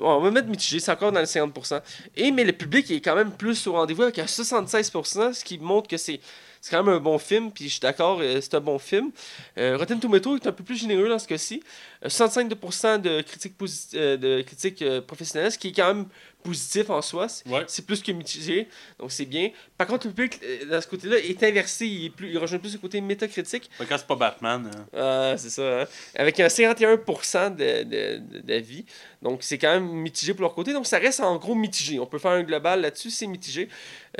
[0.00, 1.80] On va mettre mitigé, c'est encore dans les 50%.
[2.16, 5.58] Et, mais le public est quand même plus au rendez-vous avec un 76%, ce qui
[5.58, 6.20] montre que c'est
[6.64, 9.10] c'est quand même un bon film, puis je suis d'accord, euh, c'est un bon film.
[9.58, 11.62] Euh, Rotten Tomato est un peu plus généreux dans ce cas-ci.
[12.02, 13.54] Euh, 65% de critiques,
[13.92, 16.06] euh, de critiques euh, professionnelles, ce qui est quand même
[16.44, 17.28] positif en soi.
[17.28, 17.64] C'est- Ouais.
[17.86, 18.68] Plus que mitigé,
[18.98, 19.50] donc c'est bien.
[19.76, 21.86] Par contre, le public, euh, dans ce côté-là, est inversé.
[21.86, 23.68] Il, est plus, il rejoint plus le côté métacritique.
[23.78, 24.70] Que Quand c'est pas Batman.
[24.72, 24.86] hein.
[24.96, 25.82] Ah, c'est ça.
[25.82, 25.86] hein.
[26.14, 28.84] Avec un 51% de- de- de- d'avis.
[29.22, 30.72] Donc, c'est quand même mitigé pour leur côté.
[30.72, 31.98] Donc, ça reste en gros mitigé.
[31.98, 33.68] On peut faire un global là-dessus, c'est mitigé.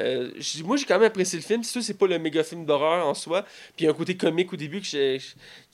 [0.01, 0.31] Euh,
[0.65, 1.63] moi, j'ai quand même apprécié le film.
[1.63, 3.43] C'est sûr, c'est pas le méga film d'horreur en soi.
[3.77, 5.21] Puis, il y a un côté comique au début que j'ai-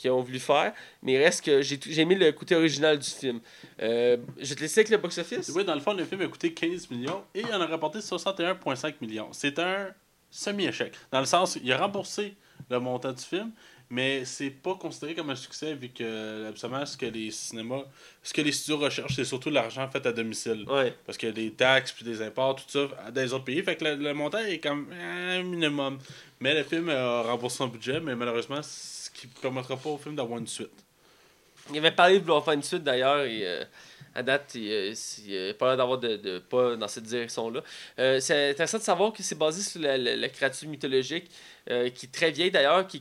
[0.01, 0.73] qu'ils ont voulu faire.
[1.03, 3.41] Mais il reste que j'ai j'ai aimé le côté original du film.
[3.83, 5.53] Euh, je te laisser avec le box-office.
[5.55, 7.67] Oui, dans le fond, le film a coûté coûté 15 millions et il en a
[7.67, 9.29] rapporté 61,5 millions.
[9.33, 9.89] C'est un
[10.31, 10.95] semi-échec.
[11.11, 12.35] Dans le sens, il a remboursé
[12.71, 13.51] le montant du film,
[13.91, 17.83] mais c'est pas considéré comme un succès vu que absolument ce que les cinémas,
[18.23, 20.65] ce que les studios recherchent, c'est surtout l'argent fait à domicile.
[20.69, 20.95] Ouais.
[21.05, 23.63] Parce a des taxes puis des imports, tout ça, dans les autres pays.
[23.63, 25.99] Fait que le, le montant est comme un minimum.
[26.39, 29.99] Mais le film a remboursé son budget, mais malheureusement, ce qui ne permettra pas au
[29.99, 30.71] film d'avoir une suite.
[31.71, 33.65] Il avait parlé de vouloir faire une suite d'ailleurs et euh,
[34.15, 37.63] à date, il euh, n'a pas l'air d'avoir de, de pas dans cette direction-là.
[37.99, 41.31] Euh, c'est intéressant de savoir que c'est basé sur la, la- créature mythologique
[41.71, 42.99] euh, qui est très vieille d'ailleurs, qui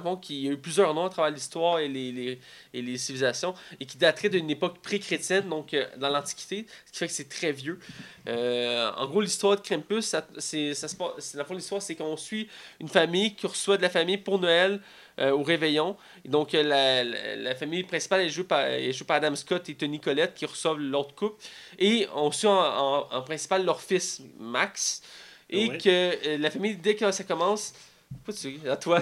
[0.00, 2.40] le fond, qui a eu plusieurs noms à travers l'histoire et les, les,
[2.72, 6.98] et les civilisations et qui daterait d'une époque pré-chrétienne, donc euh, dans l'Antiquité, ce qui
[6.98, 7.78] fait que c'est très vieux.
[8.26, 10.96] En gros, l'histoire de Krampus, c'est, ça se
[11.36, 12.48] dans le l'histoire, c'est qu'on suit
[12.80, 14.80] une famille qui reçoit de la famille pour Noël
[15.18, 15.96] euh, au réveillon.
[16.24, 19.68] Donc, euh, la, la, la famille principale est jouée, par, est jouée par Adam Scott
[19.68, 21.42] et Tony Collette qui reçoivent l'autre couple.
[21.78, 25.02] Et on suit en, en, en principal leur fils, Max.
[25.48, 27.72] Et que euh, la famille, dès que ça commence.
[28.24, 29.00] Pas tu à toi.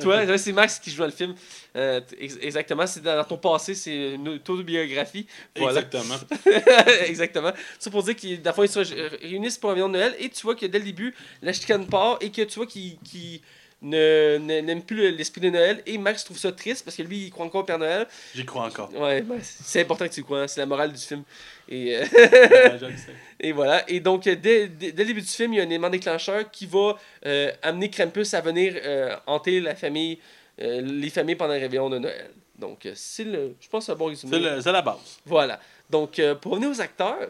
[0.00, 1.34] Toi, c'est Max qui joue dans le film.
[1.74, 5.26] Euh, exactement, c'est dans, ton passé, c'est une autobiographie.
[5.56, 5.80] Voilà.
[5.80, 6.16] Exactement.
[7.06, 7.52] Exactement.
[7.78, 8.78] Ça pour dire le fond, ils se
[9.22, 11.86] réunissent pour un réveillon de Noël et tu vois que dès le début, la chicane
[11.86, 13.40] part et que tu vois qu'ils qu'ils
[13.82, 15.82] n'aiment plus le- l'esprit de Noël.
[15.86, 18.06] Et Max trouve ça triste parce que lui, il croit encore au Père Noël.
[18.34, 18.92] J'y crois encore.
[18.94, 21.22] Ouais, ben, c'est important que tu crois, hein, c'est la morale du film.
[21.68, 22.78] Et, euh, Ouais,
[23.40, 23.88] et voilà.
[23.90, 25.90] Et donc, euh, dès, dès, dès le début du film, il y a un élément
[25.90, 30.18] déclencheur qui va euh, amener Krampus à venir euh, hanter la famille,
[30.58, 32.30] les familles pendant le réveillon de Noël.
[32.58, 33.54] Donc, c'est le.
[33.60, 34.36] Je pense que c'est un bon résumé.
[34.60, 35.18] C'est la base.
[35.24, 35.60] Voilà.
[35.88, 37.28] Donc, pour revenir aux acteurs,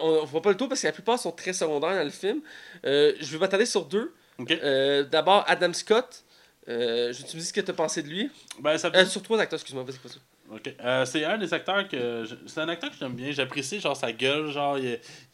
[0.00, 2.10] on ne voit pas le tour parce que la plupart sont très secondaires dans le
[2.10, 2.40] film.
[2.84, 4.12] Euh, je vais m'attarder sur deux.
[4.38, 4.50] OK?
[4.50, 6.22] Euh, D'abord, Adam Scott.
[6.68, 8.28] Euh, je tu me dis ce que tu as pensé de lui.
[8.58, 10.18] Ben, ça Euh, sur trois acteurs, excuse-moi, vas-y, vas-y.
[10.48, 10.74] Ok.
[10.80, 12.24] Euh, c'est un des acteurs que.
[12.46, 13.30] C'est un acteur que j'aime bien.
[13.32, 14.50] J'apprécie genre sa gueule.
[14.50, 14.84] Genre, il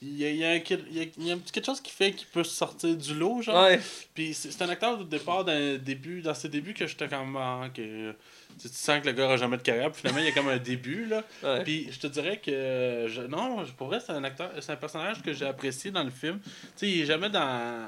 [0.02, 3.40] y a, il il il quelque chose qui fait qu'il peut sortir du lot.
[3.42, 3.62] Genre.
[3.64, 3.80] Ouais,
[4.14, 7.36] Puis c'est un acteur au départ, d'un début, dans ses débuts, que j'étais comme.
[7.38, 8.12] ah, que,
[8.60, 9.90] tu, tu sens que le gars aura jamais de carrière.
[9.90, 11.06] Puis finalement, il y a comme un début.
[11.06, 11.22] là.
[11.42, 11.62] ouais.
[11.64, 13.06] Puis je te dirais que.
[13.08, 14.50] Je, non, pour vrai, c'est un acteur.
[14.60, 16.40] C'est un personnage que j'ai apprécié dans le film.
[16.42, 17.86] Tu sais, il est jamais dans.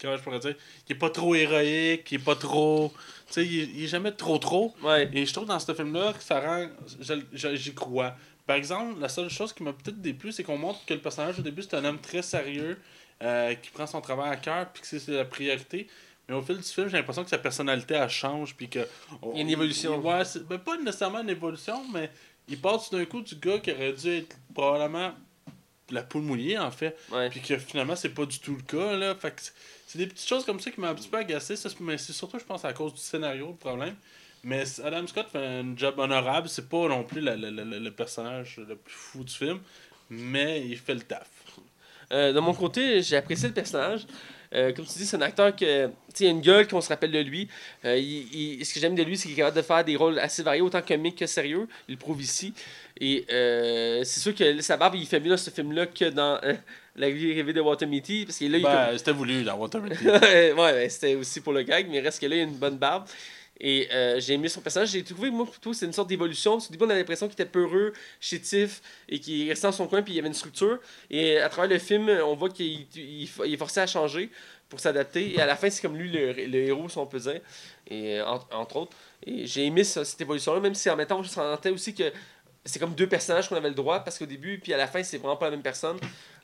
[0.00, 0.54] Comment je pourrais dire
[0.88, 2.92] Il est pas trop héroïque, il est pas trop.
[3.28, 4.74] Tu sais, il, il est jamais trop trop.
[4.82, 5.08] ouais.
[5.12, 6.68] Et je trouve dans ce film-là que ça rend.
[7.32, 8.14] J'y crois.
[8.46, 11.38] Par exemple, la seule chose qui m'a peut-être déplu, c'est qu'on montre que le personnage
[11.38, 12.78] au début, c'est un homme très sérieux,
[13.22, 15.88] euh, qui prend son travail à cœur, puis que c'est- la priorité.
[16.28, 18.80] Mais au fil du film, j'ai l'impression que sa personnalité, elle change, puis que.
[19.32, 19.98] Il y a une évolution.
[19.98, 22.10] Ouais, ben, pas nécessairement une évolution, mais
[22.48, 25.12] il passe d'un coup du gars qui aurait dû être probablement
[25.90, 26.96] la poule mouillée, en fait.
[27.30, 29.14] Puis que finalement, c'est pas du tout le cas, là.
[29.14, 29.42] Fait que
[29.96, 31.56] c'est- des petites choses comme ça qui m'ont un petit peu agacé.
[31.56, 33.94] Ça, mais c'est surtout, je pense, à cause du scénario, le problème.
[34.44, 36.48] Mais Adam Scott fait un job honorable.
[36.48, 39.60] C'est pas non plus la- la- la- le personnage le plus fou du film.
[40.08, 41.28] Mais il fait le taf.
[42.12, 44.06] Euh, de mon côté, j'ai apprécié le personnage.
[44.56, 46.80] Euh, comme tu dis, c'est un acteur que, tu sais, il a une gueule qu'on
[46.80, 47.46] se rappelle de lui.
[47.84, 49.96] Euh, il- il- ce que j'aime de lui, c'est qu'il est capable de faire des
[49.96, 51.68] rôles assez variés, autant comiques que sérieux.
[51.88, 52.54] Il le prouve ici.
[53.00, 56.40] Et euh, c'est sûr que sa barbe, il fait mieux dans ce film-là que dans
[56.98, 58.24] La vie rêvée de Walter Mitty.
[58.24, 61.60] Parce que là, il Ben, c'était voulu dans Water ouais, ouais, c'était aussi pour le
[61.62, 63.04] gag, mais il reste que là, il a une bonne barbe.
[63.60, 64.90] Et euh, j'ai aimé son personnage.
[64.90, 66.58] J'ai trouvé, moi, plutôt, c'est une sorte d'évolution.
[66.58, 70.02] Qu'au début, on a l'impression qu'il était peureux, chétif, et qu'il restait dans son coin,
[70.02, 70.78] puis il y avait une structure.
[71.10, 74.30] Et à travers le film, on voit qu'il il, il est forcé à changer
[74.68, 75.34] pour s'adapter.
[75.34, 77.08] Et à la fin, c'est comme lui le, le héros, si on
[77.88, 78.96] et, euh, entre, autres.
[79.24, 82.12] Et j'ai aimé cette évolution-là, même si en même temps, je sentais aussi que
[82.64, 85.02] c'est comme deux personnages qu'on avait le droit, parce qu'au début, puis à la fin,
[85.02, 85.98] c'est vraiment pas la même personne.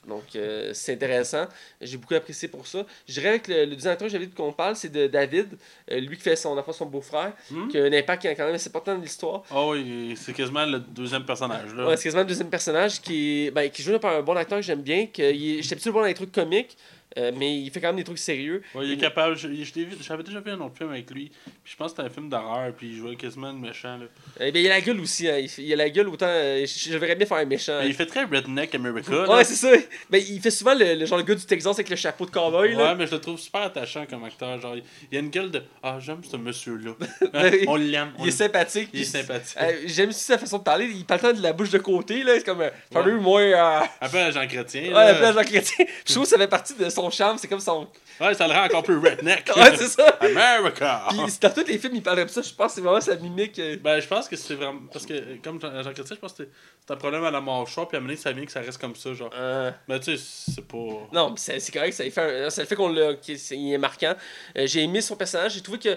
[0.06, 1.46] Donc, euh, c'est intéressant.
[1.80, 2.84] J'ai beaucoup apprécié pour ça.
[3.06, 5.56] Je dirais que le, le deuxième acteur que j'avais qu'on parle, c'est de David,
[5.90, 7.68] euh, lui qui fait son enfant, son beau-frère, Hmm?
[7.68, 9.42] qui a un impact quand même assez important dans l'histoire.
[9.54, 11.72] Oh oui, c'est quasiment le deuxième personnage.
[11.74, 11.86] Là.
[11.86, 14.36] Ouais, c'est quasiment le deuxième personnage qui, est- ben, qui est joué par un bon
[14.36, 15.06] acteur que j'aime bien.
[15.06, 16.76] que est- J'étais habitué de le voir dans les trucs comiques,
[17.18, 18.62] euh, mais il fait quand même des trucs sérieux.
[18.74, 19.36] Ouais, il est capable.
[19.36, 21.30] je- je J'avais déjà vu un autre film avec lui.
[21.62, 22.72] Puis je pense que c'était un film d'horreur.
[22.76, 23.96] Puis il jouait quasiment le méchant.
[23.98, 24.04] Là.
[24.40, 25.28] Euh, ben, il a la gueule aussi.
[25.28, 25.44] hein.
[25.58, 26.26] Il, a la gueule autant.
[26.28, 27.80] euh, je, je verrais bien faire un méchant.
[27.84, 29.28] Il fait très redneck America.
[29.30, 29.70] Ouais, c'est ça.
[30.10, 32.30] Ben, il fait souvent le, le genre le gars du Texas avec le chapeau de
[32.30, 32.74] cowboy.
[32.74, 32.90] là.
[32.92, 34.60] Ouais, mais je le trouve super attachant comme acteur.
[34.60, 34.76] Genre,
[35.10, 36.92] il a une gueule de Ah, j'aime ce monsieur-là.
[37.34, 37.64] Oui.
[37.66, 38.12] on l'aime.
[38.20, 38.88] Il est sympathique.
[38.92, 39.56] Il est sympathique.
[39.60, 40.86] Euh, J'aime aussi sa façon de parler.
[40.94, 42.22] Il parle temps de la bouche de côté.
[42.22, 42.60] là C'est comme.
[42.60, 43.40] Euh, Parle moi.
[43.40, 43.80] Euh...
[44.00, 44.82] Après, Jean Chrétien.
[44.84, 45.06] Ouais, là.
[45.08, 45.84] appelé Jean Chrétien.
[46.06, 47.38] Je trouve que ça fait partie de son charme.
[47.38, 47.88] C'est comme son.
[48.20, 49.50] Ouais, ça le rend encore plus redneck.
[49.56, 50.06] Ouais, c'est ça.
[50.20, 51.04] America!
[51.10, 52.42] Puis dans tous les films, il parle comme ça.
[52.42, 53.58] Je pense que c'est vraiment sa mimique.
[53.58, 54.80] euh, Ben, je pense que c'est vraiment.
[54.92, 57.96] Parce que, comme Jean Chrétien, je pense que c'est- un problème à la mâchoire, puis
[57.96, 59.30] à un moment donné, ça vient que ça reste comme ça, genre.
[59.34, 60.22] euh, Mais tu sais,
[60.54, 61.08] c'est pas.
[61.12, 63.72] Non, mais c'est correct, ça, fait un- ça le fait qu'on l'a, qu'il est- il
[63.72, 64.14] est marquant.
[64.58, 65.96] Euh, j'ai aimé son personnage, j'ai trouvé que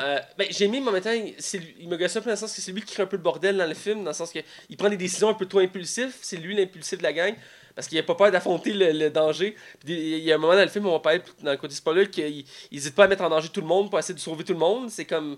[0.00, 2.36] Euh, ben, j'ai aimé, mais en même temps, il me gosse un peu dans le
[2.36, 4.14] sens que c'est lui qui crée un peu le bordel dans le film, dans le
[4.14, 4.38] sens que
[4.68, 6.12] il prend des décisions un peu trop impulsives.
[6.22, 7.34] C'est lui l'impulsif de la gang.
[7.74, 9.54] Parce qu'il a pas peur d'affronter le, le danger.
[9.84, 11.74] Puis il y a un moment dans le film où on parle dans le côté
[11.74, 14.44] spoiler qu'il n'hésite pas à mettre en danger tout le monde pour essayer de sauver
[14.44, 14.90] tout le monde.
[14.90, 15.36] C'est comme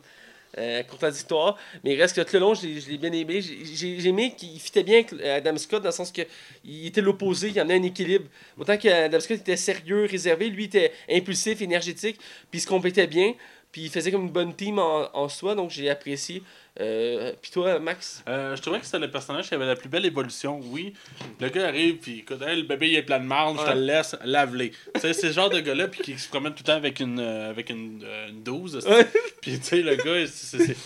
[0.59, 1.57] euh, contradictoire.
[1.83, 3.41] Mais il reste que tout le long, je l'ai bien aimé.
[3.41, 6.23] J'ai- aimé qu'il fitait bien avec Adam Scott dans le sens que
[6.65, 8.27] il était l'opposé, il amenait un équilibre.
[8.59, 12.19] Autant que Adam Scott était sérieux, réservé, lui était impulsif, énergétique,
[12.51, 13.35] puis il se complétait bien.
[13.71, 16.43] Puis il faisait comme une bonne team en, en soi, donc j'ai apprécié.
[16.81, 18.23] Euh, puis toi, Max?
[18.29, 20.59] Euh, je trouvais que c'était le personnage qui avait la plus belle évolution.
[20.65, 20.95] Oui,
[21.39, 23.77] le gars arrive, puis écoute, Hey, le bébé il est plein de marde, je te
[23.77, 24.71] le laisse, lave-les.
[24.71, 27.01] tu sais, c'est ce genre de gars-là, puis qui se promène tout le temps avec
[27.01, 28.87] une, euh, avec une, euh, une 12.
[28.87, 29.07] Ouais.
[29.43, 30.77] Puis tu sais, le gars, c'est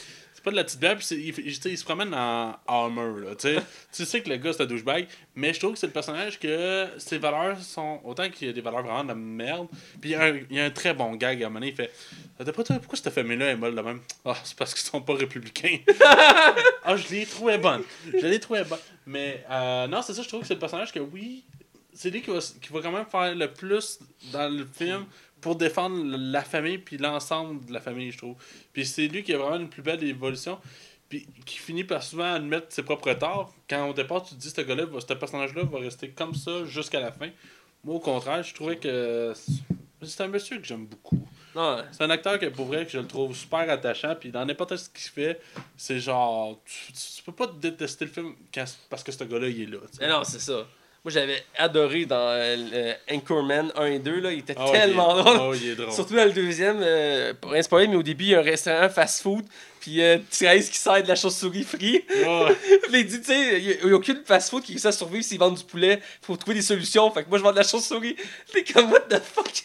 [0.47, 3.18] pas de la petite bière, puis il, se promène en armor.
[3.18, 3.57] Là, tu sais.
[3.92, 6.38] tu sais que le gars c'est un douchebag, mais je trouve que c'est le personnage
[6.38, 8.01] que ses valeurs sont.
[8.05, 9.66] Autant qu'il y a des valeurs vraiment de merde,
[10.01, 11.90] puis il y, a un, très bon gag à un moment donné, il fait
[12.38, 14.01] D'après toi, pourquoi cette famille-là est molle de même?
[14.24, 15.78] Ah, c'est parce qu'ils sont pas républicains.
[16.84, 17.82] ah, je l'ai trouvé bonne.
[18.07, 18.78] Je l'ai trouvé bonne.
[19.05, 21.44] Mais euh, non, c'est ça, je trouve que c'est le personnage que oui,
[21.92, 23.99] c'est lui qui va, qui va quand même faire le plus
[24.32, 25.07] dans le film
[25.41, 28.37] pour défendre la famille puis l'ensemble de la famille, je trouve.
[28.72, 30.59] Puis c'est lui qui a vraiment une plus belle évolution.
[31.09, 33.55] Puis qui finit par souvent admettre ses propres torts.
[33.70, 36.99] Quand au départ tu te dis ce gars-là, ce personnage-là va rester comme ça jusqu'à
[37.01, 37.28] la fin.
[37.84, 39.32] Moi au contraire, je trouvais que
[40.03, 41.26] c'est un monsieur que j'aime beaucoup.
[41.93, 44.14] C'est un acteur que pour vrai que je le trouve super attachant.
[44.18, 45.41] Puis dans n'importe ce qu'il fait,
[45.76, 46.61] c'est genre.
[46.64, 49.78] Tu, peux pas détester le film quand- parce que ce gars-là il est là.
[50.01, 50.66] mais non, c'est ça.
[51.07, 55.20] Moi, j'avais adoré dans euh, Anchorman 1 et 2, là, il était Ah tellement il
[55.20, 55.50] est- drôle.
[55.50, 55.92] ouais, il est drôle.
[55.92, 58.88] Surtout dans le deuxième, euh, pour spoiler, mais au début, il y a un restaurant
[58.88, 59.44] fast-food,
[59.78, 62.11] puis euh, Thérèse qui sert de la chauve-souris frite.
[62.11, 62.57] Ouais.
[62.90, 65.38] Puis il dit, tu sais, il n'y a, aucune fast-food qui réussit à survivre s'ils
[65.38, 66.00] vendent du poulet.
[66.22, 67.09] Faut trouver des solutions.
[67.12, 68.16] Fait que moi, je vends de la chauve-souris.
[68.52, 69.64] T'es comme, what the fuck?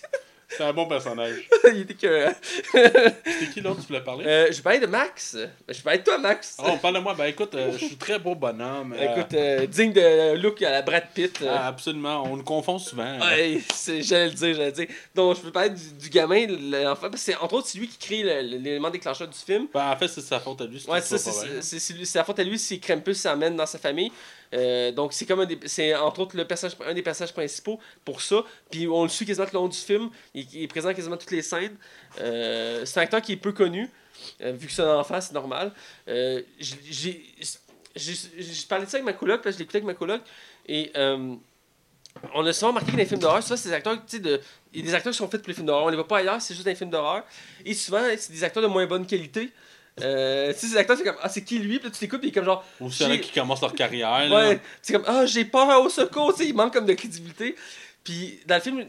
[0.58, 1.47] C'est un bon personnage.
[1.74, 2.28] il était que.
[2.74, 4.26] C'est qui l'autre tu voulais parler?
[4.26, 5.38] Euh, je parlais de Max.
[5.70, 6.58] Je parlais de toi, Max.
[6.60, 7.14] Oh, parle de moi.
[7.18, 8.93] Ben écoute, euh, je suis très beau bonhomme.
[8.97, 11.41] euh, Écoute, euh, digne de look à la Brad Pitt.
[11.41, 11.47] euh.
[11.49, 13.20] ah, absolument, on le confond souvent.
[13.20, 13.60] Ouais,
[14.02, 14.88] j'allais le dire, j'allais le dire.
[15.16, 17.88] Donc, je peux parler du, du gamin, l'enfant, parce que c'est entre autres, c'est lui
[17.88, 19.68] qui crée l'élément déclencheur du film.
[19.74, 20.84] Ben, en fait, c'est sa faute à lui.
[20.88, 24.12] Ouais, c'est la faute à lui si Krampus s'amène dans sa famille.
[24.54, 26.45] Euh, donc, c'est comme un des- c'est entre autres le
[26.88, 28.43] un des personnages principaux pour ça.
[28.70, 30.10] Puis, on le suit quasiment tout le long du film.
[30.34, 31.76] Il, est présent quasiment toutes les scènes.
[32.20, 33.89] Euh, c'est un acteur qui est peu connu,
[34.41, 35.72] euh, vu que c'est un enfant, c'est normal.
[36.08, 37.26] J'ai-
[37.95, 40.22] j'ai parlé de ça avec ma coloc, parce que je l'écoutais avec ma coloc.
[40.68, 40.91] Et.
[42.34, 44.20] on a souvent remarqué que dans les films d'horreur, souvent, c'est des acteurs, tu sais,
[44.20, 44.41] de...
[44.74, 45.86] des acteurs qui sont faits pour les films d'horreur.
[45.86, 47.24] On les voit pas ailleurs, c'est juste dans les films d'horreur.
[47.66, 49.49] Et souvent, c'est des acteurs de moins bonne qualité.
[50.02, 51.78] Euh, tu sais, ces acteurs, c'est comme, ah, c'est qui lui?
[51.78, 53.74] Puis là, tu t'écoutes, puis il est comme genre, Ou a j'ai- qui commencent leur
[53.74, 54.30] carrière.
[54.30, 54.36] là.
[54.50, 57.56] ouais, c'est comme, ah, j'ai peur au secours, tu sais, il manque comme de crédibilité.
[58.04, 58.86] Puis dans le film, euh,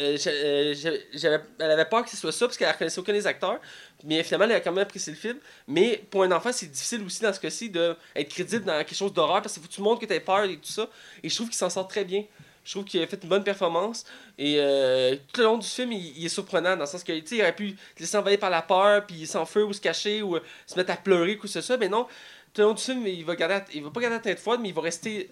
[0.00, 0.74] euh, euh,
[1.12, 3.60] j'avais- elle avait peur que ce soit ça, parce qu'elle reconnaissait aucun des acteurs.
[4.04, 5.38] Mais finalement, elle a quand même apprécié le film.
[5.68, 9.12] Mais pour un enfant, c'est difficile aussi dans ce cas-ci d'être crédible dans quelque chose
[9.12, 10.88] d'horreur, parce qu'il faut que tu montres que tu as peur et tout ça.
[11.22, 12.24] Et je trouve qu'il s'en sort très bien.
[12.66, 14.04] Je trouve qu'il a fait une bonne performance.
[14.36, 17.26] Et euh, tout le long du film, il, est surprenant dans le sens que, tu
[17.28, 20.20] sais, il aurait pu se laisser envahir par la peur, puis s'enfuir ou se cacher
[20.20, 21.76] ou euh, se mettre à pleurer quoi que ce soit.
[21.76, 22.08] Mais non,
[22.52, 24.58] tout le long du film, il va, garder, il va pas garder la tête froide,
[24.60, 25.30] mais il va rester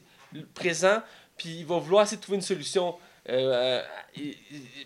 [0.54, 1.02] présent,
[1.36, 2.94] puis il va vouloir essayer de trouver une solution.
[3.28, 3.82] Euh,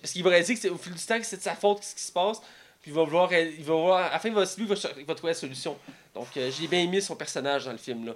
[0.01, 1.95] parce qu'il va réaliser que au fil du temps que c'est de sa faute ce
[1.95, 2.41] qui se passe.
[2.81, 5.77] Puis il va vouloir, il va à la fin, lui, il va, trouver la solution.
[6.15, 8.15] Donc j'ai bien aimé son personnage dans le film là.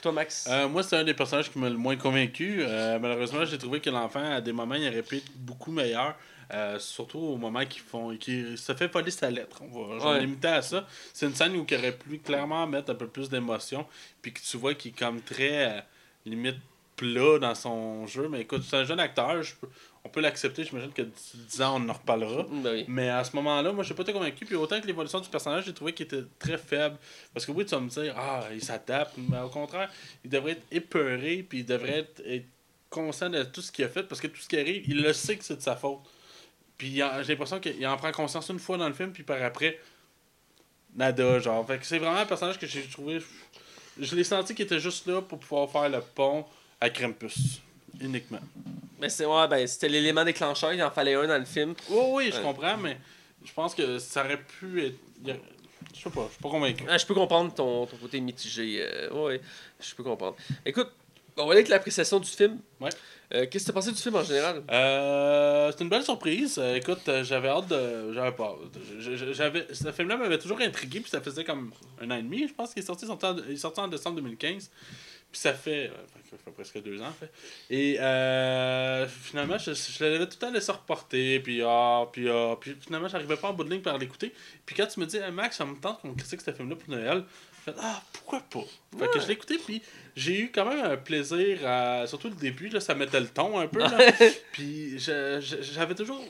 [0.00, 0.46] Toi, Max?
[0.50, 2.58] Euh, moi, c'est un des personnages qui m'a le moins convaincu.
[2.62, 6.16] Euh, malheureusement, j'ai trouvé que l'enfant, à des moments, il aurait pu être beaucoup meilleur.
[6.52, 9.62] Euh, surtout au moment qu'ils font qu'il se fait voler sa lettre.
[9.72, 10.20] On va Ouais.
[10.20, 10.86] limiter à ça.
[11.14, 13.86] C'est une scène où il aurait pu clairement mettre un peu plus d'émotion.
[14.20, 15.82] Puis que tu vois qu'il est comme très
[16.26, 16.56] limite
[16.96, 18.28] plat dans son jeu.
[18.28, 19.42] Mais écoute, c'est un jeune acteur.
[19.42, 19.68] je peux-
[20.04, 20.64] on peut l'accepter.
[20.64, 22.42] J'imagine que d'ici 10 ans, on en reparlera.
[22.44, 22.84] Mm, ben oui.
[22.88, 24.44] Mais à ce moment-là, moi, je n'ai pas été convaincu.
[24.44, 26.96] Puis autant que l'évolution du personnage, j'ai trouvé qu'il était très faible.
[27.32, 29.14] Parce que oui, tu vas me dire, ah, il s'adapte.
[29.16, 29.90] Mais au contraire,
[30.24, 31.46] il devrait être épeuré.
[31.48, 32.46] Puis il devrait être, être
[32.90, 34.02] conscient de tout ce qu'il a fait.
[34.02, 36.00] Parce que tout ce qui arrive, il le sait que c'est de sa faute.
[36.76, 39.12] Puis j'ai l'impression qu'il en prend conscience une fois dans le film.
[39.12, 39.78] Puis par après,
[40.96, 41.64] nada, genre.
[41.64, 43.20] Fait que c'est vraiment un personnage que j'ai trouvé.
[44.00, 46.44] Je l'ai senti qu'il était juste là pour pouvoir faire le pont
[46.80, 47.60] à Krampus.
[48.02, 48.40] Uniquement.
[49.00, 51.74] Mais c'est ouais, ben, c'était l'élément déclencheur, il en fallait un dans le film.
[51.88, 52.42] Oui, oui, je Ouais.
[52.42, 52.96] comprends, mais
[53.44, 54.96] je pense que ça aurait pu être.
[55.94, 56.84] Je sais pas, je suis pas convaincu.
[56.88, 58.78] Ah, je peux comprendre ton, ton côté mitigé.
[58.80, 59.40] euh, ouais,
[59.80, 60.36] je peux comprendre.
[60.64, 60.88] Écoute,
[61.36, 62.58] on va aller avec l'appréciation du film.
[62.80, 62.90] Ouais.
[63.34, 64.62] Euh, Qu'est-ce que tu as pensé du film en général?
[64.70, 66.56] Euh, c'est une belle surprise.
[66.58, 68.12] Euh, écoute, euh, j'avais hâte de.
[68.12, 68.56] J'avais pas.
[69.32, 69.66] J'avais.
[69.72, 72.72] Ce film-là m'avait toujours intrigué, puis ça faisait comme un an et demi, je pense
[72.74, 73.06] qu'il est sorti,
[73.48, 74.70] il est sorti en décembre 2015.
[75.32, 75.96] Puis ça fait, euh,
[76.30, 77.30] ça fait presque deux ans, fait.
[77.70, 81.40] Et euh, finalement, je, je l'avais tout le temps laissé reporter.
[81.40, 84.34] Puis, ah, puis, ah, puis finalement, j'arrivais pas en bout de ligne par l'écouter.
[84.66, 86.90] Puis quand tu me dis, Hey, Max, ça me tente qu'on critique ce film-là pour
[86.90, 87.24] Noël,
[87.64, 88.64] je fais, ah, pourquoi pas?
[88.98, 89.80] Fait que je l'ai écouté, puis
[90.14, 93.58] j'ai eu quand même un plaisir, à, surtout le début, là, ça mettait le ton
[93.58, 93.80] un peu.
[94.52, 96.22] Puis j'avais toujours.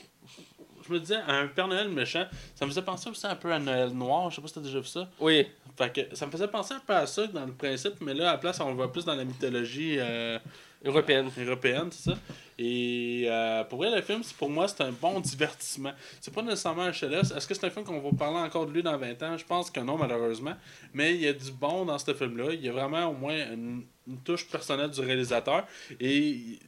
[0.93, 3.57] Je me disais, un Père Noël méchant, ça me faisait penser aussi un peu à
[3.57, 4.29] Noël noir.
[4.29, 5.09] Je sais pas si t'as déjà vu ça.
[5.19, 5.47] Oui.
[5.75, 8.29] Fait que ça me faisait penser un peu à ça dans le principe, mais là,
[8.29, 10.37] à la place, on le voit plus dans la mythologie euh,
[10.85, 11.31] Européenne.
[11.35, 12.17] européenne, c'est ça.
[12.59, 15.93] Et euh, pour vrai, le film, pour moi, c'est un bon divertissement.
[16.21, 18.71] C'est pas nécessairement un chef Est-ce que c'est un film qu'on va parler encore de
[18.71, 19.35] lui dans 20 ans?
[19.35, 20.53] Je pense que non, malheureusement.
[20.93, 22.53] Mais il y a du bon dans ce film-là.
[22.53, 25.65] Il y a vraiment au moins une, une touche personnelle du réalisateur.
[25.99, 26.59] Et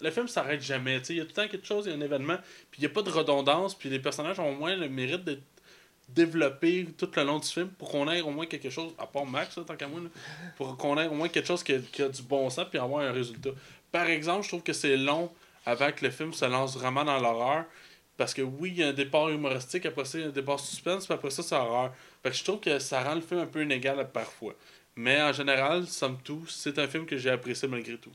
[0.00, 1.00] le film s'arrête jamais.
[1.08, 2.36] Il y a tout le temps quelque chose, il y a un événement.
[2.70, 3.74] Puis il n'y a pas de redondance.
[3.74, 5.42] Puis les personnages ont au moins le mérite d'être
[6.08, 9.24] développés tout le long du film pour qu'on ait au moins quelque chose, à part
[9.24, 10.08] Max, là, tant qu'à moi, là,
[10.56, 13.12] pour qu'on ait au moins quelque chose qui a, du bon sens puis avoir un
[13.12, 13.50] résultat.
[13.90, 15.30] Par exemple, je trouve que c'est long
[15.64, 17.64] avant que le film se lance vraiment dans l'horreur.
[18.18, 20.32] Parce que oui, il y a un départ humoristique, après ça, il y a un
[20.32, 21.94] départ suspense, puis après ça, c'est horreur.
[22.22, 24.54] Que je trouve que ça rend le film un peu inégal parfois.
[24.94, 28.12] Mais en général, somme tout, c'est un film que j'ai apprécié malgré tout.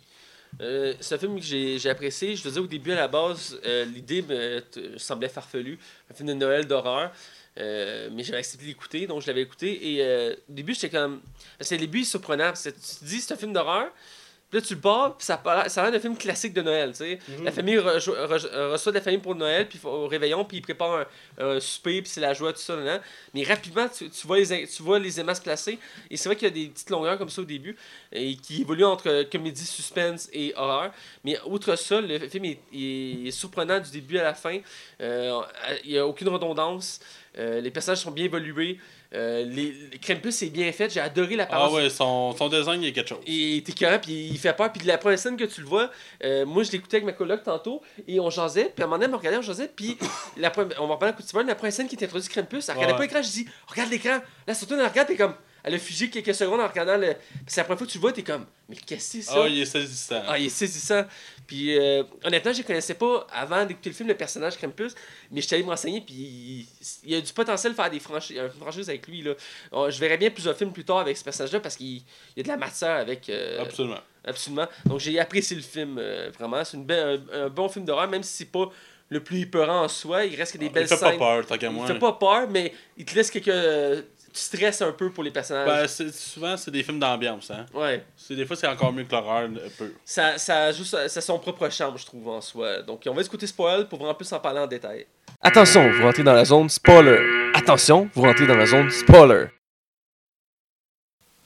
[0.62, 2.36] Euh, c'est un film que j'ai apprécié.
[2.36, 4.62] Je te disais au début, à la base, euh, l'idée me
[4.98, 5.80] semblait farfelue.
[6.12, 7.12] Un film de Noël d'horreur.
[7.60, 9.94] Euh, mais j'avais accepté d'écouter, donc je l'avais écouté.
[9.94, 11.22] Et au début, j'étais comme.
[11.58, 12.54] Parce que le début est surprenant.
[12.54, 13.92] Tu te dis, c'est un film d'horreur.
[14.50, 16.92] Puis là, tu le pars, puis ça, ça a l'air d'un film classique de Noël,
[16.92, 17.20] tu sais.
[17.28, 17.44] Mhm.
[17.44, 21.06] La famille re- reçoit de la famille pour Noël, puis au réveillon, puis ils préparent
[21.38, 22.78] un, un souper, puis c'est la joie, tout ça.
[23.34, 25.78] Mais rapidement, tu, tu vois les, tu vois les aimants se placer.
[26.10, 27.76] Et c'est vrai qu'il y a des petites longueurs comme ça au début,
[28.14, 30.94] et qui évoluent entre comédie, suspense et horreur.
[31.26, 34.60] Mais outre ça, le film est, il est surprenant du début à la fin.
[35.02, 35.42] Euh,
[35.84, 37.02] il n'y a aucune redondance.
[37.38, 38.80] Euh, les personnages sont bien évolués.
[39.14, 40.90] Euh, les, les Krampus est bien fait.
[40.94, 41.74] J'ai adoré Ah l'apparence.
[41.74, 43.20] ouais, son, son design, il a quelque chose.
[43.26, 44.72] Il est écœurant, puis il fait peur.
[44.74, 45.90] Puis la première scène que tu le vois,
[46.26, 49.00] euh, moi je l'écoutais avec ma coloc tantôt, et on jasait, puis à un moment
[49.00, 49.98] donné, on regardait, on jasait, puis
[50.38, 52.76] la première- on va parler un coup de la première scène qui introduit Krampus, elle
[52.76, 52.98] regardait Ouais.
[52.98, 54.20] pas l'écran, je dis, regarde l'écran.
[54.46, 57.14] Là, surtout, elle regarde, t'es comme, elle a figé quelques secondes en regardant le.
[57.14, 59.32] Puis c'est la première fois que tu le vois, t'es comme, mais qu'est-ce que c'est
[59.32, 59.42] ça?
[59.44, 60.22] Ah, il est saisissant.
[60.28, 61.04] Ah, il est saisissant.
[61.48, 64.94] Puis euh, honnêtement, je ne connaissais pas avant d'écouter le film le personnage Krampus,
[65.32, 66.68] mais je suis allé me renseigner, puis il,
[67.06, 69.22] il y a du potentiel de faire des franchises, une franchise avec lui.
[69.22, 69.34] Là.
[69.90, 72.04] Je verrais bien plusieurs films plus tard avec ce personnage-là parce qu'il il
[72.36, 73.30] y a de la matière avec.
[73.30, 74.00] euh, Absolument.
[74.26, 74.68] absolument.
[74.86, 76.64] Donc j'ai apprécié le film, euh, vraiment.
[76.66, 78.70] C'est un, un bon film d'horreur, même si c'est pas
[79.10, 80.26] le plus épeurant en soi.
[80.26, 81.18] Il reste que des Il belles fait pas scènes.
[81.20, 81.88] peur, tant qu'à il moi.
[81.88, 84.04] fait pas peur, mais il te laisse quelques.
[84.38, 85.68] Euh, tu stresses un peu pour les personnages.
[85.68, 87.50] Ben, c'est- souvent, c'est des films d'ambiance.
[87.52, 87.66] Hein?
[87.74, 88.04] ouais.
[88.16, 89.94] C'est- Des fois, c'est encore mieux que l'horreur, un peu.
[90.06, 92.82] ça, ça joue sa, sa- son propre charme, je trouve, en soi.
[92.84, 95.06] Donc, on va écouter spoil pour vraiment plus en parler en détail.
[95.42, 97.20] Attention, vous rentrez dans la zone spoiler.
[97.54, 99.46] Attention, vous rentrez dans la zone spoiler.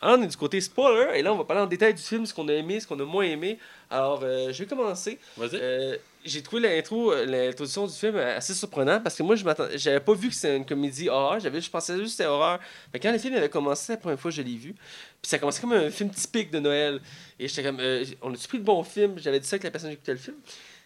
[0.02, 2.26] Alors, on est du côté spoiler, et là, on va parler en détail du film,
[2.26, 3.60] ce qu'on a aimé, ce qu'on a moins aimé.
[3.90, 5.20] Alors, euh, je vais commencer.
[5.38, 5.56] Vas-y.
[5.56, 9.78] Euh, j'ai trouvé l'intro, euh, l'introduction du film assez surprenante parce que moi, je m'attendais,
[9.78, 11.40] j'avais pas vu que c'était une comédie horreur.
[11.40, 12.60] J'avais, je pensais juste que c'était horreur.
[12.94, 14.74] Mais quand le film avait commencé, la première fois, je l'ai vu.
[14.74, 17.00] Puis ça commençait comme un film typique de Noël.
[17.40, 19.20] Et j'étais comme, euh, on a-tu pris le bon film?
[19.20, 20.38] J'avais dit ça avec la personne qui écoutait le film.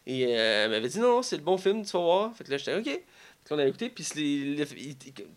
[0.08, 2.36] Et elle m'avait dit, non, non, c'est le bon film, tu vas voir.
[2.36, 3.02] Fait que là, j'étais, ok.
[3.48, 4.66] Qu'on a écouté, puis c'est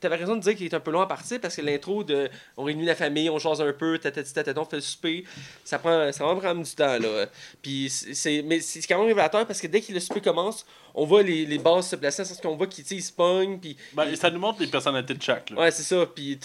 [0.00, 2.30] t'avais raison de dire qu'il est un peu long à partir parce que l'intro de
[2.56, 5.24] on réunit la famille, on jase un peu, tatati tataton, on fait le souper,
[5.62, 7.26] ça prend, ça prendre du temps là.
[7.60, 10.64] Puis c'est- c'est, mais c'est quand même révélateur parce que dès que le souper commence,
[10.94, 14.16] on voit les, les bases se placer, parce qu'on voit qu'ils se pognent, puis Ben,
[14.16, 15.50] ça nous montre les personnalités de chaque.
[15.50, 15.60] Là.
[15.60, 16.38] ouais c'est ça, puis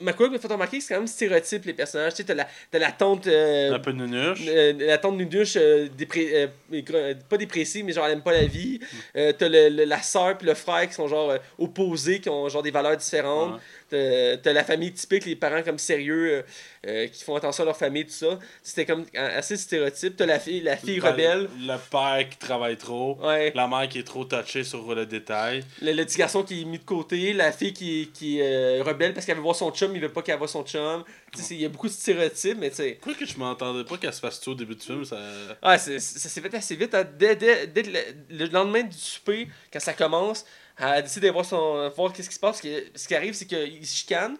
[0.00, 2.34] t'as- McCoy me fait remarquer que c'est quand même stéréotype les personnages, tu sais, t'as
[2.34, 3.92] la, t'as la tante euh, Un peu
[4.48, 8.80] euh, la tante Nuduche, euh, euh, pas dépressive, mais genre elle aime pas la vie.
[9.16, 12.70] Euh, t'as la sœur puis le frère qui sont genre opposés, qui ont genre des
[12.70, 13.54] valeurs différentes.
[13.54, 13.60] Ouais.
[13.90, 16.42] T'as la famille typique, les parents comme sérieux, euh,
[16.86, 18.38] euh, qui font attention à leur famille, tout ça.
[18.62, 20.16] C'était comme assez stéréotype.
[20.16, 21.48] T'as la fille, la fille rebelle.
[21.60, 23.18] Le père qui travaille trop.
[23.22, 23.52] Ouais.
[23.54, 25.64] La mère qui est trop touchée sur le détail.
[25.82, 28.82] Le, le petit garçon qui est mis de côté, la fille qui, qui est euh,
[28.82, 31.04] rebelle parce qu'elle veut voir son chum, il veut pas qu'elle voit son chum.
[31.50, 32.98] Il y a beaucoup de stéréotypes, mais tu sais.
[33.00, 35.16] Quoi que je m'entendais pas qu'elle se fasse tout au début du film, ça.
[35.62, 36.94] Ouais, c'est- ça s'est fait assez vite.
[36.94, 37.04] hein.
[37.18, 37.98] Dès, dès- dès le,
[38.30, 40.44] le lendemain du souper, quand ça commence,
[40.80, 42.60] elle décide de voir, son, voir qu'est-ce qui se passe.
[42.94, 44.36] Ce qui arrive, c'est qu'il se chicane.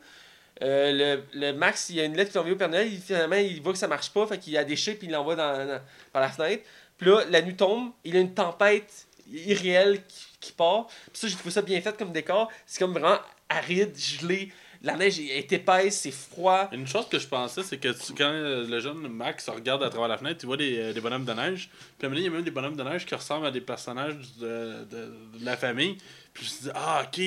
[0.63, 2.91] Euh, le, le Max, il a une lettre qui est envoyée au Père Noël.
[3.05, 4.27] Finalement, il voit que ça marche pas.
[4.27, 5.81] Fait qu'il a déchiré puis il l'envoie dans, dans-
[6.13, 6.65] par la fenêtre.
[6.99, 7.93] Puis là, la nuit tombe.
[8.05, 10.87] Il y a une tempête irréelle qui, qui part.
[10.87, 12.51] Puis ça, j'ai trouvé ça bien fait comme décor.
[12.67, 13.19] C'est comme vraiment
[13.49, 14.53] aride, gelé.
[14.83, 16.69] La neige est épaisse, c'est froid.
[16.73, 19.91] Une chose que je pensais, c'est que tu- quand euh, le jeune Max regarde à
[19.91, 21.69] travers la fenêtre, il voit des, euh, des bonhommes de neige.
[21.99, 24.15] Puis à il y a même des bonhommes de neige qui ressemblent à des personnages
[24.41, 25.13] de, de-
[25.45, 25.99] la famille.
[26.33, 27.21] Puis je dit, ah, ok,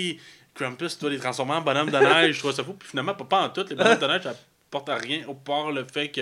[0.55, 2.35] Krampus doit les transformer en bonhommes de neige.
[2.35, 2.73] je trouve ça fou.
[2.73, 3.65] Puis finalement, pas, en tout.
[3.69, 4.35] Les bonhommes de neige, ça
[4.71, 6.21] porte à rien, au part le fait que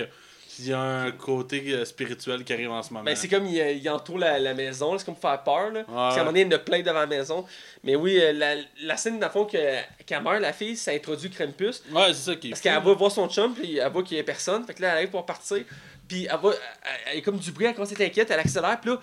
[0.58, 3.04] il y a un côté euh, spirituel qui arrive en ce moment.
[3.04, 5.70] Ben, c'est comme il, il entoure la, la maison, c'est comme pour faire peur.
[5.70, 5.84] Là.
[5.84, 6.32] Parce qu'à un Ouais.
[6.32, 7.46] moment donné, il y en a plein devant la maison.
[7.84, 9.58] Mais oui, euh, la, la scène, dans le fond, que,
[10.04, 11.82] qu'elle meurt, la fille, ça introduit Krampus.
[11.90, 14.16] Ouais, c'est ça qui est Parce qu'elle va voir son chum, puis elle voit qu'il
[14.16, 14.64] y a personne.
[14.66, 15.64] Fait que là, elle arrive pour partir.
[16.08, 16.50] Puis elle va.
[16.50, 18.78] Elle, elle est comme du bruit, elle commence à être inquiète, elle accélère.
[18.80, 19.00] Puis là,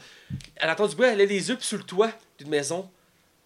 [0.57, 2.89] elle entend du bruit, elle a les yeux, puis sur le toit d'une maison,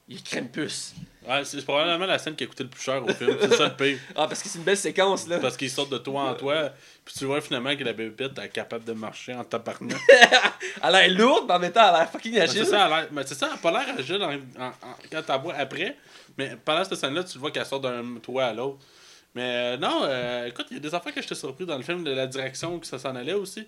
[0.10, 0.94] il y a Krampus.
[1.28, 3.38] Ouais, c'est probablement la scène qui a coûté le plus cher au film.
[3.40, 3.98] C'est ça le pire.
[4.16, 5.40] Ah, parce que c'est une belle séquence, là.
[5.40, 6.72] Parce qu'ils sortent de toi en toi,
[7.06, 9.98] puis tu vois finalement que la bébête est capable de marcher en tabarnak.
[10.10, 12.66] Elle a l'air lourde, mais en même temps, elle a l'air fucking Mais agile.
[12.66, 14.68] c'est ça, elle a l'air- mais c'est ça, elle a pas l'air agile en- en-
[14.68, 15.96] en- quand la vois après.
[16.38, 18.80] Mais pendant cette scène-là, tu le vois qu'elle sort d'un toit à l'autre.
[19.36, 21.84] Mais euh, non, euh, écoute, il y a des affaires que j'étais surpris dans le
[21.84, 23.66] film de la direction que ça s'en allait aussi.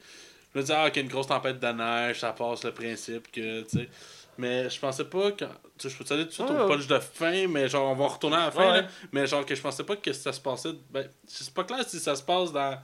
[0.54, 2.72] Je me disais, ah, qu'il y a une grosse tempête de neige, ça passe le
[2.72, 3.90] principe que, tu sais.
[4.38, 5.46] Mais je pensais pas que.
[5.78, 7.92] Tu sais, je peux te aller tout de suite au punch de fin, mais genre,
[7.92, 8.82] on va retourner à la fin, Ouais.
[8.84, 8.88] là.
[9.12, 10.70] Mais genre, que je pensais pas que ça se passait.
[10.90, 12.78] Ben, c'est pas clair si ça se passe dans.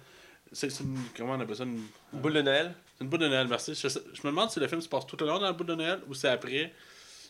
[0.51, 0.97] C'est une.
[1.15, 1.81] Comment on appelle ça une,
[2.11, 2.73] Boule de Noël.
[2.97, 3.73] c'est une boule de Noël, merci.
[3.73, 5.76] Je, me demande si le film se passe tout le long dans la boule de
[5.76, 6.73] Noël ou c'est après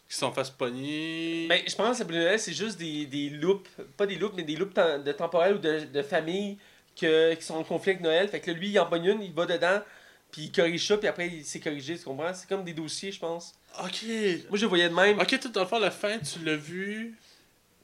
[0.07, 1.45] qu'ils sont face pogner.
[1.47, 3.69] Ben, je pense que la boule de Noël, c'est juste des, des loops.
[3.95, 6.57] Pas des loops, mais des loops de temporels ou de, de famille
[6.99, 8.27] que, qui sont en conflit avec Noël.
[8.27, 9.81] Fait que là, lui, il en pogne une, il va dedans,
[10.31, 12.33] puis il corrige ça, puis après, il s'est corrigé, tu comprends?
[12.33, 13.53] C'est comme des dossiers, je pense.
[13.83, 14.03] Ok.
[14.49, 15.19] Moi, je le voyais de même.
[15.19, 17.17] Ok, tout dans le fond, la fin, tu l'as vu?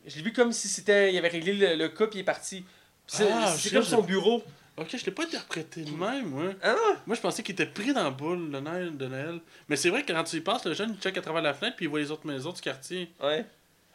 [0.05, 2.25] Je l'ai vu comme si c'était il avait réglé le, le cas, puis il est
[2.25, 2.63] parti.
[3.05, 4.43] C'est Ah, comme son bureau.
[4.77, 6.53] Ok, je l'ai pas interprété de même, moi.
[6.61, 6.95] Ah non?
[7.07, 8.95] Moi, je pensais qu'il était pris dans la boule de Noël.
[8.95, 9.39] De Noël.
[9.69, 11.53] Mais c'est vrai que quand tu y penses, le jeune, il check à travers la
[11.55, 13.11] fenêtre puis il voit les autres maisons du quartier.
[13.21, 13.43] Ouais.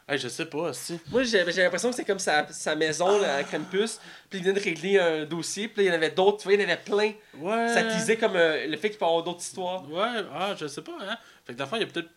[0.08, 0.98] Hey, je sais pas, si.
[1.10, 4.00] Moi, j'ai j'ai l'impression que c'est comme sa, sa maison, là, à Krampus.
[4.28, 5.68] Puis il vient de régler un dossier.
[5.68, 6.38] Puis là, il y en avait d'autres.
[6.38, 7.12] Tu vois, il y en avait plein.
[7.38, 7.68] Ouais.
[7.68, 9.88] Ça teasait comme euh, le fait qu'il peut avoir d'autres histoires.
[9.90, 11.16] Ouais, ah, je sais pas, hein.
[11.46, 12.10] Fait que fond, il y a peut-être.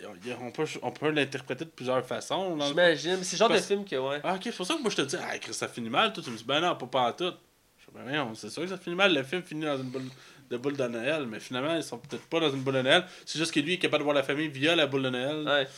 [0.00, 0.06] il
[0.40, 2.58] On peut, on peut l'interpréter de plusieurs façons.
[2.60, 3.18] J'imagine.
[3.22, 4.20] C'est le genre Parce- de film que, ouais.
[4.24, 6.12] Ah, ok, c'est pour ça que moi je te dis, ah, Chris, ça finit mal.
[6.12, 7.32] Toi, tu me dis, ben non, pas, pas en tout.
[7.78, 9.14] Je dis, ben non, c'est sûr que ça finit mal.
[9.14, 10.02] Le film finit dans une boule
[10.48, 13.04] de boule de Noël, mais finalement, ils sont peut-être pas dans une boule de Noël.
[13.24, 15.44] C'est juste que lui est capable de voir la famille via la boule de Noël.
[15.46, 15.68] Ouais.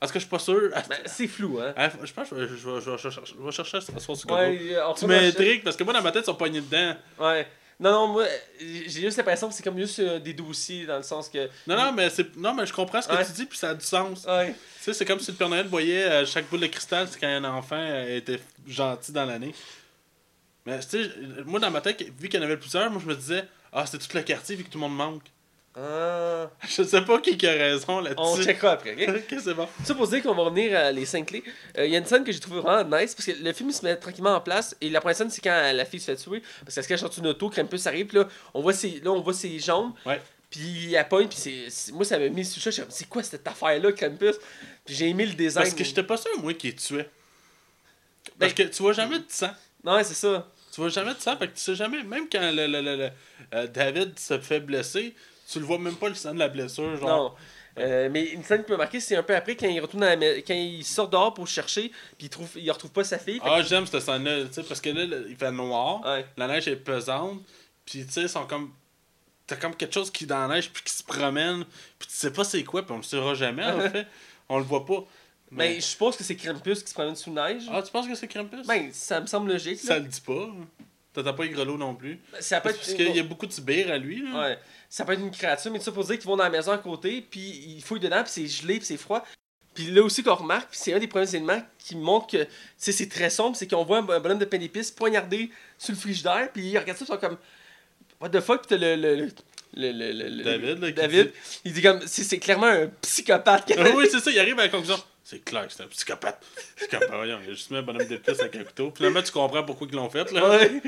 [0.00, 0.70] Est-ce que je suis pas sûr?
[0.88, 1.72] Ben, c'est flou, hein.
[1.76, 4.30] Ah, je pense que je vais, je vais- je je vais chercher ce soir sur
[4.30, 4.58] Ouais,
[4.96, 6.94] Tu m'intrigues parce que moi, dans ma tête, ils sont pognés dedans.
[7.18, 7.46] Ouais.
[7.80, 8.24] Non, non, moi,
[8.60, 11.48] j'ai juste l'impression que c'est comme juste euh, des dossiers dans le sens que.
[11.66, 12.36] Non, non, mais, c'est...
[12.36, 13.24] non, mais je comprends ce que Ouais.
[13.24, 14.24] tu dis, puis ça a du sens.
[14.26, 14.48] Ouais.
[14.78, 17.20] Tu sais, c'est comme si le Père Noël voyait euh, chaque boule de cristal, c'est
[17.20, 19.54] quand un enfant euh, était gentil dans l'année.
[20.66, 21.10] Mais tu sais,
[21.46, 23.86] moi dans ma tête, vu qu'il y en avait plusieurs, moi je me disais, ah,
[23.86, 25.22] c'est tout le quartier vu que tout le monde manque.
[25.80, 26.50] Ah.
[26.66, 28.42] Je sais pas qui qui a raison On là-dessus.
[28.44, 29.14] checkera après, ok?
[29.32, 29.68] ok, c'est bon.
[29.84, 31.44] Ça pour dire qu'on va revenir à les cinq clés.
[31.76, 33.70] Euh, Il y a une scène que j'ai trouvé vraiment nice parce que le film
[33.70, 36.06] il se met tranquillement en place et la première scène c'est quand la fille se
[36.06, 38.72] fait tuer parce qu'elle se cache sur une auto, Krampus arrive puis là on voit
[38.72, 39.92] ses, là on voit ses jambes.
[40.04, 40.20] Ouais.
[40.50, 43.80] Puis elle pogne puis moi ça m'a mis sur le chat, c'est quoi cette affaire
[43.80, 44.36] là Krampus?
[44.84, 45.62] Puis j'ai aimé le design.
[45.64, 47.08] Parce que j'étais pas sûr, moi, qu'il tuait.
[48.38, 49.50] Parce que tu vois jamais de sang.
[49.84, 50.48] Non, ouais, c'est ça.
[50.72, 52.96] Tu vois jamais de sang, fait que tu sais jamais, même quand le, le- le-
[52.96, 53.10] le-
[53.54, 55.14] euh, David se fait blesser,
[55.50, 56.96] tu le vois même pas le sang de la blessure.
[56.96, 57.08] Genre.
[57.08, 57.34] Non.
[57.78, 60.16] Euh, mais une scène qui m'a marqué, c'est un peu après quand il retourne à
[60.16, 63.40] la quand il sort dehors pour chercher, puis il trouve il retrouve pas sa fille.
[63.44, 66.26] Ah, j'aime cette scène-là, tu sais, parce que là, il fait noir, ouais.
[66.36, 67.40] la neige est pesante,
[67.84, 68.72] puis tu sais, ils sont comme.
[69.46, 71.64] T'as comme quelque chose qui est dans la neige, puis qui se promène,
[71.98, 74.06] puis tu sais pas c'est quoi, puis on le saura jamais, en fait.
[74.48, 75.04] On le voit pas.
[75.50, 77.62] Mais je suppose que c'est Krampus qui se promène sous neige.
[77.72, 78.66] Ah, tu penses que c'est Krampus?
[78.66, 79.78] Ben, ça me semble logique.
[79.78, 80.00] Ça Là.
[80.00, 80.48] le dit pas.
[81.14, 82.20] T'entends pas les grelots non plus.
[82.40, 84.40] Ça peut Parce être qu'il y a beaucoup de sbires à lui, là.
[84.40, 84.58] Ouais.
[84.88, 86.72] Ça peut être une créature, mais tout ça pour dire qu'ils vont dans la maison
[86.72, 89.24] à côté, puis ils fouillent dedans, puis c'est gelé, puis c'est froid.
[89.74, 92.46] Puis là aussi qu'on remarque, puis c'est un des premiers éléments qui montre que
[92.76, 96.50] c'est très sombre, c'est qu'on voit un bonhomme de pain d'épices poignardé sur le frigidaire,
[96.52, 97.36] puis ils regardent ça, ils sont comme
[98.20, 99.30] What the fuck, puis t'as le, le,
[99.76, 101.32] le, le, David, là, qui David,
[101.64, 103.72] il dit comme c'est c'est clairement un psychopathe.
[103.76, 104.96] Ah oui, c'est ça, il arrive à la conclusion.
[105.30, 106.42] C'est clair que c'est un psychopathe.
[106.76, 108.90] Psychopathe, voyons, il a juste mis un bonhomme d'épices avec un couteau.
[108.96, 110.48] Finalement, tu comprends pourquoi ils l'ont fait, là.
[110.48, 110.80] Ouais.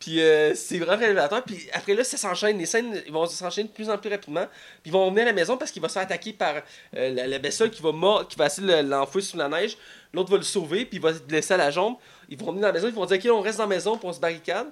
[0.00, 1.44] Puis euh, c'est vraiment révélateur.
[1.44, 2.58] Puis après là, ça s'enchaîne.
[2.58, 4.46] Les scènes ils vont s'enchaîner de plus en plus rapidement.
[4.82, 6.56] Puis ils vont revenir à la maison parce qu'il va se faire attaquer par
[6.96, 7.38] euh, la, la
[7.68, 9.78] qui va mort, qui va essayer de le- l'enfouir sous la neige.
[10.12, 11.94] L'autre va le sauver, puis il va se blesser à la jambe.
[12.28, 13.96] Ils vont revenir dans la maison, ils vont dire Ok, on reste dans la maison
[13.96, 14.66] pour se barricade.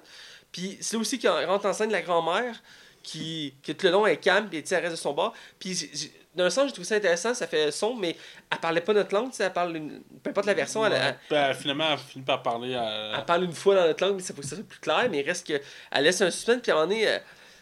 [0.51, 2.61] Puis c'est là aussi qu'il rentre en scène la grand-mère
[3.01, 5.33] qui, qui tout le long est calme, puis elle reste de son bord.
[5.59, 5.89] Puis
[6.35, 8.15] d'un sens, j'ai trouvé ça intéressant, ça fait son, mais
[8.51, 10.01] elle parlait pas notre langue, tu sais, elle parle une...
[10.23, 13.13] peu importe la version, elle, elle- euh, finalement, elle finit par parler à.
[13.19, 15.07] elle parle une fois dans notre langue, mais ça faut que ça soit plus clair,
[15.11, 15.61] mais il reste que
[15.91, 17.17] elle laisse un suspense, puis à un moment donné, euh,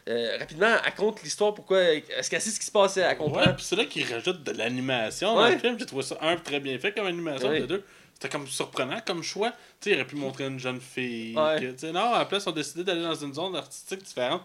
[0.10, 3.42] euh, rapidement, elle compte l'histoire, pourquoi, est-ce qu'elle sait ce qui se passait, elle comprend.
[3.42, 5.78] Ouais, puis c'est là qu'il rajoute de l'animation dans le film.
[5.80, 7.60] J'ai trouvé ça, un, très bien fait comme animation, Ouais.
[7.62, 7.84] de deux,
[8.14, 9.52] c'était comme surprenant comme choix.
[9.52, 11.36] Tu sais, il aurait pu montrer une jeune fille.
[11.38, 11.74] Ouais.
[11.76, 14.42] que, non, à place, ils ont décidé d'aller dans une zone artistique différente.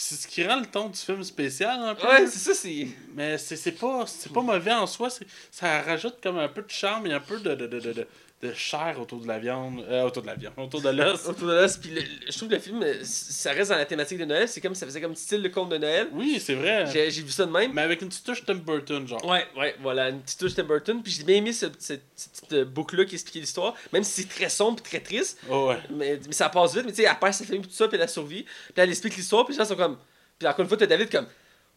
[0.00, 2.06] C'est ce qui rend le ton du film spécial un peu.
[2.06, 2.86] Ouais, c'est ça, c'est.
[3.14, 5.08] Mais c'est pas, c'est pas mauvais en soi.
[5.50, 8.06] Ça rajoute comme un peu de charme et un peu de, de, de, de,
[8.42, 9.84] de, chair autour de la viande.
[9.88, 11.26] Euh, autour de la viande, autour de l'os.
[11.26, 13.76] Autour de l'os, puis le- le- je trouve que le film, euh, ça reste dans
[13.76, 14.48] la thématique de Noël.
[14.48, 16.08] C'est comme ça faisait comme style de conte de Noël.
[16.12, 16.86] Oui, c'est vrai.
[16.92, 17.72] J'ai vu ça de même.
[17.74, 19.24] Mais avec une petite touche Tim Burton, genre.
[19.24, 21.02] Ouais, ouais, voilà, une petite touche Tim Burton.
[21.02, 24.22] Puis j'ai bien aimé ce- cette, cette petite euh, boucle-là qui expliquait l'histoire, même si
[24.22, 25.38] c'est très sombre très triste.
[25.50, 25.78] Oh, ouais.
[25.90, 26.84] Mais, mais ça passe vite.
[26.86, 28.44] Mais tu sais, elle perd sa famille, tout ça, puis elle a survie.
[28.44, 29.96] Puis elle explique l'histoire, puis les gens sont comme.
[30.38, 31.26] Puis encore une fois, t'as David comme.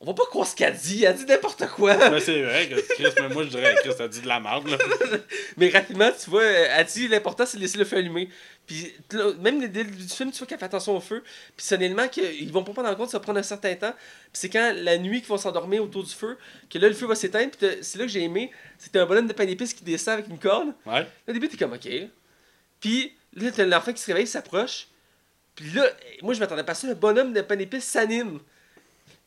[0.04, 1.96] On va pas croire ce qu'elle dit, elle dit n'importe quoi.
[2.10, 4.68] Mais c'est vrai que Chris, mais moi je dirais Chris a dit de la merde
[4.68, 4.78] là.
[5.58, 8.28] Mais rapidement, tu vois, elle dit l'important c'est de laisser le feu allumer.
[8.66, 8.92] Puis
[9.42, 11.22] même dès le début du film, tu vois qu'elle fait attention au feu.
[11.56, 13.94] Puis soudainement, qu'ils vont pas prendre en compte, ça va prendre un certain temps.
[13.94, 16.36] Puis c'est quand la nuit qu'ils vont s'endormir autour du feu,
[16.68, 17.52] que là le feu va s'éteindre.
[17.52, 18.52] Puis c'est là que j'ai aimé.
[18.80, 20.74] C'était un bonhomme de pain d'épices qui descend avec une corde.
[20.88, 21.06] Ouais.
[21.30, 21.88] Au début, t'es comme ok.
[22.80, 24.88] Puis là, t'as l'enfant qui se réveille, s'approche.
[25.56, 25.86] Puis là,
[26.24, 28.40] moi je m'attendais pas à ça, le bonhomme de pain d'épices s'anime.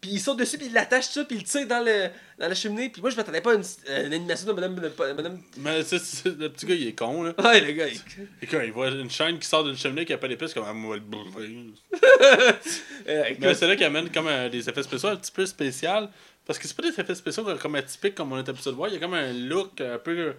[0.04, 2.08] Puis il saute dessus, puis il l'attache ça, puis il le tire dans, le,
[2.38, 2.90] dans la cheminée.
[2.90, 5.98] Puis moi je m'attendais pas à une, euh, une animation de pa- bonhomme Mais c'est,
[5.98, 7.32] c'est- le petit gars il est con là.
[7.42, 7.98] Ouais, le gars, il...
[8.42, 10.64] Et quand il voit une chaîne qui sort d'une cheminée qui a pas d'épices comme
[10.66, 11.70] ah, le brûler.
[13.08, 16.08] Euh, Mais c'est là qu'il amène comme euh, des effets spéciaux un petit peu spécial.
[16.46, 18.88] Parce que c'est pas des effets spéciaux comme atypiques comme on est habitué de voir.
[18.90, 20.34] Il y a comme un look un peu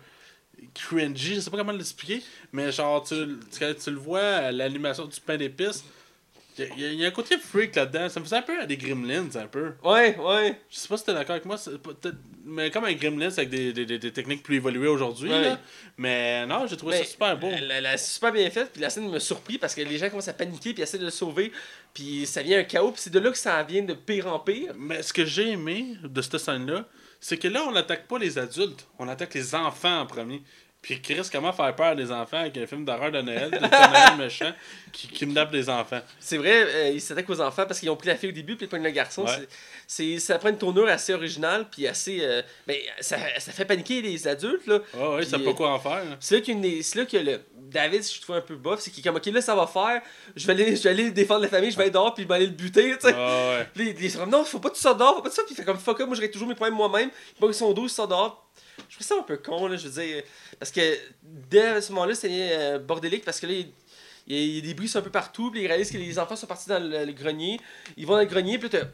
[0.74, 2.22] cringy, je sais pas comment l'expliquer.
[2.52, 3.16] Mais genre, tu,
[3.52, 5.84] tu- tu le vois, l'animation du pain d'épices,
[6.57, 8.07] il y, y a un côté freak là-dedans.
[8.10, 9.73] Ça me faisait un peu à des gremlins, un peu.
[9.84, 10.60] Ouais, ouais.
[10.69, 11.57] Je sais pas si t'es d'accord avec moi,
[12.45, 15.30] mais comme un gremlins avec des, des, des, des techniques plus évoluées aujourd'hui.
[15.30, 15.53] Ouais.
[15.98, 17.49] Mais non, j'ai trouvé Mais ça super beau.
[17.68, 20.27] La, la- super bien faite, puis la scène me surpris parce que les gens commencent
[20.27, 21.52] à paniquer puis essaient de le sauver,
[21.94, 24.40] puis ça vient un chaos, puis c'est de là que ça vient de pire en
[24.40, 24.73] pire.
[24.77, 26.86] Mais ce que j'ai aimé de cette scène-là,
[27.19, 30.41] c'est que là, on n'attaque pas les adultes, on attaque les enfants en premier.
[30.86, 34.18] Puis Chris, comment faire peur des enfants avec un film d'horreur de Noël, de Noël
[34.20, 34.52] méchant,
[34.91, 35.99] qui kidnappe des enfants?
[36.20, 38.56] C'est vrai, euh, ils s'attaquent aux enfants parce qu'ils ont pris la fille au début,
[38.56, 39.24] puis ils prennent le garçon.
[39.26, 39.32] Ouais.
[39.32, 39.48] C'est-
[39.88, 42.20] C'est, ça prend une tournure assez originale, puis assez.
[42.22, 44.80] euh, mais ça, ça fait paniquer les adultes, là.
[44.95, 45.91] Oh, ouais, Puis, ça pas quoi en faire.
[45.94, 46.18] hein.
[46.20, 48.90] C'est là, qu'il c'est là que le David, si je trouve un peu bof, c'est
[48.91, 50.02] qu'il est comme, ok, là, ça va faire,
[50.36, 52.28] je vais aller, je vais aller défendre la famille, je vais être dehors, puis je
[52.28, 53.14] vais aller le buter, tu sais.
[53.18, 53.68] Ah ouais.
[53.74, 55.48] Puis ils sont comme, non, faut pas que tu sortes dehors, faut pas que sortes.
[55.48, 57.10] Puis il fait comme, fuck up, moi règle toujours mes problèmes moi-même.
[57.36, 58.44] Il pogne son dos, il sort dehors.
[58.90, 60.24] Je trouve ça un peu con, là, je veux dire.
[60.60, 60.82] Parce que
[61.24, 65.02] dès ce moment-là, c'est euh, bordélique, parce que là, il, y a- des bruits un
[65.02, 67.60] peu partout, puis ils réalisent que les enfants sont partis dans le, grenier.
[67.98, 68.88] Ils vont dans le grenier, puis t'as-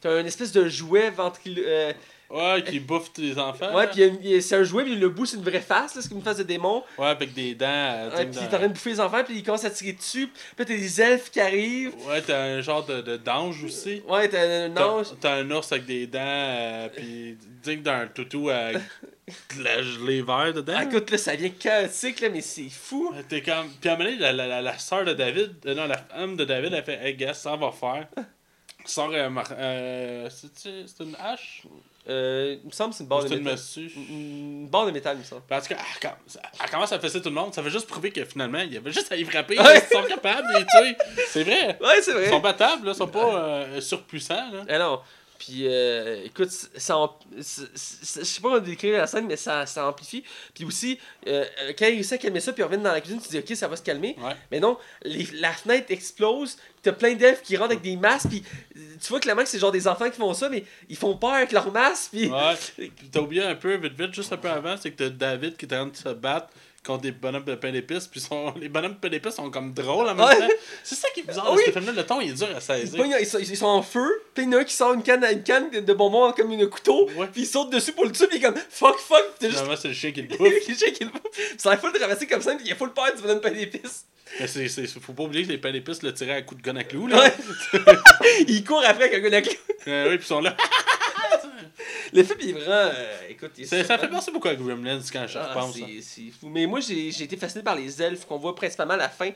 [0.00, 1.62] t'as une espèce de jouet ventrilo...
[1.64, 1.92] euh,
[2.28, 3.72] Ouais, qui bouffe les enfants.
[3.76, 6.18] ouais, puis c'est un jouet, puis le bout, c'est une vraie face, là, c'est comme
[6.18, 6.82] une face de démon.
[6.98, 7.66] Ouais, avec des dents.
[7.68, 9.70] euh, Ouais, puis il est en train de bouffer les enfants, puis il commence à
[9.70, 10.26] tirer dessus.
[10.56, 11.94] Puis t'as des elfes qui arrivent.
[12.08, 14.02] Ouais, t'as un genre de, de d'ange aussi.
[14.08, 15.06] Ouais, t'as un ange.
[15.20, 18.78] t'as un ours avec des dents, euh, pis digne d'un toutou avec
[19.58, 20.74] de la gelée vert dedans.
[20.76, 23.12] Ah, écoute, là, ça vient chaotique, là, mais c'est fou.
[23.14, 23.68] Ouais, T'es comme...
[23.80, 25.98] Puis à un moment donné, la, la, la, la soeur de David, euh, non, la
[25.98, 28.08] femme de David, elle fait Hey, gars, ça va faire.
[28.84, 31.62] Sort, euh, mar- euh, c'est une hache?
[32.08, 33.58] Euh, il me semble que c'est une barre de métal.
[33.76, 35.42] Une une barre de métal, il me semble.
[35.48, 36.10] Parce que elle,
[36.62, 38.76] elle commence à fesser tout le monde, ça veut juste prouver que finalement, il y
[38.76, 39.58] avait juste à y frapper.
[39.58, 39.82] Ouais.
[39.90, 40.96] Ils sont capables de les tuer.
[41.28, 41.78] C'est vrai.
[41.80, 42.26] Ouais, c'est vrai.
[42.26, 44.34] Ils sont battables, là, ils sont pas euh, surpuissants.
[44.52, 44.64] Là.
[44.68, 45.00] Ah non.
[45.38, 50.24] Puis, euh, écoute, ça, je sais pas comment décrire la scène, mais ça, ça amplifie.
[50.54, 51.44] Puis aussi, euh,
[51.78, 53.38] quand il réussit à calmer ça, puis il revient dans la cuisine, tu te dis,
[53.38, 54.16] ok, ça va se calmer.
[54.18, 54.34] Ouais.
[54.50, 58.42] Mais non, les- la fenêtre explose, t'as plein d'elfes qui rentrent avec des masques, puis
[58.76, 61.16] euh, tu vois clairement que c'est genre des enfants qui font ça, mais ils font
[61.16, 62.30] peur avec leurs masques, puis.
[62.30, 62.88] Ouais.
[63.12, 65.66] T'as oublié un peu, vite vite, juste un peu avant, c'est que t'as David qui
[65.66, 66.48] est en train de se battre
[66.86, 68.54] contre des bonhommes de pain d'épices, puis sont...
[68.60, 70.46] les bonhommes de pain d'épices sont comme drôles en même temps.
[70.84, 71.62] C'est ça qui est bizarre, Ah dans oui.
[71.66, 73.00] ce film-là, le ton il est dur à Ils, saisir.
[73.02, 74.94] pognent- ils sont, ils sont en feu, puis il y en a un qui sort
[74.94, 77.26] une canne, une canne de bonbons comme une couteau, Ouais.
[77.32, 79.64] puis il saute dessus pour le tuer, puis il est comme fuck, fuck, puis juste
[79.82, 80.40] c'est le chien qui le bouffe.
[80.40, 81.54] Le chien qui le bouffe.
[81.58, 83.50] Ça a full de ramasser comme ça, puis il a full peur du bonhomme pain
[83.50, 84.04] d'épices.
[84.40, 86.66] Mais c'est, c'est, faut pas oublier que les pains d'épices le tiraient à coups de
[86.66, 87.06] gun à clous.
[87.06, 87.18] Là.
[87.18, 87.32] Ouais.
[88.48, 89.58] il court après avec un gars de clé.
[89.86, 90.56] Euh, oui, puis ils sont là.
[92.12, 92.90] Le film il est vraiment.
[92.94, 95.74] euh, écoute, il est C'est- ça fait penser beaucoup à Gremlins quand je Ah, repense.
[95.74, 96.00] c'est- hein.
[96.00, 96.48] c'est fou.
[96.48, 99.30] Mais moi, j'ai été fasciné par les elfes qu'on voit principalement à la fin.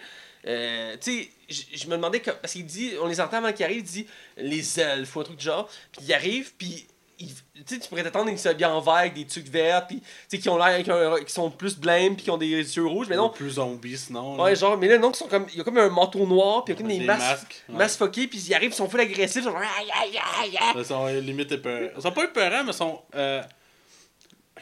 [0.46, 3.80] Euh, tu sais, je- me demandais, parce qu'il dit, on les entend avant qu'ils arrivent,
[3.80, 4.06] il dit
[4.38, 5.68] les elfes ou un truc du genre.
[5.92, 6.86] Puis ils arrivent, puis
[7.28, 7.34] tu
[7.66, 10.38] sais, tu pourrais t'attendre qu'ils s'habillent en vert avec des trucs verts, puis tu sais,
[10.38, 13.06] qui ont l'air, qui, ont- qui sont plus blêmes, puis qui ont des yeux rouges.
[13.08, 14.36] Mais non, Plus zombies sinon.
[14.36, 14.44] là.
[14.44, 16.64] ouais, genre, mais là, non, ils sont comme, il y a comme un manteau noir,
[16.64, 17.74] puis il y a comme des, Des masques, masques, ouais.
[17.76, 19.64] masques fuckés, puis ils arrivent, ils sont full agressifs, sont aïe,
[20.02, 20.72] aïe, aïe, aïe.
[20.76, 21.90] Ils sont euh, limite épeurants.
[21.96, 23.00] Ils sont pas épeurants, mais ils sont.
[23.14, 23.42] euh,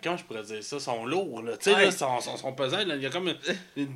[0.02, 0.76] Comment je pourrais dire ça?
[0.76, 1.56] Ils sont lourds, là.
[1.56, 1.82] Tu sais, Ouais.
[1.82, 2.84] là, ils sont, sont, sont pesants.
[2.84, 2.94] là.
[2.94, 3.28] Il y a comme.
[3.28, 3.36] une-
[3.76, 3.94] une-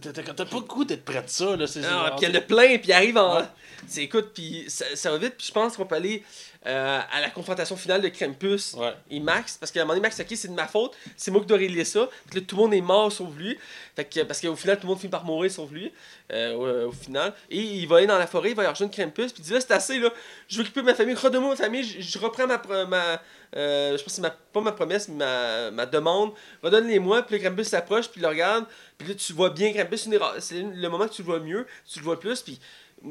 [0.00, 1.66] T'as pas le goût d'être près de ça, là.
[1.68, 3.36] Ah, genre, puis il y a plein, puis ils arrivent en.
[3.40, 3.44] Ouais.
[3.86, 6.24] C'est écoute, puis ça, ça va vite, puis je pense qu'on peut aller
[6.66, 8.92] euh, à la confrontation finale de Krampus Ouais.
[9.10, 9.56] et Max.
[9.56, 11.58] Parce qu'à un moment donné, Max, ok, c'est de ma faute, c'est moi qui dois
[11.58, 12.08] régler ça.
[12.28, 13.56] Puis là, tout le monde est mort sauf lui.
[13.94, 15.92] Fait que, parce qu'au final, tout le monde finit par mourir sauf lui.
[16.32, 17.32] euh, au, au final.
[17.50, 19.32] Et il va aller dans la forêt, il va y rejoindre Krampus.
[19.32, 20.10] Puis il dit là, c'est assez, là.
[20.48, 21.84] Je veux occuper ma famille, redonne-moi ma famille.
[21.84, 22.60] Je, je reprends ma.
[22.86, 23.22] ma
[23.56, 26.32] euh, je pense que c'est ma, pas ma promesse, mais ma, ma demande.
[26.62, 27.22] Redonne-les-moi.
[27.22, 28.64] Puis le Krampus s'approche, puis il le regarde.
[28.98, 30.08] Puis là, tu vois bien Krampus,
[30.40, 32.42] c'est le moment que tu le vois mieux, tu le vois plus.
[32.42, 32.58] Puis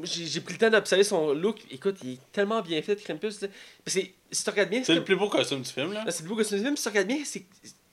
[0.02, 1.58] j'ai pris le temps d'observer son look.
[1.70, 3.38] Écoute, il est tellement bien fait, Krampus.
[3.84, 4.00] Parce que
[4.30, 6.04] si tu regardes bien, C'est le plus beau costume du film, là.
[6.06, 7.44] ah, c'est le beau costume du film, si tu regardes bien, c'est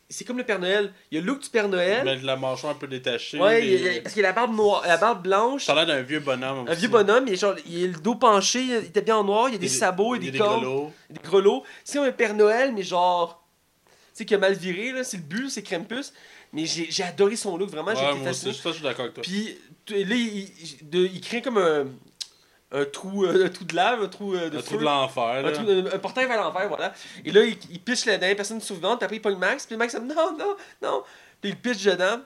[0.10, 0.94] c'est comme le Père Noël.
[1.10, 2.04] Il y a le look du Père Noël.
[2.06, 3.40] Mais la mâchoire un peu détachée.
[3.40, 5.66] ouais, il a- parce qu'il a la barbe noire, la barbe blanche.
[5.66, 6.66] Ça a l'air d'un vieux bonhomme.
[6.68, 9.24] Un vieux bonhomme, il est genre, il a le dos penché, il était bien en
[9.24, 10.92] noir, il y a des sabots, il y a des cornes, grelots.
[11.10, 11.64] des grelots.
[11.84, 13.44] C'est un Père Noël, mais genre,
[13.88, 16.14] tu sais, qui a mal viré, là, c'est le but, c'est Krampus.
[16.54, 19.16] Mais j'ai adoré son look, vraiment, j'ai Ouais, été moi aussi, je suis d'accord avec
[19.16, 19.24] toi.
[19.24, 19.58] Puis
[19.90, 20.50] là, il,
[20.84, 21.86] de- il crée comme un,
[22.72, 24.66] un, trou, euh, un trou de lave, un trou euh, de Un feu.
[24.68, 26.94] trou de l'enfer, Un, trou- un- portail vers l'enfer, voilà.
[27.26, 29.76] Et là, il, il pitch la dernière personne survivante, puis après, il pogne Max, puis
[29.78, 31.04] Max, il dit non, non, non.
[31.42, 32.22] Puis il pitch dedans,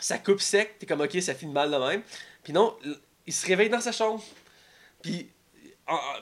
[0.00, 2.02] ça coupe sec, t'es comme, ok, ça finit mal de même.
[2.42, 2.74] Puis non,
[3.26, 4.22] il se réveille dans sa chambre.
[5.02, 5.28] Puis,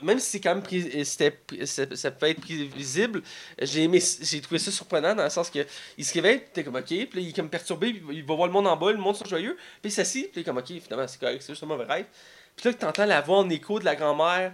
[0.01, 3.21] même si c'est quand même pré- c'était, ça, peut être prévisible,
[3.61, 5.65] j'ai aimé, j'ai trouvé ça surprenant dans le sens que
[5.97, 8.23] il se réveille, puis t'es comme, ok, puis là, il est comme perturbé, puis il
[8.25, 10.41] va voir le monde en bas, le monde sont joyeux, puis il s'assit, puis il
[10.41, 12.05] est comme, ok, finalement, c'est correct, c'est juste un mauvais rêve.
[12.55, 14.53] Puis là, tu entends la voix en écho de la grand-mère,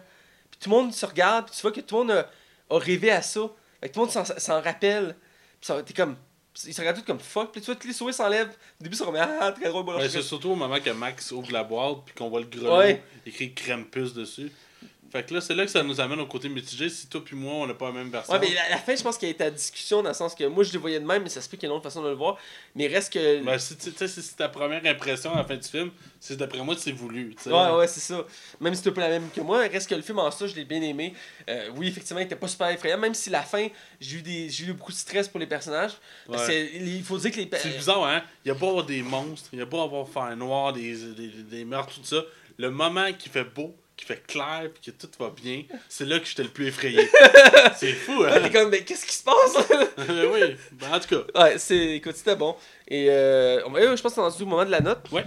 [0.52, 2.30] puis tout le monde se regarde, puis tu vois que tout le monde a,
[2.76, 3.42] a rêvé à ça.
[3.82, 5.16] Fait que tout le monde s'en, rappelle.
[5.62, 6.18] Puis t'es comme.
[6.66, 7.52] Ils se regardent tous comme fuck.
[7.52, 8.50] Puis tu vois que les souris s'enlèvent.
[8.50, 9.86] Au début, ils sont comme ah, très drôle.
[9.86, 12.48] bon, Ouais, c'est surtout au moment que Max ouvre la boîte puis qu'on voit le
[12.48, 13.02] grelot Ouais.
[13.26, 14.52] écrit Krampus dessus.
[15.12, 16.88] Fait que là, c'est là que ça nous amène au côté mitigé.
[16.90, 18.32] Si toi puis moi, on n'a pas la même version.
[18.34, 20.16] Ouais, mais la, la fin, je pense qu'il y a été à discussion dans le
[20.16, 21.74] sens que moi, je le voyais de même, mais ça se peut qu'il y ait
[21.74, 22.38] une autre façon de le voir.
[22.76, 23.44] Mais reste que.
[23.44, 26.38] Ben, si, tu sais, si c'est ta première impression à la fin du film, c'est
[26.38, 27.34] d'après moi, c'est voulu.
[27.36, 27.52] tu sais.
[27.52, 28.24] Ouais, ouais, c'est ça.
[28.60, 30.56] Même si t'es pas la même que moi, reste que le film en ça, je
[30.56, 31.14] l'ai bien aimé.
[31.50, 33.68] Euh, oui, effectivement, il était pas super effrayant, même si la fin,
[34.00, 35.94] j'ai eu, des, eu beaucoup de stress pour les personnages.
[36.28, 36.70] Parce Ouais.
[36.72, 37.50] que il faut dire que les.
[37.58, 38.22] C'est bizarre, hein?
[38.46, 40.96] Il y a pas avoir des monstres, il y a pas avoir faire noir, des,
[41.14, 42.22] des, des meurtres, tout ça.
[42.58, 46.20] Le moment qui fait beau, qui fait clair, puis que tout va bien, c'est là
[46.20, 47.10] que j'étais le plus effrayé.
[47.76, 48.40] c'est fou, hein?
[48.42, 49.68] t'es comme, mais qu'est-ce qui se passe?
[50.34, 51.42] oui, ben, en tout cas.
[51.44, 51.96] Ouais, c'est.
[51.96, 52.56] Écoute, c'était bon.
[52.88, 53.60] Et euh,
[53.96, 55.06] je pense qu'on est rendu au moment de la note.
[55.12, 55.26] Ouais.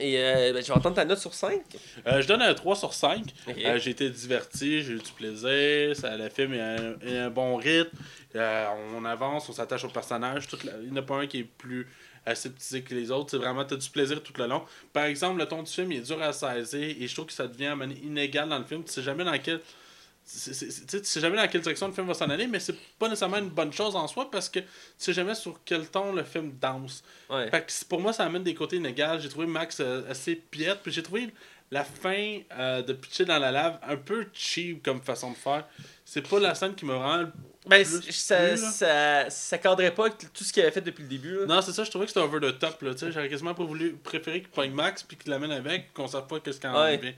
[0.00, 1.60] Et euh, ben, je vais entendre ta note sur 5.
[2.06, 3.24] Euh, je donne un 3 sur 5.
[3.48, 3.54] Ok.
[3.58, 7.30] Euh, j'ai été diverti, j'ai eu du plaisir, ça, le film est un, est un
[7.30, 7.90] bon rythme,
[8.34, 11.40] Euh, on avance, on s'attache au personnage, la- il n'y en a pas un qui
[11.40, 11.86] est plus
[12.26, 14.64] aseptisé que les autres, c'est vraiment, tu as du plaisir tout le long.
[14.92, 17.32] Par exemple, le ton du film il est dur à saisir et je trouve que
[17.32, 19.60] ça devient inégal dans le film, tu sais jamais dans quel...
[19.60, 23.38] tu sais, jamais dans quelle direction le film va s'en aller, mais c'est pas nécessairement
[23.38, 24.66] une bonne chose en soi parce que tu
[24.98, 27.02] sais jamais sur quel ton le film danse.
[27.28, 27.50] Ouais.
[27.50, 29.18] Fait que pour moi, ça amène des côtés inégaux.
[29.18, 30.80] J'ai trouvé Max euh, assez piètre.
[30.82, 31.32] Puis j'ai trouvé
[31.72, 35.66] la fin euh, de pitcher dans la lave un peu cheap comme façon de faire.
[36.04, 37.24] C'est pas la scène qui me rend.
[37.66, 41.02] Ben, plus ça, plus, ça, ça cadrait pas avec tout ce qu'il avait fait depuis
[41.02, 41.40] le début.
[41.40, 41.46] là.
[41.46, 42.82] Non, c'est ça, je trouvais que c'était over the top.
[42.82, 43.12] là, tu sais.
[43.12, 46.40] J'aurais quasiment pas voulu préférer qu'il pogne Max puis qu'il l'amène avec, qu'on sache pas
[46.40, 46.96] qu'est-ce qu'il en Ouais.
[46.96, 47.14] vient.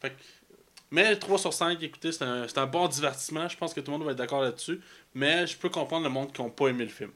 [0.00, 0.14] Fait que-
[0.92, 3.48] Mais 3 sur 5, écoutez, c'est un, c'est un bon divertissement.
[3.48, 4.80] Je pense que tout le monde va être d'accord là-dessus.
[5.14, 7.10] Mais je peux comprendre le monde qui n'a pas aimé le film.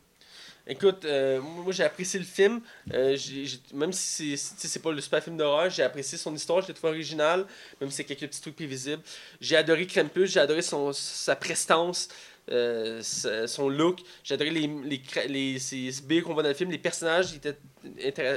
[0.64, 2.60] Écoute, euh, moi j'ai apprécié le film.
[2.92, 6.62] Euh, j'ai- j'ai- même si c'est pas le super film d'horreur, j'ai apprécié son histoire,
[6.62, 7.44] je l'ai trouvé original,
[7.80, 9.02] même si c'est quelques petits trucs prévisibles.
[9.40, 12.08] J'ai adoré Krampus, j'ai adoré son, sa prestance,
[12.50, 14.00] euh, son look.
[14.30, 16.70] Adoré les, les, les, ces billes qu'on voit dans le film.
[16.70, 17.56] Les personnages étaient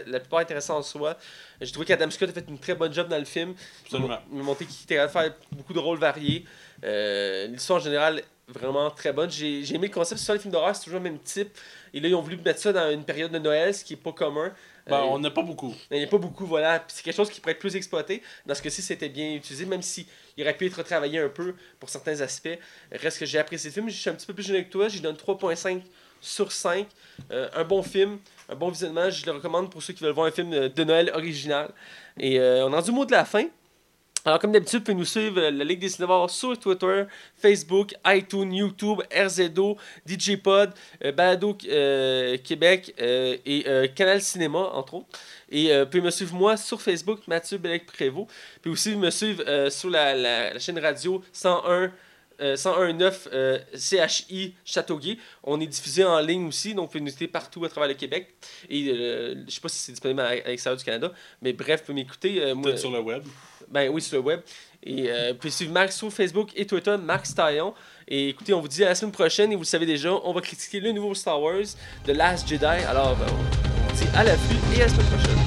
[0.08, 1.18] la plupart intéressants en soi.
[1.62, 3.56] J'ai trouvé qu'Adam Scott a fait une très bonne job dans le film.
[3.86, 4.20] Absolument.
[4.32, 6.46] Il m'a montré qu'il était capable de faire beaucoup de rôles variés.
[6.84, 9.32] Euh, L'histoire en général, vraiment très bonne.
[9.32, 10.20] J'ai j'ai aimé le concept.
[10.22, 11.50] Sur les films d'horreur, c'est toujours le même type.
[11.94, 13.98] Et là, ils ont voulu mettre ça dans une période de Noël, ce qui est
[13.98, 14.54] pas commun.
[14.88, 15.74] Ben, Euh, on n'a pas beaucoup.
[15.90, 16.84] Il n'y a pas beaucoup, voilà.
[16.90, 18.22] C'est quelque chose qui pourrait être plus exploité.
[18.46, 20.06] Dans ce cas-ci, c'était bien utilisé, même si
[20.38, 22.58] il aurait pu être retravaillé un peu pour certains aspects.
[22.92, 23.90] Reste que j'ai apprécié le film.
[23.90, 24.88] Je suis un petit peu plus jeune que toi.
[24.88, 25.82] Je donne 3.5
[26.22, 26.88] sur 5.
[27.32, 29.10] Euh, un bon film, un bon visionnement.
[29.10, 31.72] Je le recommande pour ceux qui veulent voir un film de de Noël original.
[32.20, 33.46] Et euh, on a au mot de la fin.
[34.28, 37.04] Alors, comme d'habitude, vous pouvez nous suivre euh, la Ligue des Cinévores sur Twitter,
[37.38, 39.78] Facebook, iTunes, YouTube, RZO,
[40.08, 40.72] DJ Pod,
[41.04, 43.64] euh, Balado euh, Québec euh, et
[43.96, 45.20] Canal Cinéma, entre autres.
[45.52, 48.28] Et vous pouvez me suivre moi sur Facebook, Mathieu Bellec Prévost.
[48.64, 51.92] Puis aussi me suivre sur la- la chaîne radio 101.
[52.42, 55.18] Euh, 101.9 euh, CHI Châteauguay.
[55.44, 57.96] On est diffusé en ligne aussi, donc vous pouvez nous écouter partout à travers le
[57.96, 58.34] Québec.
[58.70, 61.82] Et euh, je sais pas si c'est disponible à, à l'extérieur du Canada, mais bref,
[61.82, 62.42] vous pouvez m'écouter.
[62.42, 63.24] euh, Peut-être sur le web.
[63.70, 64.42] ben oui, sur le web.
[64.84, 67.74] Et euh, vous pouvez suivre Max sur Facebook et Twitter, Max Taillon.
[68.08, 70.32] Et écoutez, on vous dit à la semaine prochaine, et vous le savez déjà, on
[70.32, 71.64] va critiquer le nouveau Star Wars,
[72.06, 72.66] The Last Jedi.
[72.66, 75.45] Alors, ben, on vous dit à la vue et à la semaine prochaine.